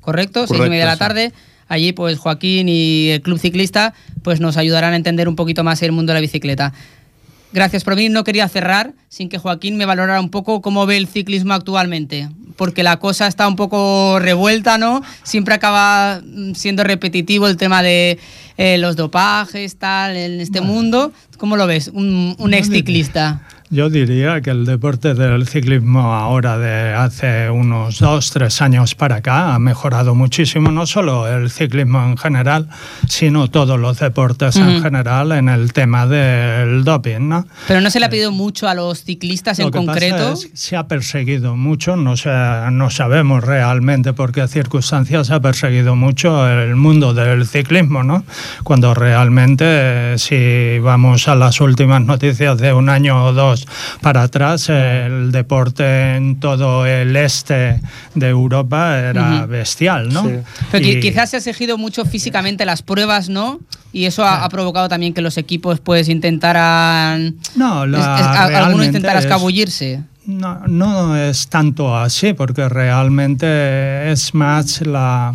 ¿correcto? 0.00 0.46
seis 0.46 0.60
y 0.64 0.70
media 0.70 0.84
de 0.84 0.90
la 0.90 0.94
sí. 0.94 0.98
tarde. 1.00 1.32
Allí, 1.68 1.92
pues 1.92 2.18
Joaquín 2.18 2.68
y 2.68 3.08
el 3.10 3.22
Club 3.22 3.38
Ciclista 3.40 3.92
pues 4.22 4.40
nos 4.40 4.56
ayudarán 4.56 4.92
a 4.92 4.96
entender 4.96 5.28
un 5.28 5.36
poquito 5.36 5.64
más 5.64 5.82
el 5.82 5.92
mundo 5.92 6.12
de 6.12 6.14
la 6.14 6.20
bicicleta. 6.20 6.72
Gracias 7.56 7.84
por 7.84 7.96
venir. 7.96 8.10
No 8.10 8.22
quería 8.22 8.46
cerrar 8.50 8.92
sin 9.08 9.30
que 9.30 9.38
Joaquín 9.38 9.78
me 9.78 9.86
valorara 9.86 10.20
un 10.20 10.28
poco 10.28 10.60
cómo 10.60 10.84
ve 10.84 10.98
el 10.98 11.06
ciclismo 11.06 11.54
actualmente, 11.54 12.28
porque 12.54 12.82
la 12.82 12.98
cosa 12.98 13.26
está 13.26 13.48
un 13.48 13.56
poco 13.56 14.18
revuelta, 14.18 14.76
¿no? 14.76 15.00
Siempre 15.22 15.54
acaba 15.54 16.20
mm, 16.22 16.52
siendo 16.52 16.84
repetitivo 16.84 17.48
el 17.48 17.56
tema 17.56 17.82
de 17.82 18.18
eh, 18.58 18.76
los 18.76 18.94
dopajes, 18.94 19.78
tal, 19.78 20.18
en 20.18 20.38
este 20.38 20.60
mundo. 20.60 21.14
¿Cómo 21.38 21.56
lo 21.56 21.66
ves? 21.66 21.88
Un, 21.94 22.36
un 22.38 22.52
ex 22.52 22.68
ciclista. 22.68 23.40
Yo 23.68 23.90
diría 23.90 24.40
que 24.42 24.50
el 24.50 24.64
deporte 24.64 25.14
del 25.14 25.48
ciclismo 25.48 26.14
ahora 26.14 26.56
de 26.56 26.92
hace 26.94 27.50
unos 27.50 27.98
dos, 27.98 28.30
tres 28.30 28.62
años 28.62 28.94
para 28.94 29.16
acá 29.16 29.54
ha 29.56 29.58
mejorado 29.58 30.14
muchísimo, 30.14 30.70
no 30.70 30.86
solo 30.86 31.26
el 31.26 31.50
ciclismo 31.50 32.00
en 32.04 32.16
general, 32.16 32.68
sino 33.08 33.48
todos 33.48 33.78
los 33.80 33.98
deportes 33.98 34.54
en 34.54 34.68
Ujú. 34.68 34.82
general 34.82 35.32
en 35.32 35.48
el 35.48 35.72
tema 35.72 36.06
del 36.06 36.84
doping, 36.84 37.28
¿no? 37.28 37.44
Pero 37.66 37.80
no 37.80 37.90
se 37.90 37.98
le 37.98 38.06
ha 38.06 38.08
pedido 38.08 38.30
mucho 38.30 38.68
a 38.68 38.74
los 38.74 39.02
ciclistas 39.02 39.58
en 39.58 39.64
Lo 39.66 39.72
que 39.72 39.78
pasa 39.80 39.90
concreto. 39.90 40.32
es 40.34 40.46
que 40.46 40.56
se 40.56 40.76
ha 40.76 40.86
perseguido 40.86 41.56
mucho, 41.56 41.96
no, 41.96 42.16
sé, 42.16 42.30
no 42.70 42.88
sabemos 42.90 43.42
realmente 43.42 44.12
por 44.12 44.30
qué 44.30 44.46
circunstancias 44.46 45.26
se 45.26 45.34
ha 45.34 45.40
perseguido 45.40 45.96
mucho 45.96 46.48
el 46.48 46.76
mundo 46.76 47.14
del 47.14 47.44
ciclismo, 47.48 48.04
¿no? 48.04 48.22
Cuando 48.62 48.94
realmente, 48.94 49.64
eh, 49.66 50.14
si 50.18 50.78
vamos 50.78 51.26
a 51.26 51.34
las 51.34 51.60
últimas 51.60 52.02
noticias 52.02 52.58
de 52.58 52.72
un 52.72 52.88
año 52.88 53.24
o 53.24 53.32
dos 53.32 53.55
para 54.00 54.22
atrás, 54.24 54.68
el 54.68 55.30
deporte 55.32 56.16
en 56.16 56.40
todo 56.40 56.84
el 56.86 57.16
este 57.16 57.80
de 58.14 58.28
Europa 58.28 58.98
era 58.98 59.46
bestial, 59.46 60.12
¿no? 60.12 60.24
Sí. 60.24 60.34
Pero 60.72 60.86
Y- 60.86 61.00
quizás 61.00 61.30
se 61.30 61.36
ha 61.36 61.38
exigido 61.38 61.78
mucho 61.78 62.04
físicamente 62.04 62.64
las 62.64 62.82
pruebas, 62.82 63.28
¿no? 63.28 63.60
Y 63.92 64.04
eso 64.04 64.24
ha, 64.24 64.44
ha 64.44 64.48
provocado 64.48 64.88
también 64.88 65.14
que 65.14 65.22
los 65.22 65.38
equipos 65.38 65.80
pues 65.80 66.08
intentaran... 66.08 67.36
No, 67.54 67.86
la- 67.86 67.98
es- 67.98 68.04
es- 68.04 68.26
a- 68.26 68.42
alguno 68.42 68.58
realmente 68.58 68.86
intentara 68.86 69.18
es- 69.20 69.24
escabullirse. 69.24 70.02
No, 70.26 70.60
no 70.66 71.16
es 71.16 71.48
tanto 71.48 71.96
así, 71.96 72.32
porque 72.32 72.68
realmente 72.68 74.10
es 74.10 74.34
más 74.34 74.80
la, 74.84 75.34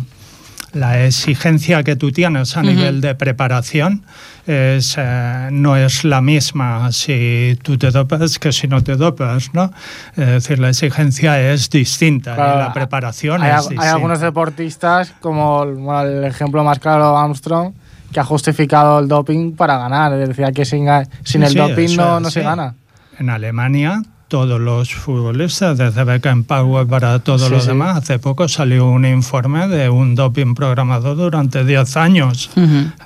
la 0.72 1.04
exigencia 1.04 1.82
que 1.82 1.96
tú 1.96 2.12
tienes 2.12 2.56
a 2.56 2.60
Ujú. 2.60 2.70
nivel 2.70 3.00
de 3.00 3.14
preparación. 3.14 4.04
Es, 4.46 4.96
eh, 4.98 5.48
no 5.52 5.76
es 5.76 6.02
la 6.04 6.20
misma 6.20 6.90
si 6.90 7.56
tú 7.62 7.78
te 7.78 7.90
dopas 7.90 8.38
que 8.40 8.50
si 8.50 8.66
no 8.66 8.82
te 8.82 8.96
dopas, 8.96 9.50
¿no? 9.54 9.70
Es 10.16 10.26
decir, 10.26 10.58
la 10.58 10.70
exigencia 10.70 11.40
es 11.52 11.70
distinta 11.70 12.34
Claro, 12.34 12.56
y 12.56 12.62
la 12.64 12.72
preparación 12.72 13.40
hay, 13.42 13.50
es 13.52 13.56
distinta. 13.60 13.82
hay 13.84 13.88
algunos 13.90 14.20
deportistas, 14.20 15.12
como 15.20 15.62
el, 15.62 15.74
bueno, 15.74 16.00
el 16.02 16.24
ejemplo 16.24 16.64
más 16.64 16.78
claro, 16.80 17.16
Armstrong, 17.16 17.72
que 18.12 18.18
ha 18.18 18.24
justificado 18.24 18.98
el 18.98 19.06
doping 19.08 19.52
para 19.54 19.78
ganar. 19.78 20.12
Es 20.14 20.28
decir, 20.28 20.44
que 20.52 20.64
sin, 20.64 20.88
el 20.88 21.06
sí, 21.24 21.38
doping 21.56 21.96
no, 21.96 22.16
es, 22.16 22.22
no 22.22 22.30
se 22.30 22.42
gana. 22.42 22.74
En 23.18 23.30
Alemania, 23.30 24.02
todos 24.32 24.58
los 24.58 24.94
futbolistas, 24.94 25.76
desde 25.76 26.04
Beckenbauer 26.04 26.86
para 26.86 27.18
todos 27.18 27.42
Sí, 27.42 27.50
los 27.50 27.64
sí. 27.64 27.68
demás, 27.68 27.98
hace 27.98 28.18
poco 28.18 28.48
salió 28.48 28.88
un 28.88 29.04
informe 29.04 29.68
de 29.68 29.90
un 29.90 30.14
doping 30.14 30.54
programado 30.54 31.14
durante 31.14 31.66
10 31.66 31.96
años 31.98 32.48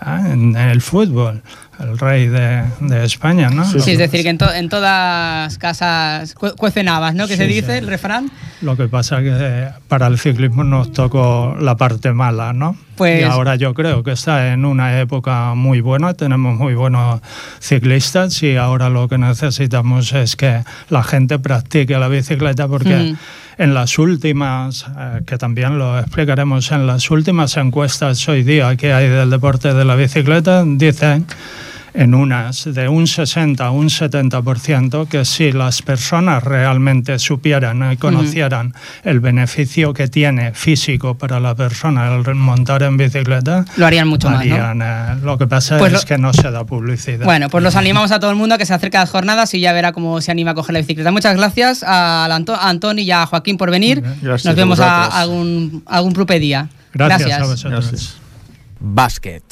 ah, 0.00 0.20
en 0.30 0.54
el 0.54 0.80
fútbol, 0.80 1.42
el 1.78 1.98
rey 1.98 2.26
de, 2.28 2.62
de 2.80 3.04
España, 3.04 3.50
¿no? 3.50 3.64
Sí, 3.64 3.78
Lo 3.78 3.84
es 3.84 3.98
decir, 3.98 4.22
que 4.22 4.30
en, 4.30 4.38
to- 4.38 4.52
en 4.52 4.68
todas 4.68 5.58
casas 5.58 6.34
cu- 6.34 6.54
cuecen 6.56 6.88
habas, 6.88 7.14
¿no? 7.14 7.26
Que 7.26 7.34
Sí, 7.34 7.42
se 7.42 7.48
sí. 7.48 7.54
dice 7.54 7.78
el 7.78 7.86
refrán. 7.86 8.30
Lo 8.62 8.76
que 8.76 8.88
pasa 8.88 9.18
que 9.20 9.32
eh, 9.38 9.68
para 9.88 10.06
el 10.06 10.18
ciclismo 10.18 10.64
nos 10.64 10.92
tocó 10.92 11.54
la 11.60 11.76
parte 11.76 12.12
mala, 12.12 12.52
¿no? 12.52 12.76
Pues- 12.96 13.20
Y 13.20 13.24
ahora 13.24 13.56
yo 13.56 13.74
creo 13.74 14.02
que 14.02 14.12
está 14.12 14.52
en 14.54 14.64
una 14.64 14.98
época 15.00 15.52
muy 15.54 15.80
buena, 15.82 16.14
tenemos 16.14 16.56
muy 16.58 16.74
buenos 16.74 17.20
ciclistas 17.60 18.42
y 18.42 18.56
ahora 18.56 18.88
lo 18.88 19.08
que 19.08 19.18
necesitamos 19.18 20.12
es 20.12 20.36
que 20.36 20.62
la 20.88 21.02
gente 21.02 21.38
practique 21.38 21.98
la 21.98 22.08
bicicleta 22.08 22.68
porque 22.68 22.96
Mm. 22.96 23.16
En 23.58 23.74
las 23.74 23.98
últimas, 23.98 24.86
eh, 24.98 25.22
que 25.26 25.38
también 25.38 25.78
lo 25.78 25.98
explicaremos, 25.98 26.70
en 26.72 26.86
las 26.86 27.10
últimas 27.10 27.56
encuestas 27.56 28.28
hoy 28.28 28.42
día 28.42 28.76
que 28.76 28.92
hay 28.92 29.08
del 29.08 29.30
deporte 29.30 29.72
de 29.72 29.84
la 29.84 29.96
bicicleta, 29.96 30.64
dicen 30.66 31.26
en 31.96 32.14
unas 32.14 32.64
de 32.72 32.88
un 32.88 33.06
60 33.06 33.64
a 33.66 33.70
un 33.70 33.88
70% 33.88 35.08
que 35.08 35.24
si 35.24 35.50
las 35.50 35.80
personas 35.82 36.44
realmente 36.44 37.18
supieran 37.18 37.90
y 37.92 37.96
conocieran 37.96 38.74
el 39.02 39.20
beneficio 39.20 39.94
que 39.94 40.06
tiene 40.08 40.52
físico 40.52 41.16
para 41.16 41.40
la 41.40 41.54
persona 41.54 42.06
el 42.14 42.34
montar 42.34 42.82
en 42.82 42.96
bicicleta, 42.96 43.64
Lo 43.76 43.86
harían 43.86 44.08
mucho 44.08 44.28
más, 44.30 44.44
¿no? 44.46 44.54
harían, 44.54 44.82
eh, 44.82 45.20
lo 45.22 45.38
que 45.38 45.46
pasa 45.46 45.78
Pues 45.78 45.92
es 45.94 46.02
lo- 46.02 46.06
que 46.06 46.18
no 46.18 46.32
se 46.32 46.50
da 46.50 46.64
publicidad. 46.64 47.24
Bueno, 47.24 47.48
pues 47.48 47.64
los 47.64 47.76
animamos 47.76 48.12
a 48.12 48.20
todo 48.20 48.30
el 48.30 48.36
mundo 48.36 48.54
a 48.54 48.58
que 48.58 48.66
se 48.66 48.74
acerque 48.74 48.96
a 48.98 49.00
las 49.00 49.10
jornadas 49.10 49.52
y 49.54 49.60
ya 49.60 49.72
verá 49.72 49.92
cómo 49.92 50.20
se 50.20 50.30
anima 50.30 50.50
a 50.50 50.54
coger 50.54 50.74
la 50.74 50.80
bicicleta. 50.80 51.10
Muchas 51.10 51.36
gracias 51.36 51.82
a, 51.82 52.26
Anto- 52.26 52.54
a 52.54 52.68
Antoni 52.68 53.02
y 53.02 53.10
a 53.10 53.24
Joaquín 53.26 53.56
por 53.56 53.70
venir. 53.70 54.02
Gracias 54.22 54.44
Nos 54.44 54.54
vemos 54.54 54.80
a, 54.80 55.06
algún, 55.06 55.82
algún 55.86 56.12
proper 56.12 56.40
día. 56.40 56.68
Gracias, 56.92 57.40
a 57.40 57.44
vosotros. 57.46 58.18
Bàsquet. 58.80 59.42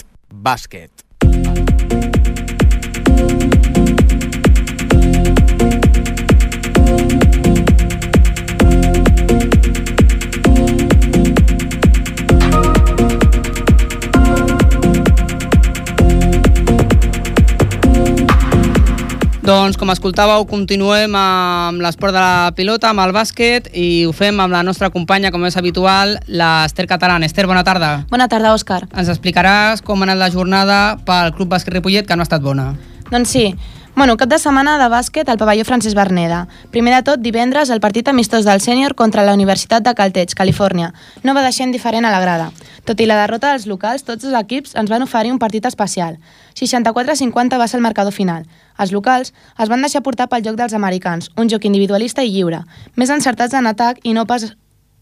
Doncs 19.44 19.76
com 19.76 19.90
escoltàveu, 19.92 20.46
continuem 20.48 21.12
amb 21.20 21.82
l'esport 21.84 22.14
de 22.16 22.20
la 22.22 22.52
pilota, 22.56 22.88
amb 22.94 23.02
el 23.02 23.10
bàsquet, 23.12 23.66
i 23.76 24.06
ho 24.08 24.12
fem 24.16 24.38
amb 24.40 24.56
la 24.56 24.62
nostra 24.64 24.88
companya, 24.88 25.28
com 25.34 25.44
és 25.44 25.58
habitual, 25.60 26.14
l'Ester 26.32 26.86
Catalán. 26.88 27.26
Ester, 27.28 27.44
bona 27.44 27.60
tarda. 27.60 27.90
Bona 28.08 28.24
tarda, 28.32 28.54
Òscar. 28.56 28.86
Ens 28.96 29.12
explicaràs 29.12 29.84
com 29.84 30.00
ha 30.00 30.08
anat 30.08 30.22
la 30.22 30.30
jornada 30.32 30.78
pel 31.04 31.34
Club 31.36 31.52
Bàsquet 31.52 31.76
Ripollet, 31.76 32.08
que 32.08 32.16
no 32.16 32.24
ha 32.24 32.28
estat 32.30 32.40
bona. 32.40 32.70
Doncs 33.10 33.36
sí. 33.36 33.50
Bueno, 33.94 34.16
cap 34.16 34.32
de 34.32 34.40
setmana 34.40 34.78
de 34.80 34.88
bàsquet 34.88 35.28
al 35.28 35.36
pavelló 35.38 35.68
Francesc 35.68 35.94
Berneda. 35.94 36.46
Primer 36.72 36.96
de 36.96 37.04
tot, 37.06 37.20
divendres, 37.20 37.68
el 37.68 37.84
partit 37.84 38.08
amistós 38.08 38.48
del 38.48 38.64
sènior 38.64 38.96
contra 38.96 39.22
la 39.28 39.36
Universitat 39.36 39.84
de 39.84 39.92
Caltech, 39.94 40.32
Califòrnia. 40.34 40.94
No 41.22 41.36
va 41.36 41.44
deixar 41.44 41.68
indiferent 41.68 42.08
a 42.08 42.10
la 42.16 42.24
grada. 42.24 42.48
Tot 42.84 43.00
i 43.00 43.06
la 43.08 43.16
derrota 43.16 43.54
dels 43.54 43.64
locals, 43.64 44.04
tots 44.04 44.26
els 44.28 44.36
equips 44.36 44.74
ens 44.76 44.90
van 44.92 45.02
oferir 45.02 45.32
un 45.32 45.40
partit 45.40 45.64
especial. 45.64 46.18
64-50 46.60 47.56
va 47.60 47.68
ser 47.68 47.78
el 47.78 47.84
marcador 47.86 48.12
final. 48.12 48.44
Els 48.76 48.92
locals 48.92 49.32
es 49.32 49.72
van 49.72 49.80
deixar 49.80 50.02
portar 50.04 50.28
pel 50.28 50.44
joc 50.44 50.58
dels 50.60 50.76
americans, 50.76 51.30
un 51.40 51.48
joc 51.48 51.64
individualista 51.64 52.22
i 52.22 52.32
lliure, 52.34 52.60
més 52.96 53.10
encertats 53.10 53.56
en 53.56 53.70
atac 53.72 54.04
i 54.04 54.12
no 54.12 54.26
pas, 54.28 54.50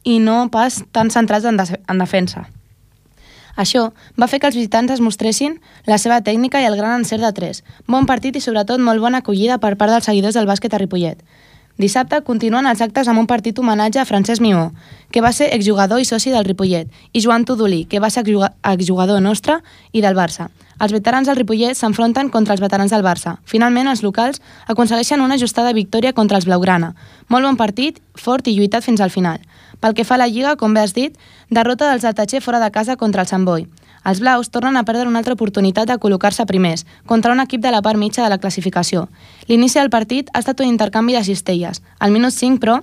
i 0.05 0.21
no 0.23 0.47
pas 0.55 0.83
tan 0.93 1.11
centrats 1.11 1.49
en, 1.49 1.59
de, 1.59 1.81
en 1.83 1.99
defensa. 1.99 2.47
Això 3.57 3.89
va 4.17 4.29
fer 4.31 4.39
que 4.41 4.49
els 4.49 4.57
visitants 4.57 4.95
es 4.95 5.03
mostressin 5.03 5.59
la 5.91 5.99
seva 5.99 6.23
tècnica 6.23 6.63
i 6.63 6.69
el 6.71 6.79
gran 6.79 7.03
encert 7.03 7.27
de 7.27 7.33
3. 7.37 7.65
Bon 7.91 8.07
partit 8.07 8.39
i 8.39 8.41
sobretot 8.41 8.81
molt 8.81 9.03
bona 9.03 9.21
acollida 9.21 9.59
per 9.59 9.75
part 9.77 9.93
dels 9.93 10.07
seguidors 10.09 10.39
del 10.39 10.49
bàsquet 10.49 10.73
a 10.73 10.81
Ripollet. 10.81 11.19
Dissabte 11.83 12.21
continuen 12.23 12.69
els 12.71 12.79
actes 12.85 13.09
amb 13.11 13.19
un 13.19 13.27
partit 13.27 13.57
homenatge 13.59 13.99
a 13.99 14.05
Francesc 14.07 14.43
Mimó, 14.45 14.69
que 15.11 15.23
va 15.25 15.33
ser 15.35 15.49
exjugador 15.57 15.99
i 15.99 16.07
soci 16.07 16.31
del 16.31 16.45
Ripollet, 16.47 16.87
i 17.11 17.23
Joan 17.25 17.43
Tudolí, 17.45 17.81
que 17.91 17.99
va 17.99 18.11
ser 18.11 18.23
exjugador 18.23 19.19
nostre 19.25 19.57
i 19.91 20.05
del 20.05 20.15
Barça. 20.15 20.47
Els 20.79 20.95
veterans 20.95 21.27
del 21.27 21.41
Ripollet 21.41 21.75
s'enfronten 21.75 22.31
contra 22.31 22.55
els 22.55 22.63
veterans 22.63 22.95
del 22.95 23.03
Barça. 23.03 23.35
Finalment, 23.51 23.91
els 23.91 24.05
locals 24.07 24.39
aconsegueixen 24.71 25.27
una 25.27 25.35
ajustada 25.35 25.75
victòria 25.75 26.15
contra 26.15 26.39
els 26.39 26.47
Blaugrana. 26.47 26.95
Molt 27.27 27.51
bon 27.51 27.59
partit, 27.59 27.99
fort 28.15 28.47
i 28.47 28.55
lluitat 28.55 28.87
fins 28.87 29.03
al 29.03 29.11
final. 29.11 29.43
Pel 29.83 29.99
que 29.99 30.07
fa 30.07 30.15
a 30.15 30.23
la 30.23 30.31
Lliga, 30.31 30.55
com 30.55 30.75
bé 30.75 30.87
has 30.87 30.95
dit, 30.95 31.19
derrota 31.51 31.91
dels 31.91 32.07
Altatxer 32.07 32.45
fora 32.47 32.63
de 32.63 32.71
casa 32.71 32.95
contra 32.97 33.27
el 33.27 33.31
Sant 33.31 33.43
Boi. 33.45 33.67
Els 34.05 34.21
blaus 34.21 34.51
tornen 34.51 34.77
a 34.77 34.83
perdre 34.85 35.07
una 35.07 35.21
altra 35.23 35.35
oportunitat 35.35 35.87
de 35.87 35.99
col·locar-se 35.99 36.47
primers, 36.47 36.87
contra 37.07 37.33
un 37.33 37.41
equip 37.41 37.63
de 37.63 37.71
la 37.71 37.83
part 37.83 37.99
mitja 37.99 38.25
de 38.25 38.31
la 38.31 38.39
classificació. 38.39 39.09
L'inici 39.47 39.79
del 39.79 39.91
partit 39.91 40.31
ha 40.33 40.41
estat 40.43 40.61
un 40.61 40.67
intercanvi 40.67 41.15
de 41.15 41.25
cistelles. 41.25 41.83
Al 41.99 42.11
minut 42.11 42.35
5, 42.35 42.59
però, 42.59 42.81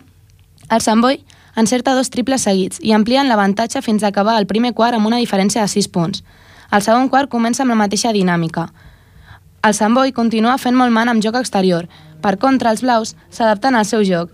el 0.70 0.82
Sant 0.82 1.02
Boi 1.02 1.20
encerta 1.56 1.96
dos 1.96 2.10
triples 2.10 2.46
seguits 2.48 2.80
i 2.82 2.94
amplien 2.96 3.28
l'avantatge 3.28 3.82
fins 3.82 4.04
a 4.04 4.14
acabar 4.14 4.38
el 4.40 4.48
primer 4.48 4.74
quart 4.74 4.96
amb 4.96 5.08
una 5.08 5.20
diferència 5.20 5.62
de 5.62 5.68
6 5.68 5.90
punts. 5.92 6.24
El 6.72 6.86
segon 6.86 7.10
quart 7.10 7.30
comença 7.30 7.64
amb 7.64 7.74
la 7.74 7.80
mateixa 7.80 8.14
dinàmica. 8.14 8.70
El 9.66 9.74
Sant 9.76 9.96
Boi 9.98 10.14
continua 10.16 10.58
fent 10.58 10.78
molt 10.78 10.94
man 10.96 11.10
amb 11.10 11.24
joc 11.24 11.36
exterior. 11.36 11.90
Per 12.22 12.38
contra, 12.38 12.72
els 12.72 12.84
blaus 12.86 13.16
s'adapten 13.30 13.76
al 13.76 13.88
seu 13.90 14.06
joc, 14.08 14.32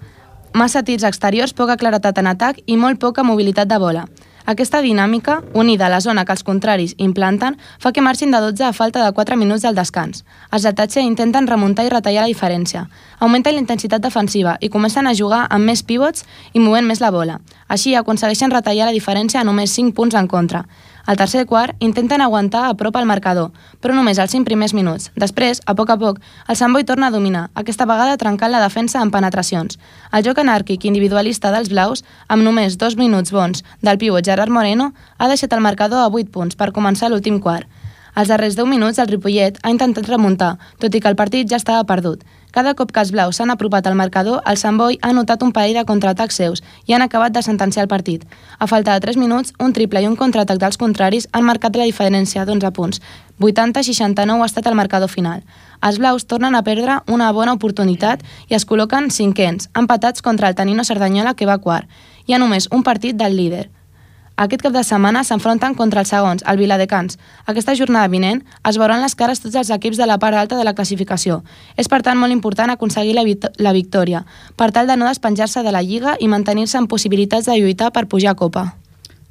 massa 0.54 0.84
tirs 0.84 1.04
exteriors, 1.04 1.54
poca 1.54 1.78
claretat 1.78 2.20
en 2.22 2.28
atac 2.28 2.62
i 2.66 2.78
molt 2.78 3.00
poca 3.00 3.24
mobilitat 3.24 3.68
de 3.68 3.80
bola. 3.82 4.06
Aquesta 4.46 4.78
dinàmica, 4.86 5.40
unida 5.54 5.88
a 5.88 5.90
la 5.90 6.00
zona 6.06 6.22
que 6.22 6.34
els 6.36 6.44
contraris 6.46 6.92
implanten, 7.02 7.56
fa 7.82 7.92
que 7.92 8.02
marxin 8.06 8.30
de 8.30 8.38
12 8.44 8.68
a 8.68 8.74
falta 8.78 9.02
de 9.02 9.12
4 9.12 9.38
minuts 9.42 9.64
del 9.66 9.74
descans. 9.74 10.22
Els 10.54 10.68
Atatxe 10.70 11.02
intenten 11.02 11.48
remuntar 11.50 11.88
i 11.88 11.90
retallar 11.90 12.22
la 12.22 12.30
diferència. 12.30 12.84
Augmenta 13.18 13.52
la 13.52 13.64
intensitat 13.64 14.06
defensiva 14.06 14.58
i 14.62 14.70
comencen 14.70 15.08
a 15.10 15.16
jugar 15.18 15.48
amb 15.50 15.66
més 15.66 15.82
pivots 15.82 16.28
i 16.54 16.62
movent 16.62 16.86
més 16.86 17.02
la 17.02 17.10
bola. 17.10 17.40
Així 17.68 17.96
aconsegueixen 17.96 18.54
retallar 18.54 18.86
la 18.86 18.94
diferència 18.94 19.42
a 19.42 19.48
només 19.50 19.74
5 19.74 19.98
punts 19.98 20.14
en 20.14 20.28
contra. 20.30 20.68
Al 21.06 21.18
tercer 21.18 21.46
quart, 21.46 21.76
intenten 21.86 22.22
aguantar 22.22 22.64
a 22.66 22.74
prop 22.74 22.96
al 22.98 23.06
marcador, 23.06 23.52
però 23.80 23.94
només 23.94 24.18
els 24.18 24.32
5 24.34 24.48
primers 24.48 24.74
minuts. 24.74 25.12
Després, 25.14 25.62
a 25.70 25.76
poc 25.78 25.92
a 25.94 25.98
poc, 26.02 26.18
el 26.50 26.58
Sant 26.58 26.74
Boi 26.74 26.84
torna 26.84 27.12
a 27.12 27.14
dominar, 27.14 27.44
aquesta 27.54 27.86
vegada 27.86 28.18
trencant 28.18 28.50
la 28.50 28.64
defensa 28.64 29.00
amb 29.02 29.14
penetracions. 29.14 29.78
El 30.12 30.26
joc 30.26 30.42
anàrquic 30.42 30.88
individualista 30.90 31.52
dels 31.54 31.70
blaus, 31.70 32.02
amb 32.28 32.42
només 32.42 32.80
dos 32.82 32.98
minuts 32.98 33.32
bons 33.32 33.62
del 33.86 34.02
pivot 34.02 34.26
Gerard 34.26 34.50
Moreno, 34.50 34.94
ha 35.18 35.30
deixat 35.30 35.54
el 35.54 35.62
marcador 35.62 36.02
a 36.02 36.10
8 36.10 36.34
punts 36.34 36.58
per 36.58 36.74
començar 36.74 37.14
l'últim 37.14 37.38
quart. 37.40 37.70
Als 38.16 38.30
darrers 38.32 38.56
10 38.56 38.66
minuts, 38.72 38.98
el 38.98 39.10
Ripollet 39.12 39.60
ha 39.62 39.70
intentat 39.70 40.08
remuntar, 40.10 40.56
tot 40.80 40.94
i 40.96 41.02
que 41.04 41.10
el 41.12 41.18
partit 41.20 41.50
ja 41.52 41.60
estava 41.60 41.84
perdut. 41.86 42.24
Cada 42.56 42.72
cop 42.72 42.94
que 42.96 43.02
els 43.04 43.10
blaus 43.12 43.36
s'han 43.36 43.52
apropat 43.52 43.84
al 43.90 43.98
marcador, 44.00 44.38
el 44.48 44.56
Sant 44.56 44.78
Boi 44.80 44.96
ha 45.04 45.10
notat 45.12 45.42
un 45.44 45.50
parell 45.52 45.76
de 45.76 45.82
contraatacs 45.84 46.38
seus 46.40 46.62
i 46.88 46.94
han 46.96 47.04
acabat 47.04 47.34
de 47.36 47.42
sentenciar 47.44 47.84
el 47.84 47.90
partit. 47.92 48.24
A 48.64 48.68
falta 48.72 48.94
de 48.96 49.04
3 49.04 49.20
minuts, 49.20 49.52
un 49.60 49.74
triple 49.76 50.00
i 50.00 50.08
un 50.08 50.16
contraatac 50.16 50.62
dels 50.64 50.80
contraris 50.80 51.28
han 51.34 51.44
marcat 51.44 51.76
la 51.76 51.84
diferència 51.84 52.46
d'11 52.48 52.72
punts. 52.72 53.02
80-69 53.44 54.40
ha 54.40 54.48
estat 54.48 54.72
el 54.72 54.80
marcador 54.80 55.12
final. 55.12 55.44
Els 55.84 56.00
blaus 56.00 56.30
tornen 56.32 56.56
a 56.56 56.64
perdre 56.64 57.02
una 57.12 57.34
bona 57.36 57.60
oportunitat 57.60 58.24
i 58.48 58.56
es 58.56 58.64
col·loquen 58.64 59.12
cinquens, 59.12 59.68
empatats 59.76 60.24
contra 60.24 60.48
el 60.48 60.56
Tanino 60.56 60.88
Cerdanyola 60.88 61.36
que 61.36 61.52
va 61.52 61.60
quart. 61.60 61.92
Hi 62.26 62.38
ha 62.38 62.40
només 62.40 62.72
un 62.72 62.88
partit 62.88 63.20
del 63.20 63.36
líder. 63.36 63.68
Aquest 64.36 64.66
cap 64.66 64.74
de 64.76 64.84
setmana 64.84 65.24
s'enfronten 65.24 65.78
contra 65.80 66.02
els 66.04 66.10
segons, 66.12 66.44
el 66.44 66.58
Viladecans. 66.60 67.16
Aquesta 67.48 67.76
jornada 67.80 68.12
vinent 68.12 68.42
es 68.68 68.78
veuran 68.78 69.00
les 69.00 69.16
cares 69.16 69.40
tots 69.40 69.56
els 69.56 69.72
equips 69.72 69.96
de 69.96 70.08
la 70.10 70.18
part 70.20 70.36
alta 70.36 70.58
de 70.60 70.66
la 70.68 70.74
classificació. 70.76 71.42
És, 71.80 71.88
per 71.88 72.02
tant, 72.04 72.20
molt 72.20 72.36
important 72.36 72.74
aconseguir 72.74 73.16
la, 73.16 73.24
la 73.64 73.72
victòria, 73.72 74.26
per 74.60 74.74
tal 74.76 74.92
de 74.92 74.98
no 75.00 75.08
despenjar-se 75.08 75.64
de 75.64 75.72
la 75.72 75.84
Lliga 75.86 76.18
i 76.20 76.28
mantenir-se 76.28 76.78
en 76.78 76.90
possibilitats 76.92 77.48
de 77.48 77.56
lluitar 77.56 77.94
per 77.96 78.10
pujar 78.12 78.36
a 78.36 78.40
Copa. 78.42 78.74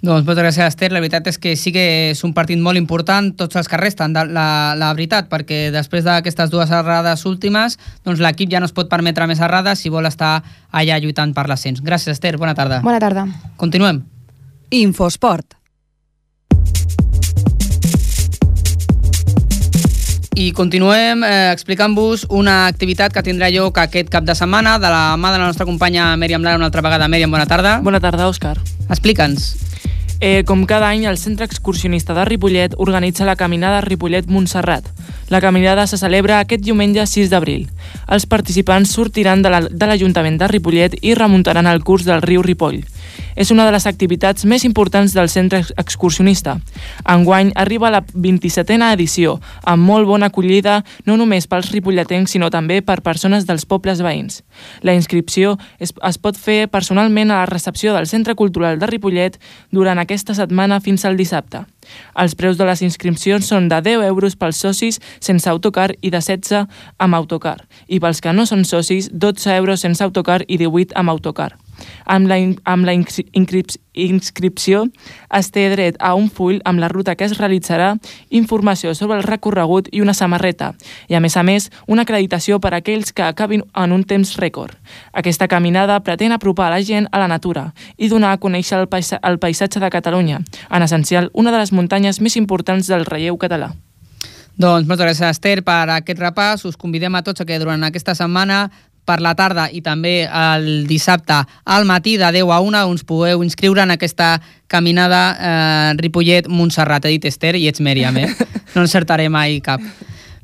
Doncs 0.05 0.26
moltes 0.26 0.42
gràcies, 0.42 0.72
Esther. 0.72 0.90
La 0.92 1.00
veritat 1.00 1.28
és 1.30 1.38
que 1.40 1.55
sí 1.57 1.72
que 1.72 1.84
és 2.11 2.24
un 2.24 2.34
partit 2.36 2.61
molt 2.61 2.80
important, 2.80 3.30
tots 3.36 3.57
els 3.57 3.68
que 3.68 3.80
resten, 3.80 4.12
la, 4.12 4.46
la 4.76 4.90
veritat, 4.96 5.28
perquè 5.32 5.68
després 5.72 6.05
d'aquestes 6.05 6.52
dues 6.52 6.72
errades 6.72 7.24
últimes, 7.28 7.78
doncs 8.05 8.24
l'equip 8.24 8.52
ja 8.52 8.61
no 8.61 8.68
es 8.68 8.76
pot 8.76 8.88
permetre 8.92 9.28
més 9.28 9.40
errades 9.40 9.80
si 9.80 9.92
vol 9.92 10.09
estar 10.09 10.38
allà 10.72 11.00
lluitant 11.00 11.36
per 11.36 11.48
l'ascens. 11.48 11.84
Gràcies, 11.84 12.16
Esther. 12.16 12.36
Bona 12.40 12.57
tarda. 12.57 12.82
Bona 12.84 13.00
tarda. 13.00 13.28
Continuem. 13.61 14.05
Infosport. 14.70 15.54
I 20.34 20.50
continuem 20.50 21.22
eh, 21.22 21.52
explicant-vos 21.52 22.24
una 22.34 22.64
activitat 22.66 23.12
que 23.14 23.22
tindrà 23.22 23.52
lloc 23.54 23.78
aquest 23.78 24.08
cap 24.10 24.24
de 24.26 24.34
setmana 24.34 24.80
de 24.82 24.90
la 24.90 25.14
mà 25.14 25.30
de 25.30 25.38
la 25.38 25.46
nostra 25.46 25.66
companya 25.68 26.08
Mèriam 26.18 26.42
Lara 26.42 26.58
una 26.58 26.66
altra 26.66 26.82
vegada. 26.82 27.06
Mèriam, 27.06 27.30
bona 27.30 27.46
tarda. 27.46 27.78
Bona 27.84 28.00
tarda, 28.02 28.26
Òscar. 28.26 28.56
Explica'ns. 28.88 29.52
Eh, 30.18 30.42
com 30.46 30.64
cada 30.66 30.88
any, 30.88 31.04
el 31.06 31.18
Centre 31.18 31.46
Excursionista 31.46 32.14
de 32.14 32.24
Ripollet 32.24 32.74
organitza 32.78 33.24
la 33.24 33.36
caminada 33.36 33.80
Ripollet-Montserrat. 33.82 34.86
La 35.28 35.40
caminada 35.40 35.86
se 35.86 35.98
celebra 35.98 36.40
aquest 36.40 36.64
diumenge 36.64 37.06
6 37.06 37.30
d'abril. 37.30 37.68
Els 38.08 38.26
participants 38.26 38.90
sortiran 38.90 39.42
de 39.42 39.50
l'Ajuntament 39.52 40.34
la, 40.34 40.46
de, 40.46 40.48
de 40.48 40.52
Ripollet 40.52 40.98
i 41.02 41.14
remuntaran 41.14 41.70
el 41.70 41.84
curs 41.84 42.04
del 42.08 42.22
riu 42.22 42.42
Ripoll 42.42 42.82
és 43.36 43.50
una 43.50 43.66
de 43.66 43.72
les 43.74 43.86
activitats 43.86 44.44
més 44.44 44.64
importants 44.64 45.14
del 45.14 45.28
centre 45.28 45.62
excursionista. 45.76 46.58
Enguany 47.04 47.52
arriba 47.54 47.92
la 47.92 48.02
27a 48.04 48.92
edició, 48.94 49.38
amb 49.62 49.84
molt 49.84 50.06
bona 50.08 50.30
acollida 50.32 50.82
no 51.06 51.16
només 51.16 51.48
pels 51.50 51.70
ripolletens, 51.72 52.30
sinó 52.30 52.50
també 52.50 52.80
per 52.82 53.02
persones 53.02 53.46
dels 53.46 53.66
pobles 53.66 54.02
veïns. 54.04 54.42
La 54.82 54.94
inscripció 54.94 55.58
es, 55.78 55.92
es 55.92 56.18
pot 56.18 56.38
fer 56.38 56.66
personalment 56.68 57.30
a 57.30 57.42
la 57.42 57.50
recepció 57.50 57.94
del 57.94 58.06
Centre 58.06 58.34
Cultural 58.34 58.78
de 58.78 58.90
Ripollet 58.90 59.38
durant 59.70 59.98
aquesta 59.98 60.34
setmana 60.34 60.80
fins 60.80 61.04
al 61.04 61.16
dissabte. 61.16 61.64
Els 62.16 62.34
preus 62.34 62.56
de 62.58 62.66
les 62.68 62.82
inscripcions 62.86 63.48
són 63.50 63.68
de 63.68 63.80
10 63.84 64.06
euros 64.08 64.36
pels 64.40 64.60
socis 64.64 65.00
sense 65.20 65.50
autocar 65.50 65.90
i 66.00 66.10
de 66.14 66.20
16 66.20 66.64
amb 66.98 67.18
autocar, 67.18 67.58
i 67.88 68.00
pels 68.00 68.22
que 68.24 68.32
no 68.32 68.46
són 68.48 68.64
socis, 68.64 69.10
12 69.12 69.58
euros 69.58 69.84
sense 69.84 70.04
autocar 70.04 70.42
i 70.48 70.58
18 70.60 70.96
amb 70.96 71.12
autocar. 71.12 71.54
Amb 72.05 72.29
la, 72.29 72.37
amb 72.64 72.85
la 72.85 72.93
inscripció 72.95 74.85
es 75.39 75.51
té 75.55 75.68
dret 75.72 75.97
a 76.01 76.14
un 76.18 76.29
full 76.31 76.61
amb 76.64 76.83
la 76.83 76.89
ruta 76.93 77.14
que 77.14 77.25
es 77.25 77.39
realitzarà, 77.39 77.95
informació 78.31 78.95
sobre 78.95 79.18
el 79.18 79.25
recorregut 79.27 79.89
i 79.93 80.01
una 80.05 80.14
samarreta, 80.14 80.75
i 81.09 81.14
a 81.14 81.20
més 81.20 81.37
a 81.37 81.43
més 81.47 81.70
una 81.87 82.03
acreditació 82.03 82.61
per 82.61 82.75
a 82.75 82.83
aquells 82.83 83.12
que 83.12 83.22
acabin 83.25 83.64
en 83.75 83.93
un 83.93 84.05
temps 84.05 84.37
rècord. 84.41 84.75
Aquesta 85.12 85.49
caminada 85.49 86.01
pretén 86.05 86.33
apropar 86.33 86.70
la 86.70 86.83
gent 86.83 87.09
a 87.12 87.18
la 87.22 87.29
natura 87.29 87.72
i 87.97 88.09
donar 88.09 88.35
a 88.35 88.41
conèixer 88.41 88.79
el, 88.81 88.89
paisa 88.89 89.20
el 89.22 89.39
paisatge 89.39 89.81
de 89.81 89.91
Catalunya, 89.91 90.43
en 90.70 90.83
essencial 90.83 91.31
una 91.33 91.53
de 91.53 91.59
les 91.62 91.72
muntanyes 91.72 92.20
més 92.20 92.37
importants 92.37 92.87
del 92.91 93.07
relleu 93.07 93.39
català. 93.39 93.72
Doncs 94.55 94.87
moltes 94.87 95.09
gràcies, 95.09 95.35
Esther, 95.35 95.64
per 95.66 95.89
aquest 95.91 96.20
repàs. 96.22 96.62
Us 96.68 96.77
convidem 96.79 97.14
a 97.18 97.25
tots 97.27 97.43
a 97.43 97.47
que 97.49 97.59
durant 97.59 97.83
aquesta 97.83 98.14
setmana 98.14 98.68
per 99.05 99.20
la 99.24 99.34
tarda 99.38 99.68
i 99.72 99.82
també 99.84 100.24
el 100.24 100.86
dissabte 100.88 101.42
al 101.64 101.86
matí 101.88 102.16
de 102.20 102.30
10 102.32 102.50
a 102.50 102.61
1 102.64 102.84
us 102.90 103.05
podeu 103.05 103.44
inscriure 103.44 103.84
en 103.84 103.94
aquesta 103.94 104.40
caminada 104.66 105.22
eh, 105.38 105.94
Ripollet-Montserrat. 106.00 107.05
He 107.07 107.16
dit 107.18 107.30
Esther 107.30 107.55
i 107.57 107.68
ets 107.68 107.80
Mèriam, 107.84 108.16
eh? 108.16 108.30
No 108.74 108.82
encertaré 108.82 109.28
mai 109.30 109.61
cap. 109.62 109.80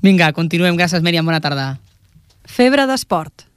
Vinga, 0.03 0.33
continuem. 0.33 0.77
Gràcies, 0.79 1.03
Mèriam. 1.03 1.27
Bona 1.27 1.43
tarda. 1.43 1.75
Febre 2.47 2.87
d'esport. 2.87 3.50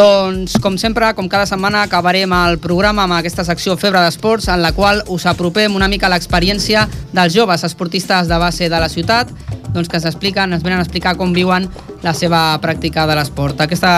Doncs, 0.00 0.54
com 0.64 0.78
sempre, 0.78 1.12
com 1.12 1.26
cada 1.28 1.44
setmana, 1.44 1.82
acabarem 1.84 2.32
el 2.32 2.54
programa 2.56 3.02
amb 3.04 3.18
aquesta 3.18 3.44
secció 3.44 3.74
Febre 3.76 4.00
d'Esports, 4.00 4.46
en 4.48 4.62
la 4.64 4.70
qual 4.72 5.02
us 5.12 5.26
apropem 5.28 5.74
una 5.76 5.90
mica 5.92 6.06
a 6.08 6.10
l'experiència 6.14 6.86
dels 7.12 7.34
joves 7.34 7.66
esportistes 7.68 8.30
de 8.30 8.38
base 8.40 8.70
de 8.72 8.78
la 8.80 8.88
ciutat, 8.88 9.28
doncs 9.74 9.90
que 9.92 9.98
s'expliquen, 10.00 10.54
ens 10.56 10.62
venen 10.64 10.78
a 10.80 10.86
explicar 10.86 11.18
com 11.18 11.34
viuen 11.36 11.66
la 12.00 12.14
seva 12.16 12.40
pràctica 12.62 13.04
de 13.10 13.18
l'esport. 13.18 13.60
Aquesta 13.60 13.90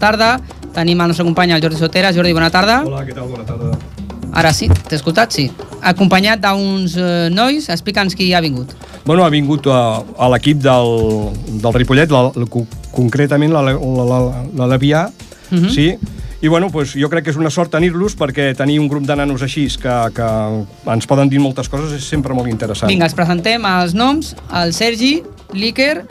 tarda 0.00 0.38
tenim 0.72 1.02
el 1.04 1.12
nostre 1.12 1.26
company, 1.28 1.52
el 1.52 1.60
Jordi 1.60 1.76
Sotera. 1.76 2.14
Jordi, 2.16 2.32
bona 2.32 2.48
tarda. 2.48 2.78
Hola, 2.88 3.02
què 3.04 3.12
tal? 3.12 3.28
Bona 3.28 3.44
tarda. 3.44 3.74
Ara 4.32 4.54
sí, 4.56 4.70
t'he 4.72 4.96
escoltat, 4.96 5.36
sí. 5.36 5.50
Acompanyat 5.84 6.40
d'uns 6.40 6.94
eh, 6.96 7.26
nois, 7.28 7.66
explica'ns 7.68 8.16
qui 8.16 8.30
ha 8.32 8.40
vingut. 8.40 8.72
Bueno, 9.04 9.26
ha 9.26 9.28
vingut 9.28 9.68
a, 9.68 10.00
a 10.16 10.30
l'equip 10.32 10.64
del, 10.64 10.94
del 11.60 11.76
Ripollet, 11.76 12.08
la, 12.08 12.30
la, 12.32 12.48
concretament 12.96 13.52
l'Alevià, 13.52 15.04
Mhm. 15.12 15.31
Uh 15.52 15.58
-huh. 15.58 15.70
sí? 15.70 15.98
I 16.42 16.48
bueno, 16.48 16.70
pues, 16.70 16.94
jo 16.98 17.08
crec 17.08 17.24
que 17.24 17.30
és 17.30 17.36
una 17.36 17.50
sort 17.50 17.70
tenir-los 17.70 18.16
perquè 18.18 18.56
tenir 18.56 18.80
un 18.80 18.88
grup 18.88 19.04
de 19.06 19.14
nanos 19.14 19.42
així 19.42 19.68
que, 19.78 19.94
que 20.12 20.26
ens 20.90 21.06
poden 21.06 21.28
dir 21.28 21.38
moltes 21.38 21.68
coses 21.68 21.92
és 21.92 22.02
sempre 22.02 22.34
molt 22.34 22.50
interessant. 22.50 22.90
Vinga, 22.90 23.04
els 23.04 23.14
presentem 23.14 23.62
els 23.64 23.94
noms, 23.94 24.34
el 24.52 24.72
Sergi, 24.72 25.22
l'Iker, 25.54 26.04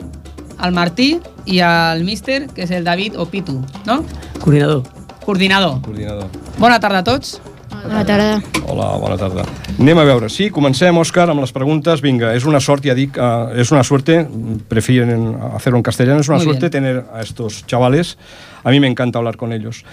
el 0.62 0.72
Martí 0.72 1.20
i 1.44 1.60
el 1.60 2.04
míster, 2.04 2.46
que 2.54 2.62
és 2.62 2.70
el 2.70 2.84
David 2.84 3.18
o 3.18 3.26
Pitu, 3.26 3.60
no? 3.84 4.04
Coordinador. 4.40 4.82
Coordinador. 5.20 5.82
Coordinador. 5.82 6.30
Bona 6.58 6.80
tarda 6.80 7.02
a 7.02 7.04
tots. 7.04 7.40
Bona 7.82 8.04
tarda. 8.06 8.40
Hola, 8.66 8.92
bona 9.02 9.16
tarda. 9.18 9.44
Anem 9.74 9.98
a 9.98 10.04
veure, 10.06 10.28
sí, 10.30 10.50
comencem, 10.54 10.96
Òscar, 10.96 11.26
amb 11.32 11.42
les 11.42 11.52
preguntes. 11.52 12.00
Vinga, 12.00 12.30
és 12.36 12.46
una 12.46 12.60
sort, 12.62 12.84
ja 12.86 12.94
dic, 12.94 13.18
uh, 13.18 13.50
és 13.58 13.72
una 13.74 13.82
suerte, 13.84 14.22
prefieren 14.68 15.34
hacerlo 15.52 15.80
en 15.80 15.82
castellano, 15.82 16.20
es 16.20 16.28
una 16.28 16.38
Muy 16.38 16.46
suerte 16.46 16.68
bien. 16.68 16.70
tener 16.70 17.04
a 17.12 17.20
estos 17.20 17.66
chavales. 17.66 18.16
A 18.64 18.70
mí 18.70 18.80
me 18.80 18.86
encanta 18.88 19.18
hablar 19.18 19.36
con 19.36 19.52
ellos. 19.52 19.84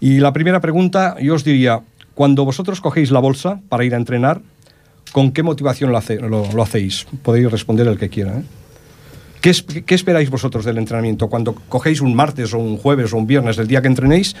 Y 0.00 0.18
la 0.20 0.32
primera 0.32 0.60
pregunta, 0.60 1.16
yo 1.20 1.34
os 1.34 1.44
diría, 1.44 1.80
cuando 2.14 2.44
vosotros 2.44 2.80
cogéis 2.80 3.10
la 3.10 3.20
bolsa 3.20 3.60
para 3.68 3.84
ir 3.84 3.94
a 3.94 3.96
entrenar, 3.96 4.40
¿con 5.12 5.32
qué 5.32 5.42
motivación 5.42 5.90
lo, 5.92 5.98
hace- 5.98 6.16
lo- 6.20 6.50
lo 6.52 6.62
hacéis? 6.62 7.06
Podéis 7.22 7.50
responder 7.50 7.86
el 7.88 7.98
que 7.98 8.08
quiera. 8.08 8.38
¿eh? 8.38 8.42
¿Qué, 9.40 9.50
es- 9.50 9.62
qué 9.62 9.94
esperáis 9.94 10.28
vosotros 10.30 10.64
del 10.64 10.78
entrenamiento? 10.78 11.28
Cuando 11.28 11.54
cogéis 11.54 12.00
un 12.00 12.14
martes 12.14 12.52
o 12.54 12.58
un 12.58 12.76
jueves 12.78 13.12
o 13.12 13.16
un 13.18 13.26
viernes, 13.26 13.58
el 13.58 13.66
día 13.68 13.80
que 13.80 13.88
entrenéis, 13.88 14.34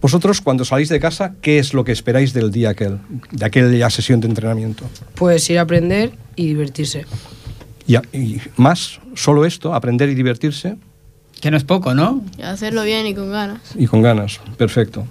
vosotros 0.00 0.40
cuando 0.40 0.64
salís 0.64 0.88
de 0.88 1.00
casa, 1.00 1.34
¿qué 1.40 1.58
es 1.58 1.74
lo 1.74 1.84
que 1.84 1.92
esperáis 1.92 2.32
del 2.32 2.50
día 2.50 2.70
aquel, 2.70 2.98
de 3.30 3.44
aquella 3.44 3.88
sesión 3.90 4.20
de 4.20 4.28
entrenamiento? 4.28 4.84
Pues 5.14 5.48
ir 5.50 5.58
a 5.58 5.62
aprender 5.62 6.12
y 6.36 6.46
divertirse. 6.48 7.06
Y 8.12 8.38
más, 8.56 9.00
solo 9.14 9.44
esto, 9.44 9.74
aprender 9.74 10.08
y 10.08 10.14
divertirse 10.14 10.76
Que 11.42 11.50
no 11.50 11.56
es 11.58 11.64
poco, 11.64 11.92
¿no? 11.92 12.22
Y 12.38 12.42
hacerlo 12.42 12.82
bien 12.84 13.06
y 13.06 13.14
con 13.14 13.30
ganas. 13.30 13.60
y 13.76 13.86
con 13.86 14.00
ganas. 14.00 14.40
Perfecto. 14.56 15.04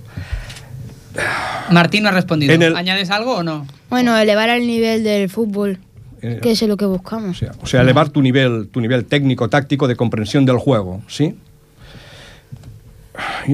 Martín 1.69 2.03
no 2.03 2.09
ha 2.09 2.13
respondido. 2.13 2.53
El- 2.53 2.75
¿Añades 2.75 3.09
algo 3.11 3.35
o 3.37 3.43
no? 3.43 3.67
Bueno, 3.89 4.17
elevar 4.17 4.49
el 4.49 4.65
nivel 4.65 5.03
del 5.03 5.29
fútbol, 5.29 5.77
Eh, 6.21 6.39
que 6.41 6.51
es 6.51 6.61
lo 6.63 6.77
que 6.77 6.85
buscamos. 6.85 7.43
O 7.61 7.65
sea, 7.67 7.81
elevar 7.81 8.09
tu 8.09 8.21
nivel, 8.21 8.69
tu 8.71 8.79
nivel 8.79 9.05
técnico, 9.05 9.49
táctico 9.49 9.87
de 9.87 9.95
comprensión 9.95 10.45
del 10.45 10.57
juego, 10.57 11.01
¿sí? 11.07 11.35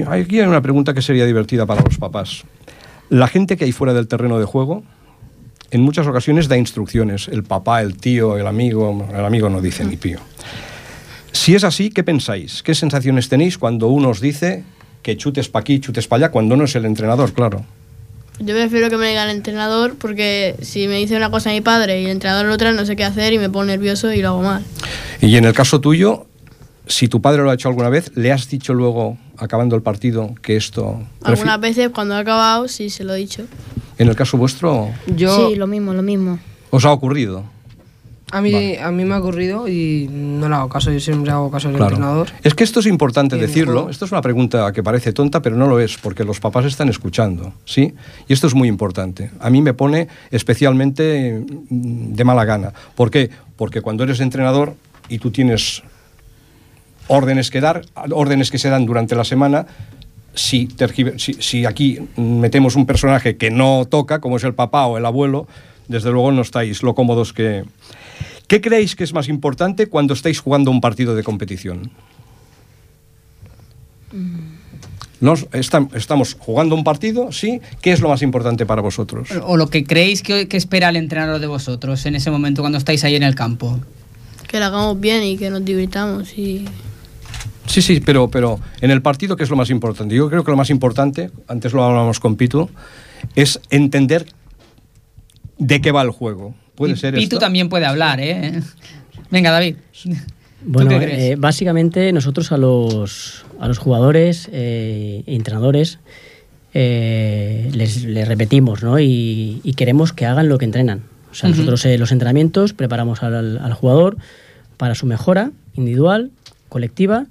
Aquí 0.06 0.38
hay 0.40 0.46
una 0.46 0.60
pregunta 0.62 0.94
que 0.94 1.02
sería 1.02 1.26
divertida 1.26 1.66
para 1.66 1.82
los 1.82 1.98
papás. 1.98 2.44
La 3.10 3.26
gente 3.26 3.56
que 3.56 3.64
hay 3.64 3.72
fuera 3.72 3.92
del 3.94 4.06
terreno 4.06 4.38
de 4.38 4.44
juego, 4.44 4.84
en 5.72 5.80
muchas 5.82 6.06
ocasiones 6.06 6.46
da 6.48 6.56
instrucciones. 6.56 7.26
El 7.28 7.42
papá, 7.42 7.82
el 7.82 7.96
tío, 7.96 8.36
el 8.38 8.46
amigo, 8.46 9.06
el 9.12 9.24
amigo 9.24 9.48
no 9.48 9.60
dice 9.60 9.84
ni 9.84 9.96
pío. 9.96 10.20
Si 11.32 11.54
es 11.54 11.64
así, 11.64 11.90
¿qué 11.90 12.02
pensáis? 12.04 12.62
¿Qué 12.62 12.74
sensaciones 12.74 13.28
tenéis 13.28 13.58
cuando 13.58 13.88
uno 13.88 14.10
os 14.10 14.20
dice 14.20 14.64
que 15.02 15.16
chutes 15.16 15.48
para 15.48 15.62
aquí, 15.62 15.80
chutes 15.80 16.06
para 16.08 16.26
allá, 16.26 16.32
cuando 16.32 16.56
no 16.56 16.64
es 16.64 16.74
el 16.74 16.84
entrenador, 16.84 17.32
claro? 17.32 17.64
Yo 18.40 18.54
prefiero 18.54 18.88
que 18.88 18.96
me 18.96 19.08
diga 19.08 19.24
el 19.24 19.36
entrenador 19.36 19.96
porque 19.96 20.54
si 20.62 20.86
me 20.86 20.96
dice 20.96 21.16
una 21.16 21.30
cosa 21.30 21.50
mi 21.50 21.60
padre 21.60 22.00
y 22.00 22.04
el 22.04 22.12
entrenador 22.12 22.46
otra, 22.50 22.72
no 22.72 22.86
sé 22.86 22.94
qué 22.94 23.04
hacer 23.04 23.32
y 23.32 23.38
me 23.38 23.50
pongo 23.50 23.64
nervioso 23.64 24.12
y 24.12 24.22
lo 24.22 24.28
hago 24.28 24.42
mal. 24.42 24.64
Y 25.20 25.36
en 25.36 25.44
el 25.44 25.52
caso 25.52 25.80
tuyo, 25.80 26.26
si 26.86 27.08
tu 27.08 27.20
padre 27.20 27.42
lo 27.42 27.50
ha 27.50 27.54
hecho 27.54 27.68
alguna 27.68 27.88
vez, 27.88 28.12
¿le 28.14 28.30
has 28.30 28.48
dicho 28.48 28.74
luego, 28.74 29.18
acabando 29.36 29.74
el 29.74 29.82
partido, 29.82 30.34
que 30.40 30.56
esto... 30.56 31.02
Algunas 31.22 31.60
veces 31.60 31.90
cuando 31.90 32.14
he 32.14 32.18
acabado 32.18 32.68
sí 32.68 32.90
se 32.90 33.02
lo 33.02 33.14
he 33.14 33.18
dicho. 33.18 33.44
En 33.98 34.08
el 34.08 34.14
caso 34.14 34.36
vuestro, 34.36 34.90
Yo, 35.16 35.48
Sí, 35.48 35.56
lo 35.56 35.66
mismo, 35.66 35.92
lo 35.92 36.02
mismo. 36.02 36.38
¿os 36.70 36.84
ha 36.84 36.92
ocurrido? 36.92 37.44
A, 38.30 38.40
mí, 38.40 38.76
a 38.76 38.90
mí 38.90 39.04
me 39.04 39.14
ha 39.14 39.18
ocurrido 39.18 39.68
y 39.68 40.08
no 40.10 40.48
le 40.48 40.54
hago 40.54 40.68
caso, 40.68 40.90
yo 40.92 41.00
siempre 41.00 41.30
hago 41.32 41.50
caso 41.50 41.68
Claro. 41.70 41.86
entrenador. 41.86 42.28
Es 42.42 42.54
que 42.54 42.64
esto 42.64 42.80
es 42.80 42.86
importante 42.86 43.36
decirlo. 43.36 43.88
Esto 43.90 44.04
es 44.04 44.12
una 44.12 44.20
pregunta 44.22 44.72
que 44.72 44.82
parece 44.82 45.12
tonta, 45.12 45.40
pero 45.42 45.56
no 45.56 45.66
lo 45.66 45.80
es, 45.80 45.96
porque 45.96 46.24
los 46.24 46.40
papás 46.40 46.64
están 46.66 46.88
escuchando, 46.88 47.52
¿sí? 47.64 47.94
Y 48.28 48.32
esto 48.32 48.46
es 48.46 48.54
muy 48.54 48.68
importante. 48.68 49.30
A 49.40 49.50
mí 49.50 49.62
me 49.62 49.74
pone 49.74 50.08
especialmente 50.30 51.44
mm, 51.70 52.14
de 52.14 52.24
mala 52.24 52.44
gana. 52.44 52.72
¿Por 52.94 53.10
qué? 53.10 53.30
Porque 53.56 53.80
cuando 53.80 54.04
eres 54.04 54.20
entrenador 54.20 54.74
y 55.08 55.18
tú 55.18 55.30
tienes 55.30 55.82
órdenes 57.08 57.50
que 57.50 57.60
dar, 57.60 57.82
órdenes 58.10 58.50
que 58.50 58.58
se 58.58 58.68
dan 58.68 58.86
durante 58.86 59.14
la 59.14 59.24
semana, 59.24 59.66
si, 60.34 60.68
si 61.16 61.64
aquí 61.64 61.98
metemos 62.16 62.76
un 62.76 62.86
personaje 62.86 63.36
que 63.36 63.50
no 63.50 63.86
toca, 63.88 64.20
como 64.20 64.36
es 64.36 64.44
el 64.44 64.54
papá 64.54 64.86
o 64.86 64.98
el 64.98 65.06
abuelo, 65.06 65.48
desde 65.88 66.10
luego 66.12 66.30
no 66.32 66.42
estáis 66.42 66.82
lo 66.82 66.94
cómodos 66.94 67.32
que... 67.32 67.64
¿Qué 68.48 68.60
creéis 68.60 68.96
que 68.96 69.04
es 69.04 69.12
más 69.12 69.28
importante 69.28 69.86
cuando 69.86 70.14
estáis 70.14 70.40
jugando 70.40 70.70
un 70.70 70.80
partido 70.80 71.14
de 71.14 71.22
competición? 71.22 71.90
Nos- 75.20 75.48
estam- 75.50 75.90
estamos 75.94 76.34
jugando 76.38 76.74
un 76.74 76.84
partido, 76.84 77.30
¿sí? 77.32 77.60
¿Qué 77.82 77.92
es 77.92 78.00
lo 78.00 78.08
más 78.08 78.22
importante 78.22 78.64
para 78.66 78.80
vosotros? 78.82 79.28
O 79.44 79.56
lo 79.56 79.68
que 79.68 79.84
creéis 79.84 80.22
que, 80.22 80.48
que 80.48 80.56
espera 80.56 80.88
el 80.88 80.96
entrenador 80.96 81.40
de 81.40 81.46
vosotros 81.46 82.06
en 82.06 82.14
ese 82.14 82.30
momento 82.30 82.62
cuando 82.62 82.78
estáis 82.78 83.04
ahí 83.04 83.16
en 83.16 83.22
el 83.24 83.34
campo. 83.34 83.78
Que 84.48 84.58
lo 84.60 84.66
hagamos 84.66 84.98
bien 84.98 85.22
y 85.24 85.36
que 85.36 85.50
nos 85.50 85.64
divirtamos 85.64 86.36
y... 86.38 86.64
Sí, 87.66 87.82
sí, 87.82 88.00
pero, 88.00 88.30
pero 88.30 88.60
en 88.80 88.90
el 88.90 89.02
partido, 89.02 89.36
¿qué 89.36 89.42
es 89.44 89.50
lo 89.50 89.56
más 89.56 89.68
importante? 89.68 90.14
Yo 90.14 90.30
creo 90.30 90.42
que 90.42 90.50
lo 90.50 90.56
más 90.56 90.70
importante, 90.70 91.30
antes 91.48 91.74
lo 91.74 91.84
hablábamos 91.84 92.18
con 92.18 92.36
Pitu, 92.36 92.70
es 93.34 93.60
entender 93.68 94.24
de 95.58 95.80
qué 95.82 95.92
va 95.92 96.00
el 96.00 96.10
juego. 96.10 96.54
¿Puede 96.78 96.94
Y 96.94 96.96
ser 96.96 97.12
Pitu 97.14 97.24
esto? 97.36 97.38
también 97.38 97.68
puede 97.68 97.84
hablar, 97.84 98.20
¿eh? 98.20 98.62
Venga, 99.30 99.50
David. 99.50 99.76
Bueno, 100.64 100.88
qué 100.90 100.96
crees? 100.98 101.18
eh, 101.18 101.36
básicamente 101.36 102.10
nosotros 102.12 102.50
a 102.52 102.56
los, 102.56 103.44
a 103.60 103.68
los 103.68 103.76
jugadores 103.78 104.48
eh, 104.52 105.22
e 105.26 105.34
entrenadores 105.36 105.98
eh, 106.74 107.70
les, 107.72 108.04
les 108.04 108.26
repetimos 108.28 108.82
¿no? 108.82 108.98
y, 109.00 109.60
y 109.62 109.72
queremos 109.74 110.12
que 110.12 110.26
hagan 110.26 110.48
lo 110.48 110.58
que 110.58 110.64
entrenan. 110.64 111.02
O 111.30 111.34
sea, 111.34 111.48
nosotros 111.50 111.84
eh, 111.84 111.98
los 111.98 112.10
entrenamientos 112.12 112.72
preparamos 112.72 113.22
al, 113.22 113.58
al 113.58 113.72
jugador 113.74 114.16
para 114.76 114.94
su 114.94 115.06
mejora 115.06 115.50
individual, 115.74 116.30
colectiva 116.68 117.26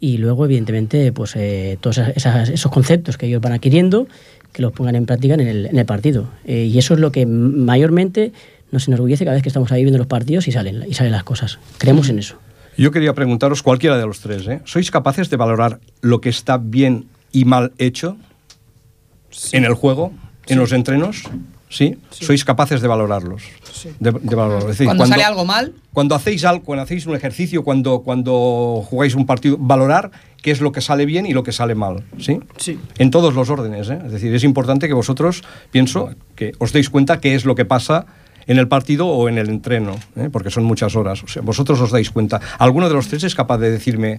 y 0.00 0.16
luego, 0.18 0.44
evidentemente, 0.46 1.12
pues 1.12 1.34
eh, 1.36 1.76
todos 1.80 1.98
esas- 1.98 2.48
esos 2.48 2.70
conceptos 2.72 3.18
que 3.18 3.26
ellos 3.26 3.40
van 3.42 3.52
adquiriendo, 3.52 4.06
que 4.52 4.62
los 4.62 4.72
pongan 4.72 4.96
en 4.96 5.04
práctica 5.06 5.34
en 5.34 5.40
el, 5.40 5.66
en 5.66 5.78
el 5.78 5.84
partido. 5.84 6.28
Eh, 6.46 6.64
y 6.72 6.78
eso 6.78 6.94
es 6.94 7.00
lo 7.00 7.12
que 7.12 7.26
mayormente 7.26 8.32
nos 8.70 8.88
enorgullece 8.88 9.24
cada 9.24 9.34
vez 9.34 9.42
que 9.42 9.48
estamos 9.48 9.70
ahí 9.72 9.82
viendo 9.82 9.98
los 9.98 10.06
partidos 10.06 10.48
y 10.48 10.52
salen, 10.52 10.84
y 10.88 10.94
salen 10.94 11.12
las 11.12 11.24
cosas. 11.24 11.58
Creemos 11.78 12.08
en 12.08 12.18
eso. 12.18 12.36
Yo 12.76 12.90
quería 12.90 13.14
preguntaros, 13.14 13.62
cualquiera 13.62 13.98
de 13.98 14.06
los 14.06 14.20
tres, 14.20 14.46
¿eh? 14.46 14.60
¿sois 14.64 14.90
capaces 14.90 15.28
de 15.28 15.36
valorar 15.36 15.80
lo 16.00 16.20
que 16.20 16.28
está 16.28 16.56
bien 16.56 17.08
y 17.32 17.44
mal 17.44 17.72
hecho 17.78 18.16
en 19.52 19.64
el 19.64 19.74
juego, 19.74 20.12
en 20.46 20.58
los 20.58 20.72
entrenos? 20.72 21.24
¿Sí? 21.68 21.98
¿Sois 22.10 22.44
capaces 22.44 22.80
de 22.80 22.88
valorarlos? 22.88 23.42
De, 24.00 24.10
de 24.10 24.34
valorarlos. 24.34 24.64
Es 24.64 24.78
decir, 24.78 24.86
Cuando 24.86 25.06
sale 25.06 25.22
algo 25.22 25.44
mal, 25.44 25.72
Cuando 25.92 26.14
hacéis 26.16 26.44
algo, 26.44 26.64
cuando 26.64 26.82
hacéis 26.82 27.06
un 27.06 27.14
ejercicio, 27.14 27.62
cuando, 27.62 28.00
cuando 28.00 28.84
jugáis 28.84 29.14
un 29.14 29.24
partido, 29.24 29.56
valorar 29.58 30.10
qué 30.42 30.50
es 30.50 30.60
lo 30.60 30.72
que 30.72 30.80
sale 30.80 31.06
bien 31.06 31.26
y 31.26 31.32
lo 31.32 31.42
que 31.42 31.52
sale 31.52 31.74
mal, 31.74 32.02
¿sí? 32.18 32.40
Sí. 32.56 32.78
En 32.98 33.10
todos 33.10 33.34
los 33.34 33.50
órdenes, 33.50 33.88
¿eh? 33.88 34.00
Es 34.04 34.12
decir, 34.12 34.34
es 34.34 34.42
importante 34.42 34.88
que 34.88 34.94
vosotros, 34.94 35.42
pienso, 35.70 36.10
que 36.34 36.52
os 36.58 36.72
deis 36.72 36.90
cuenta 36.90 37.20
qué 37.20 37.34
es 37.34 37.44
lo 37.44 37.54
que 37.54 37.64
pasa 37.64 38.06
en 38.50 38.58
el 38.58 38.66
partido 38.66 39.06
o 39.06 39.28
en 39.28 39.38
el 39.38 39.48
entreno, 39.48 39.94
¿eh? 40.16 40.28
porque 40.32 40.50
son 40.50 40.64
muchas 40.64 40.96
horas. 40.96 41.22
O 41.22 41.28
sea, 41.28 41.40
vosotros 41.42 41.80
os 41.80 41.90
dais 41.92 42.10
cuenta. 42.10 42.40
¿Alguno 42.58 42.88
de 42.88 42.94
los 42.94 43.06
tres 43.06 43.22
es 43.22 43.34
capaz 43.36 43.58
de 43.58 43.70
decirme 43.70 44.18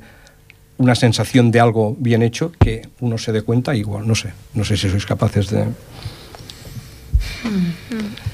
una 0.78 0.96
sensación 0.96 1.52
de 1.52 1.60
algo 1.60 1.96
bien 2.00 2.24
hecho 2.24 2.52
que 2.60 2.88
uno 3.02 3.18
se 3.18 3.32
dé 3.34 3.42
cuenta? 3.42 3.76
Igual, 3.76 4.08
no 4.08 4.16
sé. 4.16 4.30
No 4.56 4.64
sé 4.64 4.78
si 4.78 4.90
sois 4.90 5.06
capaces 5.06 5.50
de... 5.52 5.66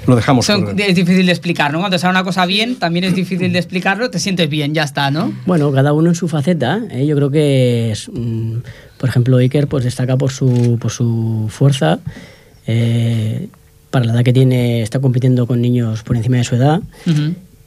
Lo 0.06 0.16
dejamos 0.16 0.46
son- 0.46 0.80
es 0.80 0.96
difícil 0.96 1.26
de 1.26 1.32
explicar, 1.32 1.72
¿no? 1.74 1.80
Cuando 1.80 1.98
sale 1.98 2.12
una 2.12 2.24
cosa 2.24 2.46
bien, 2.46 2.76
también 2.78 3.04
es 3.06 3.16
difícil 3.16 3.52
de 3.52 3.60
explicarlo, 3.60 4.10
te 4.10 4.20
sientes 4.20 4.50
bien, 4.50 4.74
ya 4.74 4.84
está, 4.84 5.12
¿no? 5.12 5.34
Bueno, 5.46 5.72
cada 5.72 5.94
uno 5.94 6.10
en 6.10 6.16
su 6.16 6.28
faceta. 6.28 6.80
¿eh? 6.92 7.06
Yo 7.06 7.16
creo 7.16 7.32
que, 7.32 7.92
es, 7.92 8.10
mm, 8.14 8.58
por 8.98 9.10
ejemplo, 9.10 9.38
Iker 9.38 9.68
pues, 9.68 9.84
destaca 9.84 10.16
por 10.18 10.32
su, 10.32 10.78
por 10.80 10.92
su 10.92 11.48
fuerza. 11.50 12.00
eh, 12.68 13.48
para 14.00 14.06
la 14.14 14.14
edad 14.20 14.24
que 14.24 14.34
tiene, 14.34 14.82
está 14.82 15.00
compitiendo 15.00 15.46
con 15.48 15.62
niños 15.62 16.04
por 16.04 16.16
encima 16.16 16.38
de 16.38 16.44
su 16.44 16.56
edad. 16.56 16.82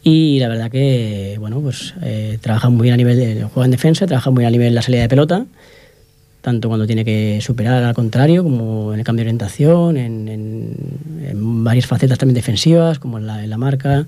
Y 0.02 0.38
la 0.40 0.48
verdad 0.48 0.70
que, 0.70 1.36
bueno, 1.38 1.60
pues 1.60 1.94
eh, 2.02 2.38
trabaja 2.40 2.70
muy 2.70 2.84
bien 2.84 2.94
a 2.94 2.96
nivel 2.96 3.16
de 3.18 3.44
juega 3.44 3.64
en 3.66 3.70
defensa, 3.70 4.06
trabaja 4.06 4.30
muy 4.30 4.40
bien 4.42 4.48
a 4.48 4.50
nivel 4.52 4.68
de 4.70 4.74
la 4.74 4.82
salida 4.82 5.02
de 5.02 5.08
pelota. 5.08 5.44
tanto 6.40 6.68
cuando 6.68 6.86
tiene 6.86 7.04
que 7.04 7.38
superar 7.42 7.82
al 7.84 7.94
contrario, 7.94 8.42
como 8.42 8.94
en 8.94 9.00
el 9.00 9.04
cambio 9.04 9.24
de 9.24 9.28
orientación, 9.28 9.96
en, 9.98 10.26
en- 10.28 10.74
en 11.28 11.64
varias 11.64 11.84
facetas 11.86 12.16
también 12.16 12.34
defensivas, 12.34 12.98
como 12.98 13.18
en 13.18 13.26
la, 13.26 13.44
en 13.44 13.50
la 13.50 13.58
marca. 13.58 14.06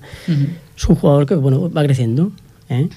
Es 0.75 0.89
un 0.89 0.95
jugador 0.95 1.27
que 1.27 1.35
bueno, 1.35 1.69
va 1.69 1.83
creciendo. 1.83 2.31
¿eh? 2.69 2.87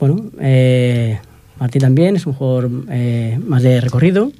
Bueno, 0.00 0.16
eh, 0.40 1.18
Martí 1.60 1.78
también 1.78 2.16
es 2.16 2.26
un 2.26 2.32
jugador 2.32 2.68
eh, 2.90 3.38
más 3.46 3.62
de 3.62 3.80
recorrido. 3.80 4.32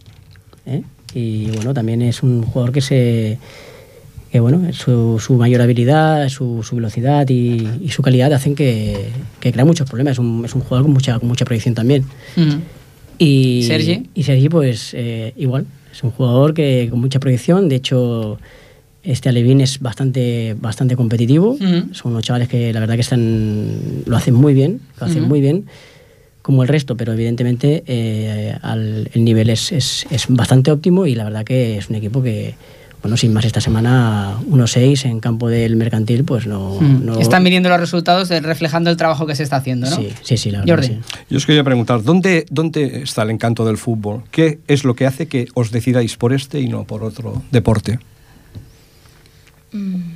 ¿eh? 0.66 0.82
Y 1.14 1.50
bueno, 1.52 1.72
también 1.72 2.02
es 2.02 2.24
un 2.24 2.42
jugador 2.42 2.72
que 2.72 2.80
se 2.80 3.38
que 4.30 4.40
bueno, 4.40 4.70
su, 4.72 5.18
su 5.18 5.34
mayor 5.34 5.60
habilidad, 5.62 6.28
su, 6.28 6.62
su 6.62 6.76
velocidad 6.76 7.26
y, 7.28 7.66
y 7.82 7.88
su 7.90 8.02
calidad 8.02 8.32
hacen 8.32 8.54
que, 8.54 9.08
que 9.40 9.52
crea 9.52 9.64
muchos 9.64 9.88
problemas. 9.88 10.12
Es 10.12 10.18
un, 10.18 10.44
es 10.44 10.54
un 10.54 10.60
jugador 10.60 10.84
con 10.84 10.92
mucha, 10.92 11.18
con 11.18 11.28
mucha 11.28 11.44
proyección 11.46 11.74
también. 11.74 12.04
Y 13.18 13.62
Sergi. 13.64 14.02
Y 14.14 14.22
Sergi, 14.22 14.48
pues 14.48 14.90
eh, 14.94 15.32
igual, 15.36 15.66
es 15.90 16.02
un 16.02 16.10
jugador 16.10 16.54
que 16.54 16.88
con 16.90 17.00
mucha 17.00 17.18
proyección. 17.20 17.68
De 17.68 17.76
hecho, 17.76 18.38
este 19.02 19.28
Alevín 19.30 19.60
es 19.60 19.80
bastante, 19.80 20.54
bastante 20.60 20.94
competitivo. 20.94 21.56
Son 21.92 22.12
unos 22.12 22.22
chavales 22.24 22.48
que 22.48 22.72
la 22.72 22.80
verdad 22.80 22.94
que 22.96 23.00
están, 23.00 24.02
lo 24.06 24.16
hacen 24.16 24.34
muy 24.34 24.52
bien, 24.54 24.80
lo 25.00 25.06
hacen 25.06 25.22
muy 25.24 25.40
bien, 25.40 25.64
como 26.42 26.62
el 26.62 26.68
resto, 26.68 26.96
pero 26.96 27.12
evidentemente 27.14 27.82
eh, 27.86 28.54
al- 28.62 29.10
el 29.12 29.24
nivel 29.24 29.50
es, 29.50 29.72
es, 29.72 30.06
es 30.10 30.26
bastante 30.28 30.70
óptimo 30.70 31.06
y 31.06 31.14
la 31.14 31.24
verdad 31.24 31.44
que 31.44 31.78
es 31.78 31.88
un 31.90 31.96
equipo 31.96 32.22
que, 32.22 32.54
bueno, 33.02 33.16
sin 33.16 33.32
más 33.32 33.44
esta 33.44 33.60
semana 33.60 34.36
1-6 34.50 35.04
en 35.04 35.20
campo 35.20 35.48
del 35.48 35.76
mercantil, 35.76 36.24
pues 36.24 36.46
no... 36.46 36.80
Mm. 36.80 37.06
no- 37.06 37.20
Están 37.20 37.44
viniendo 37.44 37.68
los 37.68 37.78
resultados 37.78 38.30
eh, 38.30 38.40
reflejando 38.40 38.90
el 38.90 38.96
trabajo 38.96 39.24
que 39.26 39.34
se 39.36 39.42
está 39.44 39.56
haciendo, 39.56 39.88
¿no? 39.88 39.96
Sí, 39.96 40.08
sí, 40.22 40.36
sí, 40.36 40.50
la 40.50 40.60
verdad 40.60 40.74
Jordi. 40.74 40.86
sí. 40.88 41.00
Yo 41.30 41.36
os 41.36 41.46
quería 41.46 41.62
preguntar, 41.64 42.02
¿dónde, 42.02 42.44
¿dónde 42.50 43.02
está 43.02 43.22
el 43.22 43.30
encanto 43.30 43.64
del 43.64 43.78
fútbol? 43.78 44.22
¿Qué 44.32 44.58
es 44.66 44.84
lo 44.84 44.94
que 44.94 45.06
hace 45.06 45.26
que 45.28 45.46
os 45.54 45.70
decidáis 45.70 46.16
por 46.16 46.32
este 46.32 46.60
y 46.60 46.68
no 46.68 46.84
por 46.84 47.04
otro 47.04 47.40
deporte? 47.52 47.98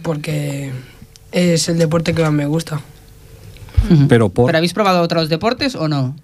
Porque 0.03 0.72
es 1.30 1.68
el 1.68 1.78
deporte 1.78 2.14
que 2.14 2.22
más 2.22 2.33
me 2.33 2.47
gusta. 2.47 2.80
Pero 4.09 4.28
por... 4.28 4.47
¿Pero 4.47 4.59
habéis 4.59 4.72
probado 4.72 5.03
otros 5.03 5.28
deportes 5.28 5.74
o 5.74 5.89
no? 5.89 6.16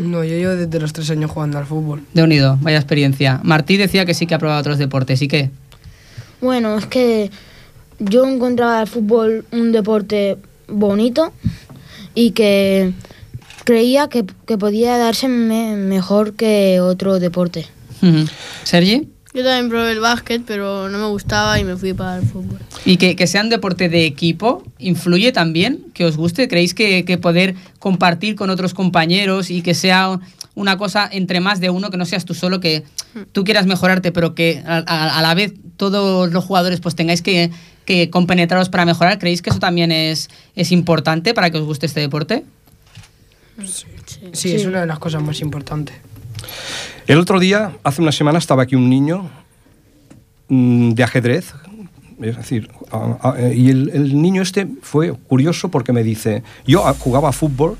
No, 0.00 0.22
yo 0.22 0.30
llevo 0.36 0.52
desde 0.54 0.78
los 0.78 0.92
tres 0.92 1.10
años 1.10 1.30
jugando 1.30 1.58
al 1.58 1.66
fútbol. 1.66 2.02
De 2.14 2.22
unido, 2.22 2.58
vaya 2.60 2.76
experiencia. 2.76 3.40
Martí 3.42 3.76
decía 3.76 4.04
que 4.06 4.14
sí 4.14 4.26
que 4.26 4.34
ha 4.34 4.38
probado 4.38 4.60
otros 4.60 4.78
deportes. 4.78 5.22
¿Y 5.22 5.28
qué? 5.28 5.50
Bueno, 6.40 6.76
es 6.78 6.86
que 6.86 7.30
yo 7.98 8.24
encontraba 8.26 8.82
el 8.82 8.88
fútbol 8.88 9.44
un 9.52 9.72
deporte 9.72 10.36
bonito 10.68 11.32
y 12.14 12.32
que 12.32 12.92
creía 13.64 14.08
que, 14.08 14.24
que 14.46 14.58
podía 14.58 14.96
darse 14.98 15.28
me- 15.28 15.76
mejor 15.76 16.34
que 16.34 16.80
otro 16.80 17.18
deporte. 17.18 17.66
¿Sergi? 18.64 19.08
Yo 19.34 19.44
también 19.44 19.68
probé 19.68 19.92
el 19.92 20.00
básquet, 20.00 20.42
pero 20.46 20.88
no 20.88 20.98
me 20.98 21.06
gustaba 21.08 21.58
y 21.60 21.64
me 21.64 21.76
fui 21.76 21.92
para 21.92 22.18
el 22.18 22.24
fútbol. 22.26 22.58
Y 22.86 22.96
que, 22.96 23.16
que 23.16 23.26
sea 23.26 23.42
un 23.42 23.50
deporte 23.50 23.88
de 23.90 24.06
equipo, 24.06 24.62
¿influye 24.78 25.30
también 25.32 25.80
que 25.92 26.06
os 26.06 26.16
guste? 26.16 26.48
¿Creéis 26.48 26.72
que, 26.72 27.04
que 27.04 27.18
poder 27.18 27.54
compartir 27.78 28.34
con 28.34 28.48
otros 28.48 28.72
compañeros 28.72 29.50
y 29.50 29.60
que 29.60 29.74
sea 29.74 30.20
una 30.56 30.76
cosa 30.76 31.08
entre 31.12 31.38
más 31.38 31.60
de 31.60 31.70
uno, 31.70 31.90
que 31.90 31.96
no 31.96 32.04
seas 32.04 32.24
tú 32.24 32.34
solo, 32.34 32.58
que 32.58 32.82
tú 33.30 33.44
quieras 33.44 33.66
mejorarte, 33.66 34.10
pero 34.10 34.34
que 34.34 34.62
a, 34.66 34.78
a- 34.86 35.18
a 35.18 35.22
la 35.22 35.34
vez 35.34 35.52
todos 35.76 36.32
los 36.32 36.44
jugadores 36.44 36.80
pues 36.80 36.96
tengáis 36.96 37.22
que, 37.22 37.50
que 37.84 38.10
compenetraros 38.10 38.68
para 38.68 38.84
mejorar? 38.84 39.18
¿Creéis 39.20 39.40
que 39.42 39.50
eso 39.50 39.60
también 39.60 39.92
es, 39.92 40.28
es 40.56 40.72
importante 40.72 41.32
para 41.34 41.50
que 41.50 41.58
os 41.58 41.64
guste 41.64 41.86
este 41.86 42.00
deporte? 42.00 42.42
Sí, 44.32 44.52
es 44.54 44.66
una 44.66 44.80
de 44.80 44.86
las 44.86 44.98
cosas 44.98 45.22
más 45.22 45.40
importantes. 45.40 45.96
El 47.06 47.18
otro 47.18 47.38
día, 47.38 47.72
hace 47.84 48.02
una 48.02 48.12
semana, 48.12 48.38
estaba 48.38 48.64
aquí 48.64 48.74
un 48.74 48.90
niño 48.90 49.30
mm, 50.48 50.90
de 50.92 51.02
ajedrez. 51.04 51.54
Es 52.20 52.36
decir, 52.36 52.70
a- 52.90 53.18
a- 53.34 53.52
y 53.52 53.68
el, 53.70 53.90
el 53.94 54.20
niño 54.20 54.42
este 54.42 54.66
fue 54.82 55.12
curioso 55.12 55.70
porque 55.70 55.92
me 55.92 56.02
dice, 56.02 56.42
yo 56.66 56.80
jugaba 56.98 57.28
a 57.28 57.32
fútbol, 57.32 57.76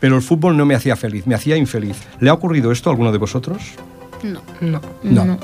pero 0.00 0.16
el 0.16 0.22
fútbol 0.22 0.56
no 0.56 0.66
me 0.66 0.74
hacía 0.74 0.96
feliz, 0.96 1.26
me 1.26 1.34
hacía 1.34 1.56
infeliz. 1.56 1.96
¿Le 2.18 2.30
ha 2.30 2.32
ocurrido 2.32 2.72
esto 2.72 2.88
a 2.88 2.92
alguno 2.92 3.12
de 3.12 3.18
vosotros? 3.18 3.62
No. 4.22 4.40
No. 4.60 4.80
No. 5.02 5.38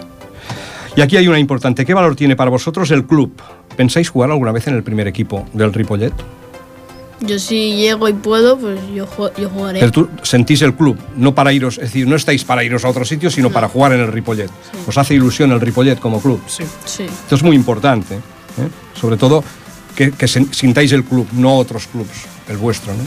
Y 0.96 1.02
aquí 1.02 1.16
hay 1.16 1.28
una 1.28 1.38
importante. 1.38 1.84
¿Qué 1.84 1.92
valor 1.92 2.16
tiene 2.16 2.36
para 2.36 2.50
vosotros 2.50 2.90
el 2.90 3.04
club? 3.04 3.32
¿Pensáis 3.76 4.08
jugar 4.08 4.30
alguna 4.30 4.52
vez 4.52 4.66
en 4.66 4.74
el 4.74 4.82
primer 4.82 5.06
equipo 5.06 5.46
del 5.52 5.72
Ripollet? 5.72 6.14
Yo 7.20 7.38
si 7.38 7.76
llego 7.76 8.08
y 8.08 8.12
puedo, 8.12 8.58
pues 8.58 8.78
yo, 8.94 9.06
yo 9.38 9.48
jugaré. 9.48 9.80
Pero 9.80 9.92
tú 9.92 10.08
sentís 10.22 10.60
el 10.62 10.74
club, 10.74 10.98
no 11.16 11.34
para 11.34 11.52
iros, 11.52 11.78
es 11.78 11.84
decir, 11.84 12.06
no 12.06 12.16
estáis 12.16 12.44
para 12.44 12.62
iros 12.62 12.84
a 12.84 12.88
otro 12.88 13.06
sitio, 13.06 13.30
sino 13.30 13.50
para 13.50 13.68
jugar 13.68 13.92
en 13.92 14.00
el 14.00 14.12
Ripollet. 14.12 14.50
Os 14.86 14.98
hace 14.98 15.14
ilusión 15.14 15.50
el 15.52 15.60
Ripollet 15.60 15.98
como 15.98 16.20
club. 16.20 16.42
Sí. 16.46 16.64
Sí. 16.84 17.04
Esto 17.04 17.34
es 17.36 17.42
muy 17.42 17.56
importante, 17.56 18.16
¿eh? 18.16 18.68
sobre 18.94 19.16
todo 19.16 19.42
que, 19.94 20.12
que 20.12 20.28
sintáis 20.28 20.92
el 20.92 21.04
club, 21.04 21.26
no 21.32 21.56
otros 21.56 21.86
clubs, 21.86 22.26
el 22.48 22.58
vuestro. 22.58 22.92
¿no? 22.92 23.02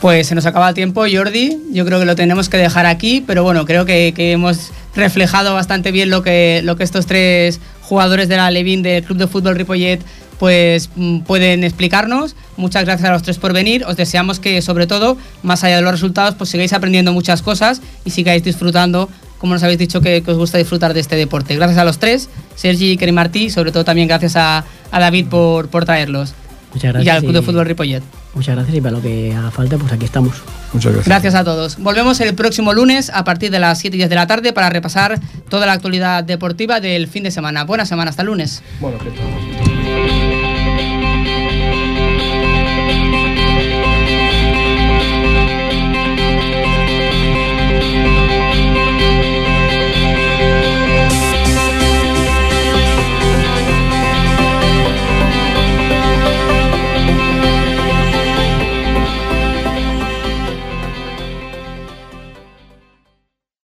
Pues 0.00 0.26
se 0.26 0.34
nos 0.34 0.44
acaba 0.44 0.68
el 0.68 0.74
tiempo, 0.74 1.04
Jordi. 1.10 1.58
Yo 1.72 1.84
creo 1.86 1.98
que 1.98 2.04
lo 2.04 2.16
tenemos 2.16 2.48
que 2.48 2.58
dejar 2.58 2.86
aquí, 2.86 3.24
pero 3.26 3.42
bueno, 3.42 3.64
creo 3.64 3.86
que, 3.86 4.12
hemos 4.16 4.70
reflejado 4.94 5.54
bastante 5.54 5.90
bien 5.90 6.10
lo 6.10 6.22
que, 6.22 6.60
lo 6.64 6.76
que 6.76 6.84
estos 6.84 7.06
tres 7.06 7.60
jugadores 7.82 8.28
de 8.28 8.36
la 8.36 8.50
Levin 8.50 8.82
del 8.82 9.04
Club 9.04 9.18
de 9.18 9.26
Fútbol 9.26 9.56
Ripollet 9.56 10.00
pues 10.38 10.90
mm, 10.96 11.20
pueden 11.20 11.64
explicarnos. 11.64 12.36
Muchas 12.56 12.84
gracias 12.84 13.08
a 13.08 13.12
los 13.12 13.22
tres 13.22 13.38
por 13.38 13.52
venir. 13.52 13.84
Os 13.86 13.96
deseamos 13.96 14.40
que, 14.40 14.60
sobre 14.62 14.86
todo, 14.86 15.16
más 15.42 15.64
allá 15.64 15.76
de 15.76 15.82
los 15.82 15.92
resultados, 15.92 16.34
pues 16.34 16.50
sigáis 16.50 16.72
aprendiendo 16.72 17.12
muchas 17.12 17.42
cosas 17.42 17.80
y 18.04 18.10
sigáis 18.10 18.42
disfrutando, 18.44 19.08
como 19.38 19.54
nos 19.54 19.62
habéis 19.62 19.78
dicho 19.78 20.00
que, 20.00 20.22
os 20.26 20.36
gusta 20.36 20.58
disfrutar 20.58 20.94
de 20.94 21.00
este 21.00 21.16
deporte. 21.16 21.56
Gracias 21.56 21.78
a 21.78 21.84
los 21.84 21.98
tres, 21.98 22.28
Sergi, 22.54 22.90
Iker 22.90 23.08
y 23.08 23.12
Martí, 23.12 23.44
y 23.44 23.50
sobre 23.50 23.72
todo 23.72 23.84
también 23.84 24.08
gracias 24.08 24.36
a, 24.36 24.64
a 24.90 25.00
David 25.00 25.26
por, 25.28 25.68
por 25.68 25.84
traerlos. 25.84 26.34
Muchas 26.76 26.90
Y 26.90 26.92
gracias. 26.92 27.16
al 27.16 27.22
Club 27.22 27.32
de 27.32 27.38
y- 27.38 27.42
Fútbol 27.42 27.64
Ripollet. 27.66 28.02
Muchas 28.34 28.54
gracias 28.54 28.76
y 28.76 28.80
para 28.82 28.96
lo 28.96 29.00
que 29.02 29.34
haga 29.34 29.50
falta, 29.50 29.78
pues 29.78 29.90
aquí 29.92 30.04
estamos. 30.04 30.34
Muchas 30.74 30.92
gracias. 30.92 31.06
Gracias 31.08 31.34
a 31.34 31.42
todos. 31.44 31.78
Volvemos 31.78 32.20
el 32.20 32.34
próximo 32.34 32.74
lunes 32.74 33.10
a 33.14 33.24
partir 33.24 33.50
de 33.50 33.58
las 33.58 33.78
7 33.78 33.96
y 33.96 33.98
10 33.98 34.10
de 34.10 34.14
la 34.16 34.26
tarde 34.26 34.52
para 34.52 34.68
repasar 34.68 35.18
toda 35.48 35.64
la 35.64 35.72
actualidad 35.72 36.22
deportiva 36.22 36.80
del 36.80 37.08
fin 37.08 37.22
de 37.22 37.30
semana. 37.30 37.64
Buena 37.64 37.86
semana, 37.86 38.10
hasta 38.10 38.22
el 38.22 38.26
lunes. 38.28 38.62
Bueno, 38.80 38.98
¿qué 38.98 39.10
tal? 39.10 40.25